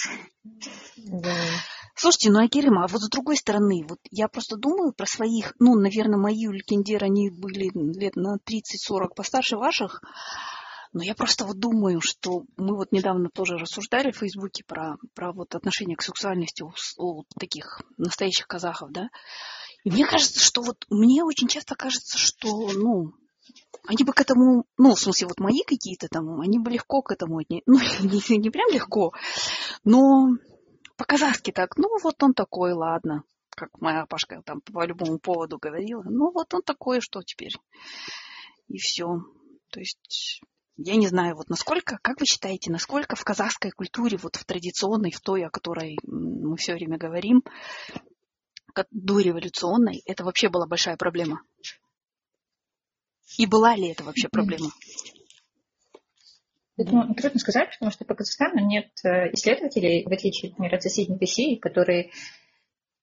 Слушайте, 1.94 2.30
ну, 2.30 2.44
Акирима, 2.44 2.84
а 2.84 2.88
вот 2.88 3.00
с 3.00 3.08
другой 3.08 3.36
стороны, 3.36 3.84
вот 3.88 3.98
я 4.10 4.28
просто 4.28 4.56
думаю 4.56 4.92
про 4.92 5.06
своих, 5.06 5.54
ну, 5.58 5.74
наверное, 5.74 6.18
мои 6.18 6.46
Улькиндер, 6.46 7.04
они 7.04 7.30
были 7.30 7.70
лет 7.98 8.16
на 8.16 8.36
30-40 8.36 9.14
постарше 9.16 9.56
ваших, 9.56 10.00
но 10.92 11.02
я 11.02 11.14
просто 11.14 11.44
вот 11.44 11.58
думаю, 11.58 12.00
что 12.00 12.44
мы 12.56 12.76
вот 12.76 12.92
недавно 12.92 13.30
тоже 13.30 13.56
рассуждали 13.56 14.10
в 14.10 14.18
Фейсбуке 14.18 14.64
про, 14.64 14.96
про 15.14 15.32
вот 15.32 15.54
отношение 15.54 15.96
к 15.96 16.02
сексуальности 16.02 16.62
у, 16.62 16.72
у 16.98 17.24
таких 17.38 17.82
настоящих 17.96 18.46
казахов, 18.46 18.90
да, 18.90 19.08
И 19.84 19.90
мне 19.90 20.06
кажется, 20.06 20.40
что 20.40 20.62
вот 20.62 20.84
мне 20.90 21.22
очень 21.24 21.48
часто 21.48 21.74
кажется, 21.74 22.18
что, 22.18 22.70
ну, 22.72 23.12
они 23.86 24.04
бы 24.04 24.12
к 24.12 24.20
этому, 24.20 24.64
ну, 24.76 24.94
в 24.94 25.00
смысле, 25.00 25.28
вот 25.28 25.40
мои 25.40 25.62
какие-то 25.66 26.08
там, 26.08 26.40
они 26.40 26.58
бы 26.58 26.70
легко 26.70 27.02
к 27.02 27.12
этому 27.12 27.38
отнеслись. 27.38 27.62
Ну, 27.66 27.78
не, 28.00 28.38
не 28.38 28.50
прям 28.50 28.70
легко, 28.70 29.12
но 29.84 30.28
по-казахски 30.96 31.52
так, 31.52 31.76
ну, 31.76 31.88
вот 32.02 32.22
он 32.22 32.34
такой, 32.34 32.72
ладно, 32.72 33.22
как 33.50 33.80
моя 33.80 34.06
Пашка 34.06 34.42
там 34.42 34.60
по 34.60 34.84
любому 34.84 35.18
поводу 35.18 35.58
говорила, 35.58 36.02
ну, 36.04 36.30
вот 36.32 36.52
он 36.54 36.62
такой, 36.62 37.00
что 37.00 37.22
теперь? 37.22 37.52
И 38.68 38.78
все. 38.78 39.06
То 39.70 39.80
есть 39.80 40.42
я 40.78 40.96
не 40.96 41.08
знаю, 41.08 41.34
вот 41.34 41.48
насколько, 41.48 41.98
как 42.00 42.20
вы 42.20 42.26
считаете, 42.26 42.70
насколько 42.70 43.16
в 43.16 43.24
казахской 43.24 43.72
культуре, 43.72 44.16
вот 44.16 44.36
в 44.36 44.44
традиционной, 44.44 45.10
в 45.10 45.20
той, 45.20 45.44
о 45.44 45.50
которой 45.50 45.98
мы 46.04 46.56
все 46.56 46.74
время 46.74 46.98
говорим, 46.98 47.42
дореволюционной, 48.92 50.02
это 50.06 50.24
вообще 50.24 50.48
была 50.48 50.66
большая 50.66 50.96
проблема? 50.96 51.42
И 53.36 53.46
была 53.46 53.74
ли 53.74 53.88
это 53.88 54.04
вообще 54.04 54.28
проблема? 54.28 54.70
Ну, 56.76 57.12
трудно 57.14 57.40
сказать, 57.40 57.70
потому 57.72 57.90
что 57.90 58.04
по 58.04 58.14
Казахстану 58.14 58.64
нет 58.64 58.90
э, 59.02 59.32
исследователей, 59.32 60.04
в 60.04 60.12
отличие, 60.12 60.50
например, 60.52 60.76
от 60.76 60.82
соседней 60.82 61.18
России, 61.18 61.56
которые 61.56 62.12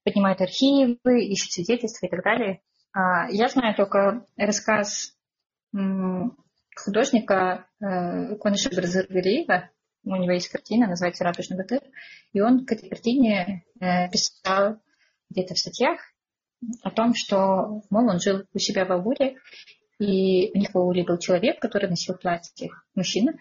поднимают 0.05 0.39
архивы, 0.39 1.25
ищут 1.25 1.51
свидетельства 1.51 2.05
и 2.05 2.09
так 2.09 2.23
далее. 2.23 2.61
А, 2.93 3.29
я 3.29 3.49
знаю 3.49 3.75
только 3.75 4.25
рассказ 4.37 5.17
художника 6.75 7.67
э, 7.79 8.35
Коныша 8.35 8.69
Бразилиева, 8.69 9.69
у 10.03 10.15
него 10.15 10.31
есть 10.31 10.49
картина, 10.49 10.87
называется 10.87 11.23
«Радужный 11.23 11.57
бутыль», 11.57 11.91
и 12.33 12.41
он 12.41 12.65
к 12.65 12.71
этой 12.71 12.89
картине 12.89 13.65
э, 13.79 14.09
писал 14.09 14.77
где-то 15.29 15.55
в 15.55 15.59
статьях 15.59 15.99
о 16.83 16.91
том, 16.91 17.13
что, 17.15 17.81
мол, 17.89 18.09
он 18.09 18.19
жил 18.19 18.45
у 18.53 18.59
себя 18.59 18.85
в 18.85 18.91
Ауле, 18.91 19.37
и 19.99 20.51
у 20.53 20.57
них 20.57 20.73
в 20.73 20.77
Ауле 20.77 21.03
был 21.03 21.17
человек, 21.17 21.59
который 21.59 21.89
носил 21.89 22.15
платье, 22.15 22.69
мужчина, 22.93 23.33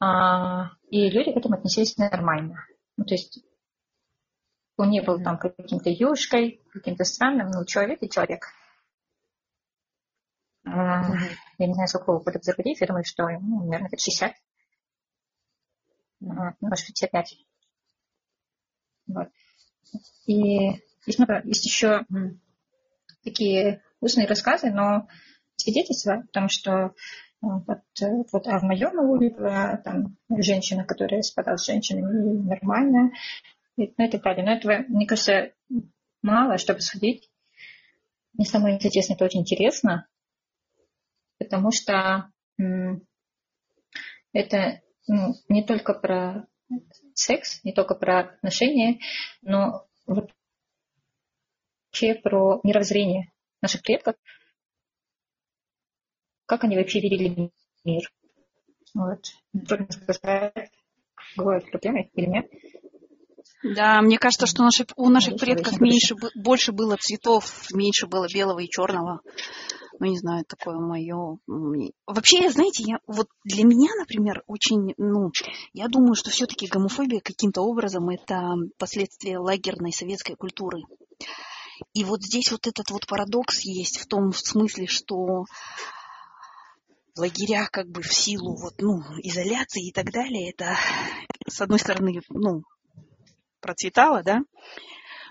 а, 0.00 0.72
и 0.90 1.10
люди 1.10 1.32
к 1.32 1.36
этому 1.36 1.54
относились 1.54 1.96
нормально. 1.96 2.66
Ну, 2.96 3.04
то 3.04 3.14
есть 3.14 3.38
он 4.76 4.90
не 4.90 5.00
был 5.00 5.22
там 5.22 5.38
каким-то 5.38 5.90
юшкой, 5.90 6.60
каким-то 6.72 7.04
странным, 7.04 7.50
но 7.50 7.64
человек 7.64 8.02
и 8.02 8.10
человек. 8.10 8.46
А, 10.66 11.04
я 11.62 11.68
не 11.68 11.74
знаю, 11.74 11.88
сколько 11.88 12.18
года 12.18 12.40
в 12.40 12.44
Зарбарифе, 12.44 12.84
я 12.84 12.86
думаю, 12.88 13.04
что 13.04 13.28
ему, 13.28 13.64
наверное, 13.64 13.88
лет 13.90 14.00
60. 14.00 14.34
Может, 16.20 16.86
55. 16.86 17.36
Вот. 19.06 19.28
И 20.26 20.70
есть, 21.06 21.18
много, 21.18 21.40
есть 21.44 21.64
еще 21.64 22.04
такие 23.22 23.82
устные 24.00 24.26
рассказы, 24.26 24.70
но 24.70 25.06
свидетельства 25.56 26.14
о 26.14 26.26
том, 26.32 26.48
что 26.48 26.72
э, 26.72 26.90
вот, 27.40 27.82
э, 28.00 28.06
вот 28.32 28.46
а 28.48 28.58
в 28.58 28.62
моем 28.62 28.98
ауле 28.98 29.30
была 29.30 29.76
там 29.76 30.16
женщина, 30.28 30.84
которая 30.84 31.22
спала 31.22 31.56
с 31.56 31.66
женщинами 31.66 32.42
нормально, 32.42 33.12
и, 33.76 33.92
ну 33.96 34.04
и 34.04 34.10
так 34.10 34.22
далее. 34.22 34.44
Но 34.44 34.52
этого, 34.52 34.84
мне 34.88 35.06
кажется, 35.06 35.52
мало, 36.22 36.58
чтобы 36.58 36.80
судить. 36.80 37.30
Мне 38.32 38.46
самое 38.46 38.74
интересное, 38.74 39.14
это 39.14 39.24
очень 39.24 39.40
интересно, 39.40 40.08
потому 41.44 41.70
что 41.70 42.30
это 44.32 44.80
ну, 45.06 45.34
не 45.48 45.64
только 45.64 45.94
про 45.94 46.46
секс, 47.14 47.62
не 47.64 47.72
только 47.72 47.94
про 47.94 48.20
отношения, 48.20 48.98
но 49.42 49.86
вообще 50.06 50.30
про 52.22 52.60
мировоззрение 52.62 53.32
наших 53.60 53.82
предков, 53.82 54.16
как 56.46 56.64
они 56.64 56.76
вообще 56.76 57.00
видели 57.00 57.50
мир. 57.84 58.10
Вот. 58.94 59.20
Трудно 59.66 59.86
сказать, 59.90 60.70
бывают 61.36 61.70
проблемы 61.70 62.10
или 62.14 62.26
нет. 62.26 62.46
Да, 63.62 64.02
мне 64.02 64.18
кажется, 64.18 64.46
что 64.46 64.64
наши, 64.64 64.84
у 64.96 65.08
наших 65.08 65.36
предков 65.36 65.80
меньше, 65.80 66.16
больше 66.34 66.72
было 66.72 66.96
цветов, 66.96 67.68
меньше 67.72 68.06
было 68.06 68.26
белого 68.32 68.58
и 68.58 68.68
черного 68.68 69.20
ну, 70.02 70.10
не 70.10 70.18
знаю, 70.18 70.44
такое 70.44 70.80
мое... 70.80 71.38
Вообще, 72.06 72.50
знаете, 72.50 72.82
я, 72.82 72.98
вот 73.06 73.28
для 73.44 73.64
меня, 73.64 73.94
например, 73.96 74.42
очень, 74.48 74.94
ну, 74.96 75.30
я 75.72 75.86
думаю, 75.86 76.16
что 76.16 76.30
все-таки 76.30 76.66
гомофобия 76.66 77.20
каким-то 77.20 77.62
образом 77.62 78.08
это 78.08 78.54
последствия 78.78 79.38
лагерной 79.38 79.92
советской 79.92 80.34
культуры. 80.34 80.80
И 81.94 82.02
вот 82.02 82.20
здесь 82.20 82.50
вот 82.50 82.66
этот 82.66 82.90
вот 82.90 83.06
парадокс 83.06 83.60
есть 83.60 83.98
в 83.98 84.06
том 84.06 84.32
смысле, 84.32 84.88
что 84.88 85.44
в 87.14 87.18
лагерях 87.20 87.70
как 87.70 87.86
бы 87.86 88.02
в 88.02 88.12
силу 88.12 88.56
вот, 88.60 88.74
ну, 88.80 89.02
изоляции 89.22 89.88
и 89.88 89.92
так 89.92 90.10
далее, 90.10 90.50
это, 90.50 90.74
с 91.48 91.60
одной 91.60 91.78
стороны, 91.78 92.22
ну, 92.28 92.62
процветало, 93.60 94.24
да, 94.24 94.40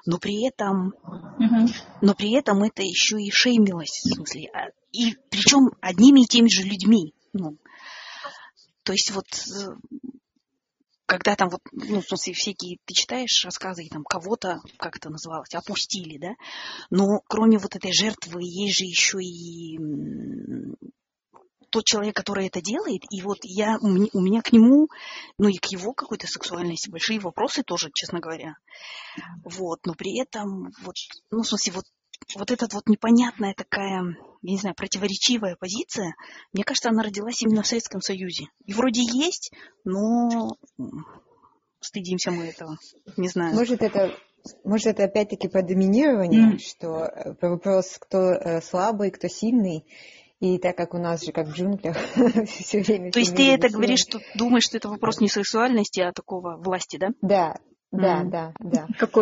но 0.05 0.17
при 0.17 0.47
этом, 0.47 0.93
угу. 1.03 1.69
но 2.01 2.13
при 2.13 2.33
этом 2.33 2.63
это 2.63 2.81
еще 2.81 3.21
и 3.21 3.31
шеймилось, 3.31 4.01
в 4.03 4.15
смысле, 4.15 4.49
а, 4.53 4.69
и 4.91 5.15
причем 5.29 5.71
одними 5.81 6.21
и 6.21 6.27
теми 6.27 6.49
же 6.49 6.63
людьми. 6.63 7.13
Ну, 7.33 7.57
то 8.83 8.93
есть 8.93 9.11
вот 9.11 9.25
э, 9.27 9.75
когда 11.05 11.35
там 11.35 11.49
вот, 11.49 11.61
ну, 11.71 12.01
в 12.01 12.07
смысле, 12.07 12.33
всякие, 12.33 12.77
ты 12.85 12.93
читаешь 12.93 13.43
рассказы, 13.43 13.83
и 13.83 13.89
там 13.89 14.03
кого-то, 14.03 14.61
как 14.77 14.97
это 14.97 15.09
называлось, 15.09 15.53
опустили, 15.53 16.17
да, 16.17 16.35
но 16.89 17.21
кроме 17.27 17.57
вот 17.57 17.75
этой 17.75 17.91
жертвы 17.91 18.41
есть 18.43 18.77
же 18.77 18.85
еще 18.85 19.19
и 19.21 19.77
тот 21.71 21.85
человек, 21.85 22.15
который 22.15 22.47
это 22.47 22.61
делает, 22.61 23.01
и 23.09 23.21
вот 23.21 23.39
я, 23.43 23.77
у 23.81 23.87
меня 23.87 24.41
к 24.41 24.51
нему, 24.51 24.89
ну 25.37 25.47
и 25.47 25.57
к 25.57 25.65
его 25.67 25.93
какой-то 25.93 26.27
сексуальности 26.27 26.89
большие 26.89 27.19
вопросы 27.19 27.63
тоже, 27.63 27.89
честно 27.93 28.19
говоря. 28.19 28.55
Вот, 29.43 29.85
но 29.85 29.93
при 29.93 30.19
этом, 30.19 30.71
вот, 30.83 30.95
ну, 31.31 31.41
в 31.41 31.47
смысле, 31.47 31.73
вот, 31.73 31.85
вот 32.35 32.51
эта 32.51 32.67
вот 32.71 32.87
непонятная 32.87 33.53
такая, 33.55 34.03
я 34.41 34.51
не 34.51 34.57
знаю, 34.57 34.75
противоречивая 34.75 35.55
позиция, 35.55 36.13
мне 36.53 36.63
кажется, 36.63 36.89
она 36.89 37.03
родилась 37.03 37.41
именно 37.41 37.63
в 37.63 37.67
Советском 37.67 38.01
Союзе. 38.01 38.45
И 38.65 38.73
вроде 38.73 39.01
есть, 39.01 39.51
но 39.83 40.57
стыдимся 41.79 42.31
мы 42.31 42.45
этого, 42.45 42.77
не 43.17 43.29
знаю. 43.29 43.55
Может, 43.55 43.81
это 43.81 44.15
может, 44.63 44.87
это 44.87 45.03
опять-таки 45.03 45.47
по 45.47 45.61
доминированию, 45.61 46.55
mm. 46.55 46.59
что 46.59 47.05
э, 47.05 47.35
вопрос, 47.41 47.97
кто 47.99 48.31
э, 48.31 48.61
слабый, 48.61 49.11
кто 49.11 49.27
сильный, 49.27 49.85
и 50.41 50.57
так 50.57 50.75
как 50.75 50.95
у 50.95 50.97
нас 50.97 51.23
же 51.23 51.31
как 51.31 51.47
в 51.47 51.53
джунглях 51.53 51.95
все 52.47 52.81
время... 52.81 53.11
То 53.11 53.19
есть 53.19 53.35
ты 53.35 53.53
это 53.53 53.69
говоришь, 53.69 53.99
что 53.99 54.19
думаешь, 54.35 54.63
что 54.63 54.77
это 54.77 54.89
вопрос 54.89 55.21
не 55.21 55.29
сексуальности, 55.29 55.99
а 55.99 56.11
такого 56.11 56.57
власти, 56.57 56.97
да? 56.97 57.09
Да, 57.21 57.57
да, 57.91 58.23
да, 58.23 58.53
да. 58.59 58.87
Как 58.97 59.15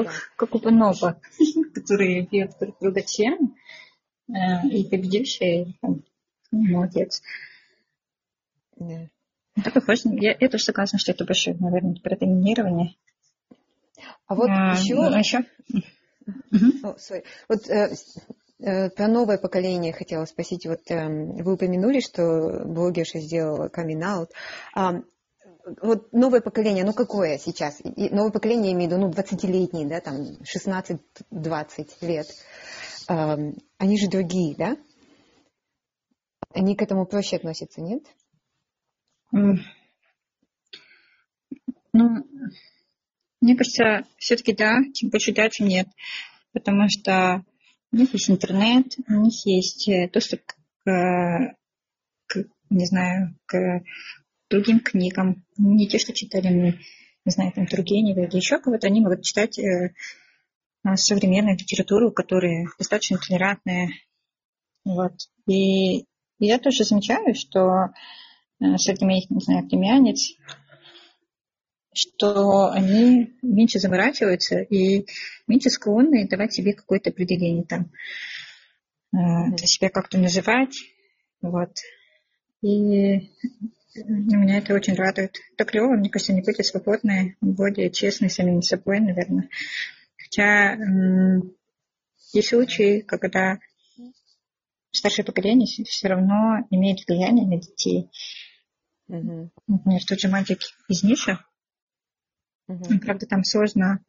у, 0.55 0.59
Панова, 0.59 1.19
который 1.75 2.25
бьет 2.25 2.53
трудачем 2.79 3.55
э, 4.29 4.67
и 4.71 4.89
победивший, 4.89 5.77
молодец. 6.51 7.21
Да. 8.77 9.09
Это 9.57 9.71
похоже, 9.71 10.03
я, 10.13 10.37
я 10.39 10.47
тоже 10.47 10.63
согласна, 10.63 10.99
что 10.99 11.11
это 11.11 11.25
больше, 11.25 11.53
наверное, 11.53 11.95
про 12.01 12.15
доминирование. 12.15 12.95
А 14.25 14.35
вот 14.35 14.49
а, 14.49 14.71
еще... 14.71 14.95
А 14.95 15.19
еще? 15.19 15.39
Угу. 16.51 16.65
Oh, 16.83 16.95
sorry. 16.95 17.25
Вот 17.49 17.67
Э, 17.67 17.93
про 18.59 19.07
новое 19.07 19.37
поколение 19.37 19.93
хотела 19.93 20.25
спросить. 20.25 20.65
Вот 20.65 20.81
эм, 20.89 21.37
вы 21.37 21.53
упомянули, 21.53 22.01
что 22.01 22.63
блогерша 22.65 23.19
сделала 23.19 23.69
камин 23.69 24.03
-аут. 24.03 24.29
Вот 25.81 26.11
новое 26.13 26.41
поколение, 26.41 26.83
ну 26.83 26.93
какое 26.93 27.37
сейчас? 27.37 27.79
И 27.81 28.09
новое 28.09 28.31
поколение, 28.31 28.71
я 28.71 28.77
имею 28.77 28.89
в 28.89 28.93
виду, 28.93 29.01
ну 29.01 29.11
20-летние, 29.11 29.87
да, 29.87 30.01
там 30.01 30.39
16-20 30.41 31.87
лет. 32.01 32.27
Они 33.07 33.99
же 33.99 34.09
другие, 34.09 34.55
да? 34.55 34.77
Они 36.53 36.75
к 36.75 36.81
этому 36.81 37.05
проще 37.05 37.35
относятся, 37.35 37.81
нет? 37.81 38.03
Ну, 39.31 39.57
мне 43.41 43.55
кажется, 43.55 44.07
все-таки 44.17 44.53
да, 44.53 44.79
чем 44.93 45.09
больше 45.09 45.33
да, 45.33 45.49
чем 45.49 45.67
нет. 45.67 45.87
Потому 46.53 46.87
что 46.89 47.43
у 47.91 47.97
них 47.97 48.13
есть 48.13 48.29
интернет, 48.29 48.97
у 49.07 49.13
них 49.13 49.45
есть 49.45 49.87
э, 49.89 50.09
доступ 50.09 50.41
к, 50.83 51.55
к 52.27 52.45
не 52.69 52.85
знаю, 52.85 53.35
к 53.45 53.83
другим 54.49 54.79
книгам. 54.79 55.43
Не 55.57 55.87
те, 55.87 55.97
что 55.97 56.13
читали 56.13 56.49
мы, 56.49 56.79
не 57.25 57.31
знаю, 57.31 57.51
там 57.51 57.65
Тургенева 57.65 58.25
или 58.25 58.35
еще 58.35 58.59
кого-то, 58.59 58.87
они 58.87 59.01
могут 59.01 59.23
читать 59.23 59.57
э, 59.59 59.93
современную 60.95 61.57
литературу, 61.57 62.11
которая 62.11 62.67
достаточно 62.77 63.17
толерантная. 63.17 63.89
Вот. 64.85 65.13
И 65.47 66.05
я 66.39 66.59
тоже 66.59 66.83
замечаю, 66.83 67.35
что 67.35 67.89
э, 68.59 68.77
среди 68.77 69.05
моих, 69.05 69.29
не 69.29 69.41
знаю, 69.41 69.67
племянниц 69.67 70.35
что 71.93 72.69
они 72.71 73.33
меньше 73.41 73.79
заморачиваются 73.79 74.59
и 74.59 75.05
меньше 75.47 75.69
склонны 75.69 76.27
давать 76.27 76.53
себе 76.53 76.73
какое-то 76.73 77.09
определение 77.09 77.63
там, 77.63 77.91
э, 79.13 79.51
для 79.55 79.67
себя 79.67 79.89
как-то 79.89 80.17
называть. 80.17 80.77
Вот. 81.41 81.71
И 82.61 83.29
меня 83.95 84.57
это 84.57 84.73
очень 84.73 84.95
радует. 84.95 85.37
Это 85.53 85.65
клево, 85.65 85.95
мне 85.95 86.09
кажется, 86.09 86.33
они 86.33 86.41
были 86.41 86.61
свободные, 86.61 87.35
более 87.41 87.89
честные 87.89 88.29
самими 88.29 88.61
собой, 88.61 88.99
наверное. 88.99 89.49
Хотя 90.17 90.77
есть 92.33 92.49
случаи, 92.49 93.01
когда 93.01 93.59
старшее 94.91 95.25
поколение 95.25 95.65
все 95.85 96.07
равно 96.07 96.67
имеет 96.69 96.99
влияние 97.07 97.47
на 97.47 97.59
детей. 97.59 98.09
Mm-hmm. 99.09 99.49
Например, 99.67 100.05
тот 100.05 100.19
же 100.19 100.27
мальчик 100.27 100.59
из 100.87 101.03
Ниша. 101.03 101.43
Mm-hmm. 102.69 102.99
Правда, 102.99 103.25
там 103.25 103.43
сложно 103.43 104.03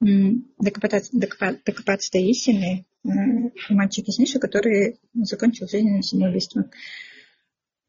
докопаться, 0.00 1.10
докопаться, 1.12 1.60
докопаться 1.64 2.12
до 2.12 2.18
истины. 2.18 2.86
Мальчик 3.68 4.06
из 4.08 4.18
Ниши, 4.18 4.38
который 4.38 5.00
закончил 5.14 5.68
жизнь 5.68 6.00
самоубийством. 6.02 6.70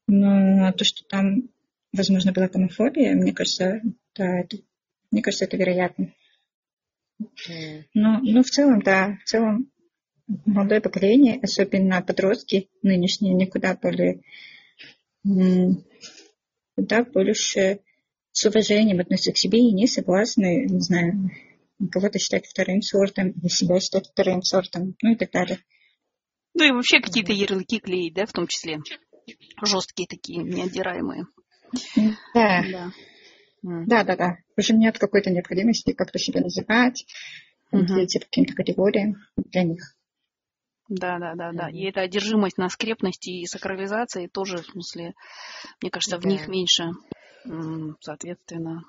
Но 0.08 0.72
то, 0.72 0.84
что 0.84 1.04
там, 1.08 1.50
возможно, 1.94 2.32
была 2.32 2.48
гомофобия, 2.48 3.14
мне 3.14 3.34
кажется, 3.34 3.82
да, 4.16 4.40
это, 4.40 4.58
мне 5.12 5.22
кажется, 5.22 5.46
это 5.46 5.58
вероятно. 5.58 6.14
Но, 7.94 8.20
но 8.22 8.42
в 8.42 8.50
целом, 8.50 8.82
да, 8.82 9.20
в 9.24 9.30
целом 9.30 9.72
молодое 10.46 10.82
поколение, 10.82 11.40
особенно 11.42 12.02
подростки 12.02 12.70
нынешние, 12.82 13.34
никуда 13.34 13.76
более 13.76 14.22
куда 16.76 17.04
больше 17.04 17.82
с 18.32 18.46
уважением 18.46 19.00
относятся 19.00 19.32
к 19.32 19.38
себе 19.38 19.60
и 19.60 19.74
не 19.74 19.88
согласны, 19.88 20.66
не 20.66 20.80
знаю, 20.80 21.32
кого-то 21.92 22.20
считать 22.20 22.46
вторым 22.46 22.82
сортом, 22.82 23.32
или 23.32 23.48
себя 23.48 23.80
считать 23.80 24.10
вторым 24.10 24.42
сортом, 24.44 24.96
ну 25.02 25.14
и 25.14 25.16
так 25.16 25.32
далее. 25.32 25.60
Ну 26.54 26.66
и 26.66 26.72
вообще 26.72 27.00
какие-то 27.00 27.32
ярлыки 27.32 27.80
клеить, 27.80 28.14
да, 28.14 28.26
в 28.26 28.34
том 28.34 28.48
числе. 28.48 28.80
Жесткие 29.64 30.08
такие, 30.08 30.44
неотдираемые. 30.44 31.26
Да. 32.34 32.64
Да. 32.72 32.92
Да, 33.62 34.04
да, 34.04 34.16
да. 34.16 34.38
Уже 34.58 34.74
нет 34.74 34.98
какой-то 34.98 35.30
необходимости 35.30 35.94
как-то 35.94 36.18
себя 36.18 36.42
называть, 36.42 37.06
угу. 37.72 37.86
по 37.86 38.20
каким-то 38.20 38.54
категориям 38.54 39.18
для 39.36 39.64
них. 39.64 39.96
Да, 40.88 41.20
да, 41.20 41.36
да, 41.36 41.52
да. 41.54 41.70
И 41.70 41.84
эта 41.84 42.02
одержимость 42.02 42.58
на 42.58 42.70
скрепности 42.70 43.30
и 43.30 43.46
сакрализации 43.46 44.28
тоже, 44.28 44.58
в 44.58 44.66
смысле, 44.66 45.14
мне 45.82 45.92
кажется, 45.92 46.18
в 46.18 46.24
да. 46.24 46.30
них 46.30 46.48
меньше, 46.48 46.92
соответственно. 48.02 48.84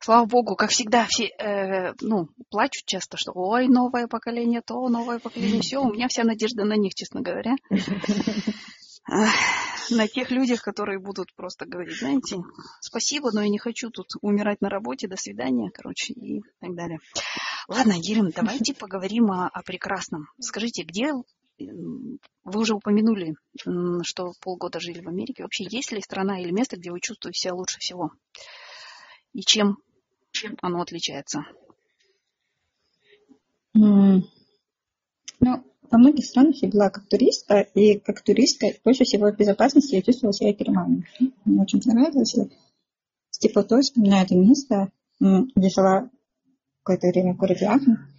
Слава 0.00 0.26
богу, 0.26 0.54
как 0.54 0.68
всегда, 0.68 1.06
все, 1.08 1.28
э, 1.28 1.94
ну, 2.02 2.28
плачут 2.50 2.84
часто, 2.84 3.16
что 3.16 3.32
ой, 3.34 3.68
новое 3.68 4.06
поколение 4.06 4.60
то, 4.60 4.86
новое 4.88 5.18
поколение 5.18 5.62
все. 5.62 5.78
У 5.78 5.90
меня 5.90 6.08
вся 6.08 6.24
надежда 6.24 6.64
на 6.64 6.76
них, 6.76 6.94
честно 6.94 7.22
говоря. 7.22 7.54
на 9.90 10.08
тех 10.08 10.30
людях, 10.30 10.62
которые 10.62 10.98
будут 10.98 11.34
просто 11.34 11.66
говорить, 11.66 11.98
знаете, 11.98 12.36
спасибо, 12.80 13.30
но 13.32 13.42
я 13.42 13.48
не 13.48 13.58
хочу 13.58 13.90
тут 13.90 14.08
умирать 14.20 14.60
на 14.60 14.68
работе, 14.68 15.08
до 15.08 15.16
свидания, 15.16 15.70
короче, 15.72 16.12
и 16.12 16.42
так 16.60 16.74
далее. 16.74 16.98
Ладно, 17.68 17.94
Елена, 17.96 18.30
давайте 18.34 18.74
поговорим 18.74 19.30
о, 19.30 19.48
о 19.48 19.62
прекрасном. 19.62 20.26
Скажите, 20.38 20.82
где 20.82 21.12
вы 21.58 22.60
уже 22.60 22.74
упомянули, 22.74 23.36
что 24.02 24.32
полгода 24.40 24.80
жили 24.80 25.00
в 25.00 25.08
Америке. 25.08 25.42
Вообще, 25.42 25.64
есть 25.68 25.92
ли 25.92 26.00
страна 26.00 26.40
или 26.40 26.50
место, 26.50 26.76
где 26.76 26.90
вы 26.90 27.00
чувствуете 27.00 27.38
себя 27.40 27.54
лучше 27.54 27.78
всего? 27.78 28.12
И 29.32 29.40
чем, 29.40 29.78
чем 30.32 30.56
оно 30.62 30.80
отличается? 30.80 31.44
Mm. 33.76 34.22
Ну, 35.40 35.64
во 35.90 35.98
многих 35.98 36.24
странах 36.24 36.56
я 36.62 36.68
была 36.68 36.90
как 36.90 37.08
туристка, 37.08 37.60
и 37.60 37.98
как 37.98 38.22
туристка 38.22 38.68
больше 38.84 39.04
всего 39.04 39.30
в 39.30 39.36
безопасности 39.36 39.94
я 39.94 40.02
чувствовала 40.02 40.32
себя 40.32 40.54
переманной. 40.54 41.06
Мне 41.44 41.62
очень 41.62 41.82
понравилось. 41.82 42.36
С 43.30 43.38
теплотой 43.38 43.82
вспоминаю 43.82 44.24
это 44.24 44.34
место, 44.36 44.90
где 45.20 45.68
жила 45.68 46.10
какое-то 46.82 47.08
время 47.08 47.34
в 47.34 47.36
городе 47.36 47.66
Ахен. 47.66 48.13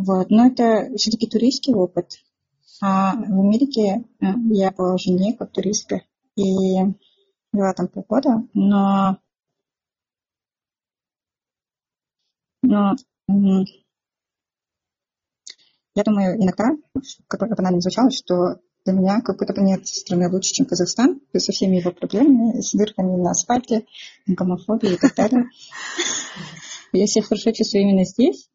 Вот. 0.00 0.30
Но 0.30 0.46
это 0.46 0.96
все-таки 0.96 1.26
туристский 1.26 1.74
опыт. 1.74 2.16
А 2.80 3.14
в 3.14 3.40
Америке 3.40 4.04
э, 4.20 4.26
я 4.50 4.70
была 4.70 4.94
уже 4.94 5.10
не 5.10 5.34
как 5.34 5.52
туристка 5.52 6.02
и 6.36 6.76
была 7.52 7.74
там 7.74 7.88
полгода, 7.88 8.42
но, 8.54 9.18
но 12.62 12.96
я 15.94 16.04
думаю, 16.04 16.42
иногда, 16.42 16.70
как 17.26 17.40
бы 17.40 17.54
банально 17.54 17.82
звучало, 17.82 18.10
что 18.10 18.60
для 18.86 18.94
меня 18.94 19.20
как 19.20 19.38
будто 19.38 19.52
бы 19.52 19.60
нет 19.60 19.86
страны 19.86 20.30
лучше, 20.30 20.54
чем 20.54 20.64
Казахстан, 20.64 21.20
со 21.36 21.52
всеми 21.52 21.76
его 21.76 21.92
проблемами, 21.92 22.62
с 22.62 22.72
дырками 22.72 23.20
на 23.20 23.32
асфальте, 23.32 23.84
гомофобией 24.26 24.94
и 24.94 24.98
так 24.98 25.14
далее. 25.14 25.44
Я 26.92 27.06
себя 27.06 27.24
хорошо 27.24 27.52
чувствую 27.52 27.82
именно 27.82 28.04
здесь, 28.04 28.49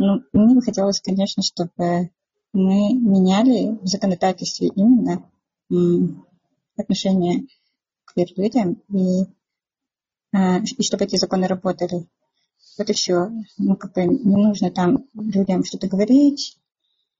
но 0.00 0.22
мне 0.32 0.54
бы 0.54 0.62
хотелось, 0.62 1.00
конечно, 1.00 1.42
чтобы 1.42 2.10
мы 2.54 2.94
меняли 2.94 3.78
в 3.82 3.86
законодательстве 3.86 4.70
именно 4.74 5.30
отношение 6.74 7.46
к 8.06 8.16
людям 8.16 8.82
и, 8.88 9.26
а, 10.32 10.60
и 10.60 10.82
чтобы 10.82 11.04
эти 11.04 11.16
законы 11.16 11.46
работали. 11.46 12.08
Вот 12.78 12.88
и 12.88 12.92
все. 12.94 13.30
Ну, 13.58 13.76
как 13.76 13.92
бы 13.92 14.06
не 14.06 14.36
нужно 14.36 14.70
там 14.70 15.04
людям 15.12 15.64
что-то 15.64 15.86
говорить, 15.86 16.58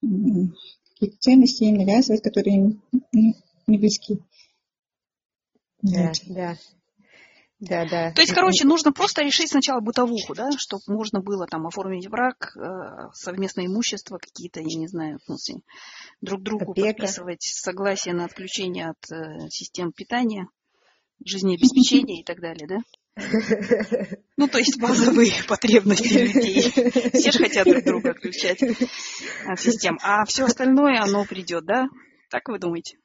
какие-то 0.01 1.19
ценности 1.19 1.65
им 1.65 1.77
навязывать, 1.77 2.23
которые 2.23 2.57
им 2.57 2.83
не 3.67 3.77
близки. 3.77 4.21
Да, 5.83 6.13
да. 6.29 6.57
Да, 7.61 7.87
да. 7.87 8.11
То 8.13 8.23
есть, 8.23 8.33
короче, 8.33 8.67
нужно 8.67 8.91
просто 8.91 9.23
решить 9.23 9.51
сначала 9.51 9.81
бытовуху, 9.81 10.35
да, 10.35 10.51
чтобы 10.57 10.83
можно 10.87 11.21
было 11.21 11.47
там 11.47 11.67
оформить 11.67 12.09
брак, 12.09 12.57
э, 12.57 13.11
совместное 13.13 13.67
имущество 13.67 14.17
какие-то, 14.17 14.61
я 14.61 14.79
не 14.79 14.89
знаю, 14.89 15.19
смысле, 15.25 15.57
друг 16.23 16.43
другу 16.43 16.73
Опека. 16.73 16.89
подписывать 16.89 17.43
согласие 17.43 18.15
на 18.15 18.25
отключение 18.25 18.89
от 18.89 19.13
э, 19.13 19.51
систем 19.51 19.93
питания, 19.93 20.49
жизнеобеспечения 21.23 22.23
и 22.23 22.25
так 22.25 22.41
далее, 22.41 22.67
да? 22.67 22.79
Ну, 24.39 24.49
то 24.49 24.57
есть 24.57 24.81
базовые 24.81 25.33
потребности 25.49 26.15
людей. 26.15 26.63
Все 27.13 27.31
же 27.31 27.39
хотят 27.41 27.67
друг 27.67 27.85
друга 27.85 28.13
отключать 28.13 28.63
от 28.63 29.61
систем. 29.61 29.99
А 30.03 30.25
все 30.25 30.45
остальное, 30.47 31.03
оно 31.03 31.27
придет, 31.27 31.67
да? 31.67 31.89
Так 32.31 32.49
вы 32.49 32.59
думаете? 32.59 32.97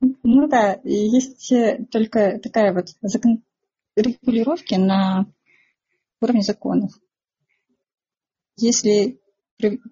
Ну 0.00 0.48
да, 0.48 0.78
есть 0.84 1.50
э, 1.52 1.84
только 1.90 2.38
такая 2.38 2.72
вот 2.72 2.88
закон... 3.02 3.42
регулировки 3.96 4.74
на 4.74 5.26
уровне 6.20 6.42
законов. 6.42 6.92
Если 8.56 9.20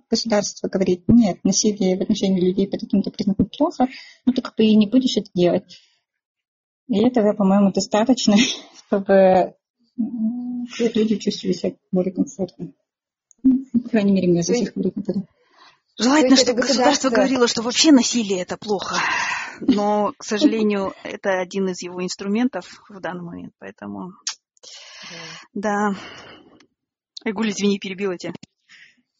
государство 0.09 0.69
говорит, 0.69 1.05
нет, 1.09 1.43
насилие 1.43 1.99
в 1.99 2.03
отношении 2.03 2.41
людей 2.41 2.69
по 2.69 2.79
таким-то 2.79 3.11
признакам 3.11 3.47
плохо, 3.47 3.89
ну 4.25 4.33
как 4.33 4.55
бы 4.57 4.65
и 4.65 4.77
не 4.77 4.87
будешь 4.87 5.17
это 5.17 5.29
делать. 5.35 5.81
И 6.89 7.05
этого, 7.05 7.33
по-моему, 7.33 7.73
достаточно, 7.73 8.37
чтобы 8.87 9.55
люди 9.97 11.17
чувствовали 11.17 11.55
себя 11.55 11.77
более 11.91 12.13
комфортно. 12.13 12.73
По 13.73 13.89
крайней 13.89 14.13
мере, 14.13 14.29
мне 14.29 14.43
за 14.43 14.55
всех 14.55 14.75
буду. 14.75 14.93
Желательно, 15.99 16.37
чтобы 16.37 16.61
государство 16.61 17.11
говорило, 17.11 17.49
что 17.49 17.63
вообще 17.63 17.91
насилие 17.91 18.43
это 18.43 18.57
плохо. 18.57 18.97
Но, 19.61 20.13
к 20.17 20.25
сожалению, 20.25 20.93
это 21.03 21.41
один 21.41 21.69
из 21.69 21.83
его 21.83 22.03
инструментов 22.03 22.83
в 22.89 23.01
данный 23.01 23.25
момент. 23.25 23.53
Поэтому, 23.59 24.13
да. 25.55 25.95
Айгуль, 27.25 27.51
извини, 27.51 27.79
перебила 27.79 28.17
тебя. 28.17 28.33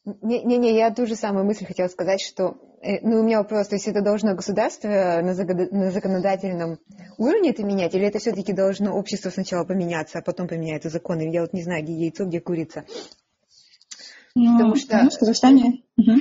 Не-не, 0.05 0.77
я 0.77 0.95
ту 0.95 1.07
же 1.07 1.17
самую 1.17 1.45
мысль 1.45 1.67
хотела 1.67 1.89
сказать, 1.89 2.21
что, 2.21 2.57
э, 2.81 3.01
ну, 3.03 3.21
у 3.21 3.25
меня 3.25 3.39
вопрос, 3.39 3.67
то 3.67 3.75
есть 3.75 3.89
это 3.89 4.03
должно 4.03 4.37
государство 4.37 4.89
на, 4.89 5.35
на 5.35 5.91
законодательном 5.91 6.79
уровне 7.19 7.51
это 7.51 7.65
менять, 7.65 7.93
или 7.97 8.07
это 8.07 8.21
все-таки 8.21 8.53
должно 8.53 8.97
общество 8.97 9.31
сначала 9.31 9.65
поменяться, 9.65 10.21
а 10.21 10.23
потом 10.23 10.47
поменяются 10.47 10.91
законы? 10.91 11.33
Я 11.33 11.41
вот 11.41 11.53
не 11.53 11.63
знаю, 11.63 11.83
где 11.83 11.93
яйцо, 11.93 12.25
где 12.25 12.41
курица. 12.41 12.85
Ну, 14.37 14.59
Потому 14.59 14.77
что... 14.77 15.03
Ну, 15.03 15.11
в 15.11 15.19
Казахстане... 15.19 15.83
Угу. 15.97 16.21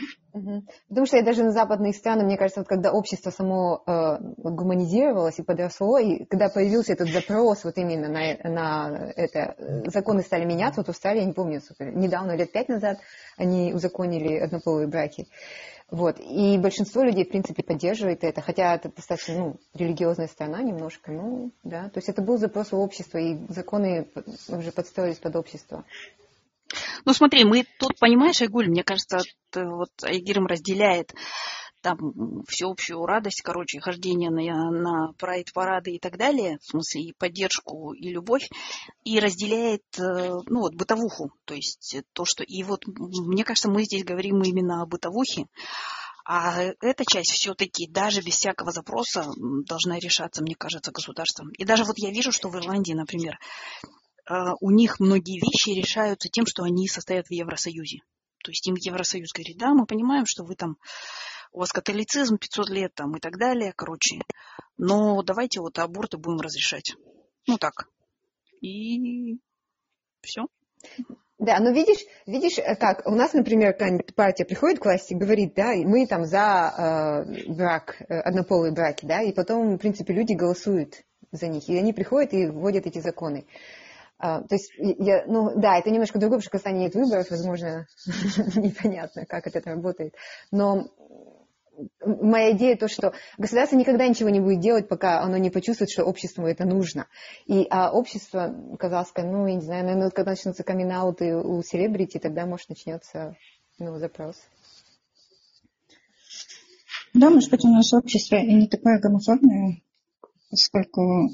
Потому 0.90 1.06
что 1.06 1.16
я 1.16 1.24
даже 1.24 1.44
на 1.44 1.52
западные 1.52 1.94
страны, 1.94 2.26
мне 2.26 2.38
кажется, 2.38 2.60
вот 2.60 2.68
когда 2.68 2.92
общество 2.92 3.30
само 3.30 3.84
э, 3.88 4.18
гуманизировалось 4.38 5.40
и 5.40 5.44
подросло, 5.44 5.98
и 5.98 6.26
когда 6.26 6.50
появился 6.50 6.92
этот 6.92 7.10
запрос 7.10 7.64
вот 7.64 7.78
именно 7.78 8.10
на, 8.10 8.50
на 8.50 9.12
это, 9.16 9.56
законы 9.88 10.24
стали 10.24 10.44
меняться, 10.44 10.82
вот 10.82 10.88
в 10.88 10.90
Австралии, 10.90 11.22
я 11.22 11.26
не 11.26 11.34
помню, 11.34 11.62
недавно, 11.80 12.36
лет 12.36 12.52
пять 12.52 12.68
назад, 12.68 13.00
они 13.38 13.74
узаконили 13.74 14.38
однополые 14.38 14.88
браки. 14.88 15.28
Вот. 15.90 16.20
И 16.20 16.58
большинство 16.58 17.04
людей, 17.04 17.24
в 17.24 17.30
принципе, 17.30 17.64
поддерживает 17.64 18.24
это, 18.26 18.42
хотя 18.42 18.76
это 18.76 18.92
достаточно 18.94 19.38
ну, 19.38 19.60
религиозная 19.74 20.28
страна 20.28 20.62
немножко, 20.62 21.12
ну, 21.12 21.52
да. 21.64 21.90
То 21.90 22.00
есть 22.00 22.10
это 22.10 22.22
был 22.22 22.38
запрос 22.38 22.74
у 22.74 22.78
общества, 22.78 23.20
и 23.20 23.38
законы 23.48 24.10
уже 24.50 24.72
подстроились 24.74 25.20
под 25.20 25.38
общество. 25.38 25.86
Ну, 27.06 27.14
смотри, 27.14 27.46
мы 27.46 27.66
тут, 27.80 28.00
понимаешь, 28.00 28.42
Айгуль, 28.42 28.68
мне 28.68 28.84
кажется, 28.84 29.20
вот 29.56 29.92
Айгирим 30.04 30.46
разделяет 30.46 31.14
там 31.86 31.98
всеобщую 32.48 33.06
радость, 33.06 33.44
короче, 33.44 33.80
хождение 33.80 34.32
на, 34.32 34.72
на 34.72 35.14
прайд-парады 35.20 35.92
и 35.92 36.00
так 36.00 36.18
далее, 36.18 36.58
в 36.64 36.66
смысле 36.66 37.02
и 37.02 37.14
поддержку, 37.14 37.94
и 37.94 38.10
любовь, 38.10 38.50
и 39.04 39.20
разделяет, 39.20 39.84
э, 40.00 40.32
ну 40.48 40.62
вот, 40.62 40.74
бытовуху, 40.74 41.32
то 41.46 41.54
есть 41.54 41.98
то, 42.14 42.26
что... 42.26 42.44
И 42.44 42.64
вот, 42.64 42.88
мне 42.88 43.44
кажется, 43.44 43.70
мы 43.70 43.84
здесь 43.84 44.04
говорим 44.04 44.42
именно 44.42 44.82
о 44.82 44.88
бытовухе, 44.88 45.46
а 46.26 46.60
эта 46.82 47.06
часть 47.06 47.30
все-таки 47.30 47.88
даже 47.88 48.22
без 48.22 48.34
всякого 48.34 48.72
запроса 48.72 49.32
должна 49.38 50.00
решаться, 50.00 50.42
мне 50.42 50.56
кажется, 50.56 50.92
государством. 50.92 51.52
И 51.52 51.66
даже 51.66 51.84
вот 51.84 52.00
я 52.00 52.10
вижу, 52.10 52.32
что 52.32 52.50
в 52.50 52.56
Ирландии, 52.58 52.94
например, 52.94 53.38
э, 54.28 54.34
у 54.60 54.72
них 54.72 55.00
многие 55.00 55.40
вещи 55.40 55.78
решаются 55.78 56.30
тем, 56.30 56.48
что 56.48 56.64
они 56.64 56.88
состоят 56.88 57.28
в 57.28 57.32
Евросоюзе. 57.32 58.00
То 58.46 58.52
есть 58.52 58.68
им 58.68 58.76
Евросоюз 58.76 59.34
говорит, 59.34 59.58
да, 59.58 59.74
мы 59.74 59.88
понимаем, 59.88 60.28
что 60.28 60.44
вы 60.44 60.54
там 60.56 60.78
у 61.52 61.62
вас 61.62 61.72
католицизм 61.72 62.38
500 62.38 62.70
лет 62.70 62.94
там 62.94 63.18
и 63.18 63.20
так 63.20 63.40
далее, 63.40 63.74
короче. 63.76 64.22
Но 64.78 65.24
давайте 65.24 65.62
вот 65.62 65.80
аборты 65.80 66.18
будем 66.18 66.42
разрешать. 66.42 66.94
Ну 67.48 67.58
так. 67.58 67.90
И 68.62 69.40
все. 70.22 70.46
Да, 71.40 71.60
но 71.60 71.72
видишь, 71.72 72.06
видишь, 72.28 72.60
э, 72.60 72.76
как 72.76 73.08
у 73.08 73.16
нас, 73.16 73.34
например, 73.34 73.74
какая-нибудь 73.74 74.14
партия 74.14 74.46
приходит 74.46 74.80
к 74.80 74.86
власти 74.86 75.14
и 75.14 75.18
говорит, 75.18 75.56
да, 75.56 75.74
мы 75.74 76.06
там 76.06 76.26
за 76.26 77.26
э, 77.28 77.52
брак, 77.52 77.98
э, 78.00 78.20
однополые 78.20 78.72
браки, 78.72 79.08
да, 79.08 79.24
и 79.24 79.34
потом, 79.34 79.76
в 79.76 79.78
принципе, 79.80 80.14
люди 80.14 80.34
голосуют 80.34 81.04
за 81.32 81.48
них, 81.48 81.68
и 81.68 81.78
они 81.78 81.94
приходят 81.94 82.32
и 82.34 82.46
вводят 82.46 82.86
эти 82.86 83.00
законы. 83.00 83.46
А, 84.26 84.42
то 84.42 84.56
есть, 84.56 84.72
я, 84.80 85.24
ну 85.28 85.52
да, 85.56 85.78
это 85.78 85.92
немножко 85.92 86.18
другое, 86.18 86.40
потому 86.40 86.42
что 86.42 86.50
в 86.50 86.52
Казахстане 86.54 86.86
нет 86.86 86.96
выборов, 86.96 87.30
возможно, 87.30 87.86
непонятно, 88.56 89.28
как 89.28 89.46
это 89.46 89.70
работает. 89.70 90.16
Но 90.50 90.88
моя 92.04 92.54
идея 92.54 92.76
то, 92.76 92.88
что 92.88 93.14
государство 93.38 93.76
никогда 93.76 94.08
ничего 94.08 94.30
не 94.30 94.40
будет 94.40 94.62
делать, 94.62 94.88
пока 94.88 95.22
оно 95.22 95.38
не 95.38 95.52
почувствует, 95.52 95.92
что 95.92 96.06
обществу 96.06 96.48
это 96.48 96.66
нужно. 96.66 97.06
И 97.46 97.68
а 97.70 97.92
общество 97.92 98.52
казахское, 98.80 99.26
ну, 99.26 99.46
я 99.46 99.54
не 99.54 99.62
знаю, 99.62 99.84
наверное, 99.84 100.10
когда 100.10 100.32
начнутся 100.32 100.64
камин 100.64 100.92
у 100.92 101.62
селебрити, 101.62 102.18
тогда, 102.18 102.48
может, 102.48 102.70
начнется 102.70 103.36
ну, 103.78 104.00
запрос. 104.00 104.38
Да, 107.14 107.30
может 107.30 107.52
быть, 107.52 107.64
у 107.64 107.70
нас 107.70 107.94
общество 107.94 108.38
и 108.38 108.54
не 108.56 108.68
такое 108.68 109.00
гомофобное, 109.00 109.84
поскольку 110.56 111.30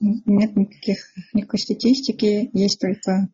нет 0.00 0.56
никаких, 0.56 0.98
никакой 1.32 1.58
статистики, 1.58 2.50
есть 2.52 2.80
только 2.80 3.28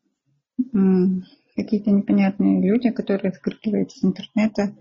какие-то 1.56 1.90
непонятные 1.90 2.62
люди, 2.62 2.90
которые 2.90 3.32
выкрикивают 3.32 3.92
из 3.92 4.04
интернета, 4.04 4.74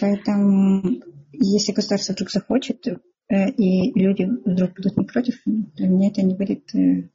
Поэтому, 0.00 1.02
если 1.32 1.72
государство 1.72 2.14
вдруг 2.14 2.30
захочет, 2.30 2.86
э, 2.86 3.50
и 3.50 3.92
люди 3.98 4.24
вдруг 4.24 4.72
будут 4.74 4.96
не 4.96 5.04
против, 5.04 5.34
для 5.44 5.88
меня 5.88 6.08
это 6.08 6.22
не 6.22 6.34
будет 6.34 6.74
э, 6.74 7.10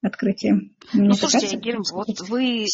открытием. 0.00 0.76
Мне 0.92 1.08
ну, 1.08 1.14
слушайте, 1.14 1.56
Герм, 1.56 1.82
вот 1.90 2.20
вы 2.28 2.66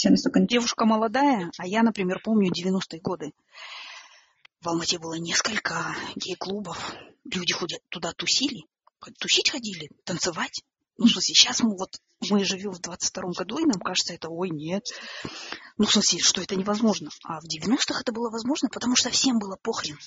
девушка 0.46 0.84
молодая, 0.84 1.50
а 1.58 1.66
я, 1.66 1.82
например, 1.82 2.20
помню 2.22 2.52
90-е 2.52 3.00
годы. 3.00 3.32
В 4.60 4.68
Алмате 4.68 4.98
было 4.98 5.14
несколько 5.14 5.94
гей-клубов. 6.16 6.94
Люди 7.24 7.54
туда 7.88 8.12
тусили, 8.12 8.64
тусить 9.18 9.50
ходили, 9.50 9.90
танцевать. 10.04 10.62
Ну, 10.98 11.06
в 11.06 11.10
сейчас 11.20 11.60
мы 11.60 11.76
вот, 11.76 12.00
мы 12.30 12.44
живем 12.44 12.72
в 12.72 12.80
22 12.80 13.32
году, 13.36 13.58
и 13.58 13.64
нам 13.64 13.80
кажется 13.80 14.14
это, 14.14 14.28
ой, 14.28 14.50
нет. 14.50 14.84
Ну, 15.76 15.84
в 15.84 15.92
смысле, 15.92 16.20
что 16.20 16.40
это 16.40 16.56
невозможно. 16.56 17.10
А 17.24 17.40
в 17.40 17.44
90-х 17.44 18.00
это 18.00 18.12
было 18.12 18.30
возможно, 18.30 18.68
потому 18.70 18.96
что 18.96 19.10
всем 19.10 19.38
было 19.38 19.56
похрен. 19.62 19.98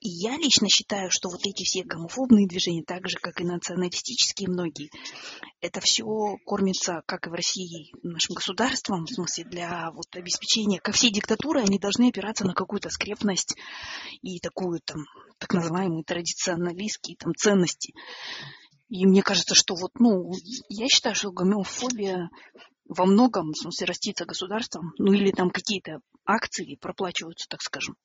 И 0.00 0.08
я 0.08 0.36
лично 0.36 0.68
считаю, 0.68 1.10
что 1.10 1.28
вот 1.28 1.40
эти 1.44 1.64
все 1.64 1.84
гомофобные 1.84 2.48
движения, 2.48 2.82
так 2.82 3.08
же, 3.08 3.16
как 3.18 3.40
и 3.40 3.44
националистические 3.44 4.48
многие, 4.48 4.90
это 5.60 5.80
все 5.80 6.04
кормится, 6.44 7.02
как 7.06 7.26
и 7.26 7.30
в 7.30 7.34
России, 7.34 7.92
нашим 8.02 8.34
государством, 8.34 9.04
в 9.04 9.10
смысле 9.12 9.44
для 9.44 9.90
вот 9.92 10.14
обеспечения, 10.14 10.80
как 10.80 10.94
все 10.94 11.10
диктатуры, 11.10 11.60
они 11.60 11.78
должны 11.78 12.08
опираться 12.08 12.44
на 12.44 12.54
какую-то 12.54 12.90
скрепность 12.90 13.54
и 14.22 14.40
такую 14.40 14.80
там, 14.80 15.04
так 15.38 15.52
называемые 15.52 16.04
традиционалистские 16.04 17.16
там 17.16 17.34
ценности. 17.34 17.94
И 18.92 19.06
мне 19.06 19.22
кажется, 19.22 19.54
что 19.54 19.74
вот, 19.74 19.92
ну, 19.98 20.32
я 20.68 20.86
считаю, 20.86 21.14
что 21.14 21.32
гомеофобия 21.32 22.28
во 22.86 23.06
многом, 23.06 23.52
в 23.52 23.56
смысле, 23.56 23.86
растится 23.86 24.26
государством, 24.26 24.92
ну 24.98 25.14
или 25.14 25.30
там 25.30 25.48
какие-то 25.48 26.00
акции 26.26 26.76
проплачиваются, 26.78 27.48
так 27.48 27.62
скажем. 27.62 27.96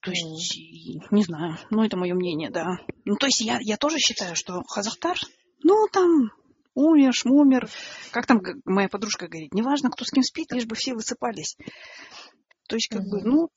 То 0.00 0.10
есть, 0.10 0.56
mm. 0.56 1.08
не 1.10 1.24
знаю, 1.24 1.58
ну 1.68 1.84
это 1.84 1.98
мое 1.98 2.14
мнение, 2.14 2.48
да. 2.48 2.78
Ну 3.04 3.16
то 3.16 3.26
есть 3.26 3.42
я, 3.42 3.58
я 3.60 3.76
тоже 3.76 3.98
считаю, 3.98 4.34
что 4.34 4.62
Казахтар, 4.62 5.18
ну 5.62 5.86
там 5.92 6.30
умер, 6.72 7.12
шмумер, 7.12 7.68
как 8.10 8.24
там 8.24 8.40
моя 8.64 8.88
подружка 8.88 9.28
говорит, 9.28 9.52
неважно, 9.52 9.90
кто 9.90 10.06
с 10.06 10.10
кем 10.10 10.22
спит, 10.22 10.50
лишь 10.52 10.64
бы 10.64 10.74
все 10.74 10.94
высыпались. 10.94 11.58
То 12.66 12.76
есть 12.76 12.88
как 12.88 13.02
mm-hmm. 13.02 13.10
бы, 13.10 13.50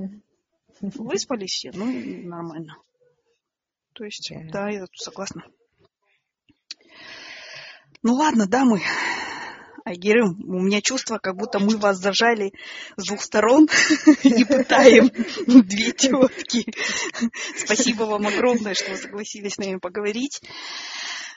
ну, 0.00 0.20
выспались 0.80 1.52
все, 1.52 1.70
ну 1.72 1.86
нормально. 2.26 2.76
То 3.92 4.02
есть, 4.02 4.32
yeah. 4.32 4.50
да, 4.50 4.68
я 4.68 4.80
тут 4.80 4.96
согласна. 4.96 5.44
Ну 8.02 8.14
ладно, 8.14 8.46
дамы, 8.46 8.82
Айгерим, 9.84 10.36
у 10.48 10.60
меня 10.60 10.80
чувство, 10.82 11.18
как 11.18 11.36
будто 11.36 11.58
мы 11.58 11.76
вас 11.76 11.98
зажали 11.98 12.52
с 12.96 13.06
двух 13.06 13.22
сторон 13.22 13.68
и 14.24 14.44
пытаем 14.44 15.10
две 15.46 15.92
тетки. 15.92 16.66
Спасибо 17.56 18.02
вам 18.02 18.26
огромное, 18.26 18.74
что 18.74 18.90
вы 18.90 18.96
согласились 18.96 19.54
с 19.54 19.58
нами 19.58 19.78
поговорить. 19.78 20.40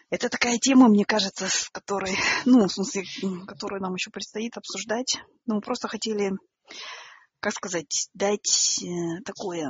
Это 0.10 0.30
такая 0.30 0.58
тема, 0.58 0.90
мне 0.90 1.06
кажется, 1.06 1.48
с 1.48 1.70
которой, 1.70 2.18
ну, 2.46 2.68
в 2.68 2.72
смысле, 2.72 3.04
которую 3.46 3.82
нам 3.82 3.94
еще 3.94 4.10
предстоит 4.10 4.58
обсуждать. 4.58 5.20
Ну, 5.46 5.56
мы 5.56 5.62
просто 5.62 5.88
хотели, 5.88 6.32
как 7.40 7.54
сказать, 7.54 8.10
дать 8.16 8.84
э, 8.84 9.22
такое 9.24 9.70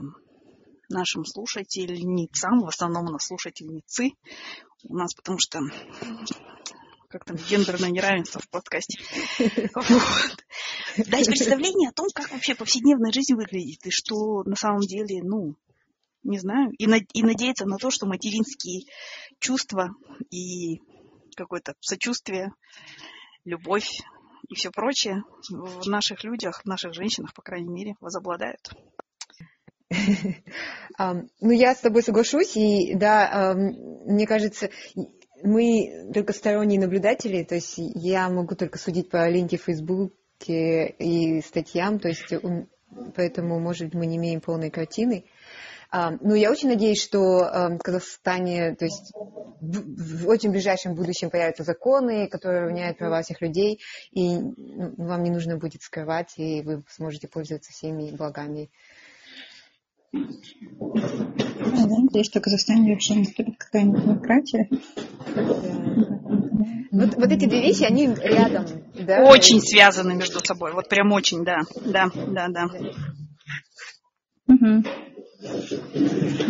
нашим 0.87 1.25
слушательницам, 1.25 2.61
в 2.61 2.67
основном 2.67 3.07
у 3.07 3.11
нас 3.11 3.25
слушательницы, 3.25 4.11
у 4.83 4.95
нас 4.95 5.13
потому 5.13 5.37
что 5.39 5.59
как 7.09 7.25
там, 7.25 7.37
гендерное 7.37 7.89
неравенство 7.89 8.39
в 8.39 8.49
подкасте. 8.49 8.99
Вот. 9.75 11.07
Дать 11.07 11.27
представление 11.27 11.89
о 11.89 11.93
том, 11.93 12.07
как 12.13 12.31
вообще 12.31 12.55
повседневная 12.55 13.11
жизнь 13.11 13.33
выглядит, 13.33 13.85
и 13.85 13.91
что 13.91 14.43
на 14.43 14.55
самом 14.55 14.81
деле, 14.81 15.21
ну, 15.23 15.55
не 16.23 16.39
знаю, 16.39 16.71
и, 16.77 16.85
и 16.85 17.23
надеяться 17.23 17.65
на 17.65 17.77
то, 17.77 17.89
что 17.89 18.05
материнские 18.05 18.85
чувства 19.39 19.91
и 20.29 20.81
какое-то 21.35 21.73
сочувствие, 21.79 22.51
любовь 23.45 23.89
и 24.47 24.55
все 24.55 24.71
прочее 24.71 25.23
в 25.49 25.87
наших 25.87 26.23
людях, 26.23 26.61
в 26.63 26.65
наших 26.65 26.93
женщинах, 26.93 27.33
по 27.33 27.41
крайней 27.41 27.69
мере, 27.69 27.95
возобладают. 27.99 28.69
Ну, 30.99 31.51
я 31.51 31.73
с 31.73 31.79
тобой 31.79 32.03
соглашусь, 32.03 32.57
и 32.57 32.93
да, 32.93 33.55
мне 33.55 34.27
кажется, 34.27 34.69
мы 35.43 36.11
только 36.13 36.33
сторонние 36.33 36.79
наблюдатели, 36.79 37.43
то 37.43 37.55
есть 37.55 37.75
я 37.77 38.29
могу 38.29 38.55
только 38.55 38.77
судить 38.77 39.09
по 39.09 39.27
ленте 39.29 39.57
в 39.57 39.63
Фейсбуке 39.63 40.87
и 40.87 41.41
статьям, 41.41 41.99
то 41.99 42.07
есть 42.07 42.33
поэтому, 43.15 43.59
может 43.59 43.85
быть, 43.85 43.93
мы 43.93 44.05
не 44.05 44.17
имеем 44.17 44.41
полной 44.41 44.69
картины. 44.69 45.25
Но 45.91 46.35
я 46.35 46.51
очень 46.51 46.69
надеюсь, 46.69 47.01
что 47.01 47.19
в 47.19 47.77
Казахстане, 47.79 48.75
то 48.75 48.85
есть 48.85 49.11
в 49.61 50.27
очень 50.27 50.51
ближайшем 50.51 50.93
будущем 50.93 51.29
появятся 51.29 51.63
законы, 51.63 52.27
которые 52.27 52.61
равняют 52.61 52.97
права 52.97 53.21
всех 53.23 53.41
людей, 53.41 53.81
и 54.11 54.37
ну, 54.37 54.93
вам 54.97 55.23
не 55.23 55.31
нужно 55.31 55.57
будет 55.57 55.81
скрывать, 55.81 56.33
и 56.37 56.61
вы 56.61 56.83
сможете 56.89 57.27
пользоваться 57.27 57.71
всеми 57.71 58.11
благами 58.11 58.69
Надеюсь, 62.09 62.27
что 62.27 62.39
в 62.39 62.43
Казахстане 62.43 62.93
вообще 62.93 63.15
наступит 63.15 63.57
какая-нибудь 63.57 64.03
демократия. 64.03 64.69
Вот, 66.91 67.15
вот 67.15 67.31
эти 67.31 67.45
две 67.45 67.61
вещи, 67.61 67.83
они 67.83 68.07
рядом. 68.07 68.65
Да? 68.95 69.23
Очень 69.25 69.61
связаны 69.61 70.15
между 70.15 70.39
собой. 70.43 70.73
Вот 70.73 70.89
прям 70.89 71.11
очень, 71.11 71.45
да. 71.45 71.59
Да, 71.85 72.09
да, 72.13 72.47
да. 72.47 72.65
Угу. 74.47 74.83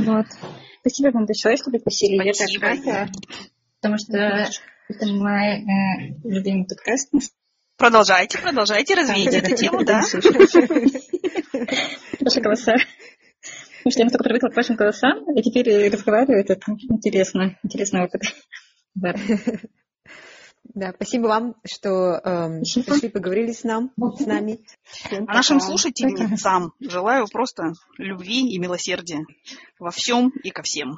Вот. 0.05 0.25
Спасибо 0.79 1.11
вам 1.11 1.25
большое, 1.25 1.57
что 1.57 1.69
пригласили. 1.69 2.31
Спасибо. 2.31 3.09
Потому 3.81 3.97
что 3.97 4.17
это 4.87 5.07
мой 5.07 5.59
э, 5.59 6.13
любимый 6.23 6.65
подкаст. 6.65 7.11
Продолжайте, 7.77 8.37
продолжайте 8.39 8.95
развить 8.95 9.33
эту 9.33 9.55
тему, 9.55 9.85
да. 9.85 10.01
Ваши 12.19 12.41
голоса. 12.41 12.75
Потому 13.79 13.91
что 13.91 13.99
я 13.99 14.05
настолько 14.05 14.23
привыкла 14.23 14.49
к 14.49 14.55
вашим 14.55 14.75
голосам, 14.75 15.31
и 15.35 15.41
теперь 15.41 15.89
разговариваю, 15.89 16.41
это 16.41 16.59
интересно, 16.67 17.57
интересный 17.63 18.05
опыт. 18.05 18.21
Да, 20.75 20.93
спасибо 20.93 21.27
вам, 21.27 21.55
что 21.65 22.21
э, 22.23 22.59
пришли, 22.59 23.09
поговорили 23.09 23.51
с, 23.51 23.63
нам, 23.63 23.91
с 23.97 24.25
нами. 24.25 24.59
Всем 24.83 25.25
а 25.27 25.33
нашим 25.33 25.59
слушательницам 25.59 26.73
желаю 26.79 27.27
просто 27.27 27.73
любви 27.97 28.53
и 28.53 28.59
милосердия 28.59 29.25
во 29.79 29.89
всем 29.89 30.29
и 30.43 30.51
ко 30.51 30.61
всем. 30.61 30.97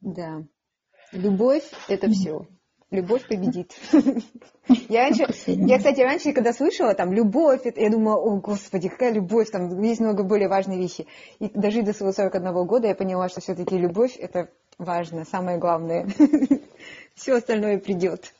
Да. 0.00 0.44
Любовь– 1.12 1.64
это 1.88 2.08
все. 2.08 2.48
Любовь 2.90 3.26
победит. 3.26 3.74
Я 4.88 5.02
раньше, 5.02 5.26
я, 5.46 5.78
кстати, 5.78 6.00
раньше, 6.00 6.32
когда 6.32 6.52
слышала 6.52 6.92
там 6.94 7.12
любовь, 7.12 7.60
я 7.64 7.90
думала, 7.90 8.16
о, 8.16 8.36
господи, 8.40 8.88
какая 8.88 9.12
любовь, 9.12 9.48
там 9.50 9.80
есть 9.80 10.00
много 10.00 10.24
более 10.24 10.48
важные 10.48 10.78
вещи. 10.78 11.06
И 11.38 11.48
дожить 11.48 11.84
до 11.84 11.92
своего 11.92 12.12
41 12.12 12.66
года 12.66 12.88
я 12.88 12.96
поняла, 12.96 13.28
что 13.28 13.40
все-таки 13.40 13.78
любовь– 13.78 14.16
это 14.18 14.50
важно, 14.78 15.24
самое 15.24 15.58
главное. 15.58 16.08
Все 17.14 17.34
остальное 17.34 17.78
придет. 17.78 18.32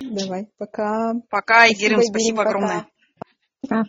Давай, 0.00 0.48
пока. 0.56 1.14
Пока, 1.28 1.66
Игорь, 1.66 1.94
спасибо, 1.94 2.12
спасибо 2.12 2.42
огромное. 2.42 2.86
Пока. 3.60 3.84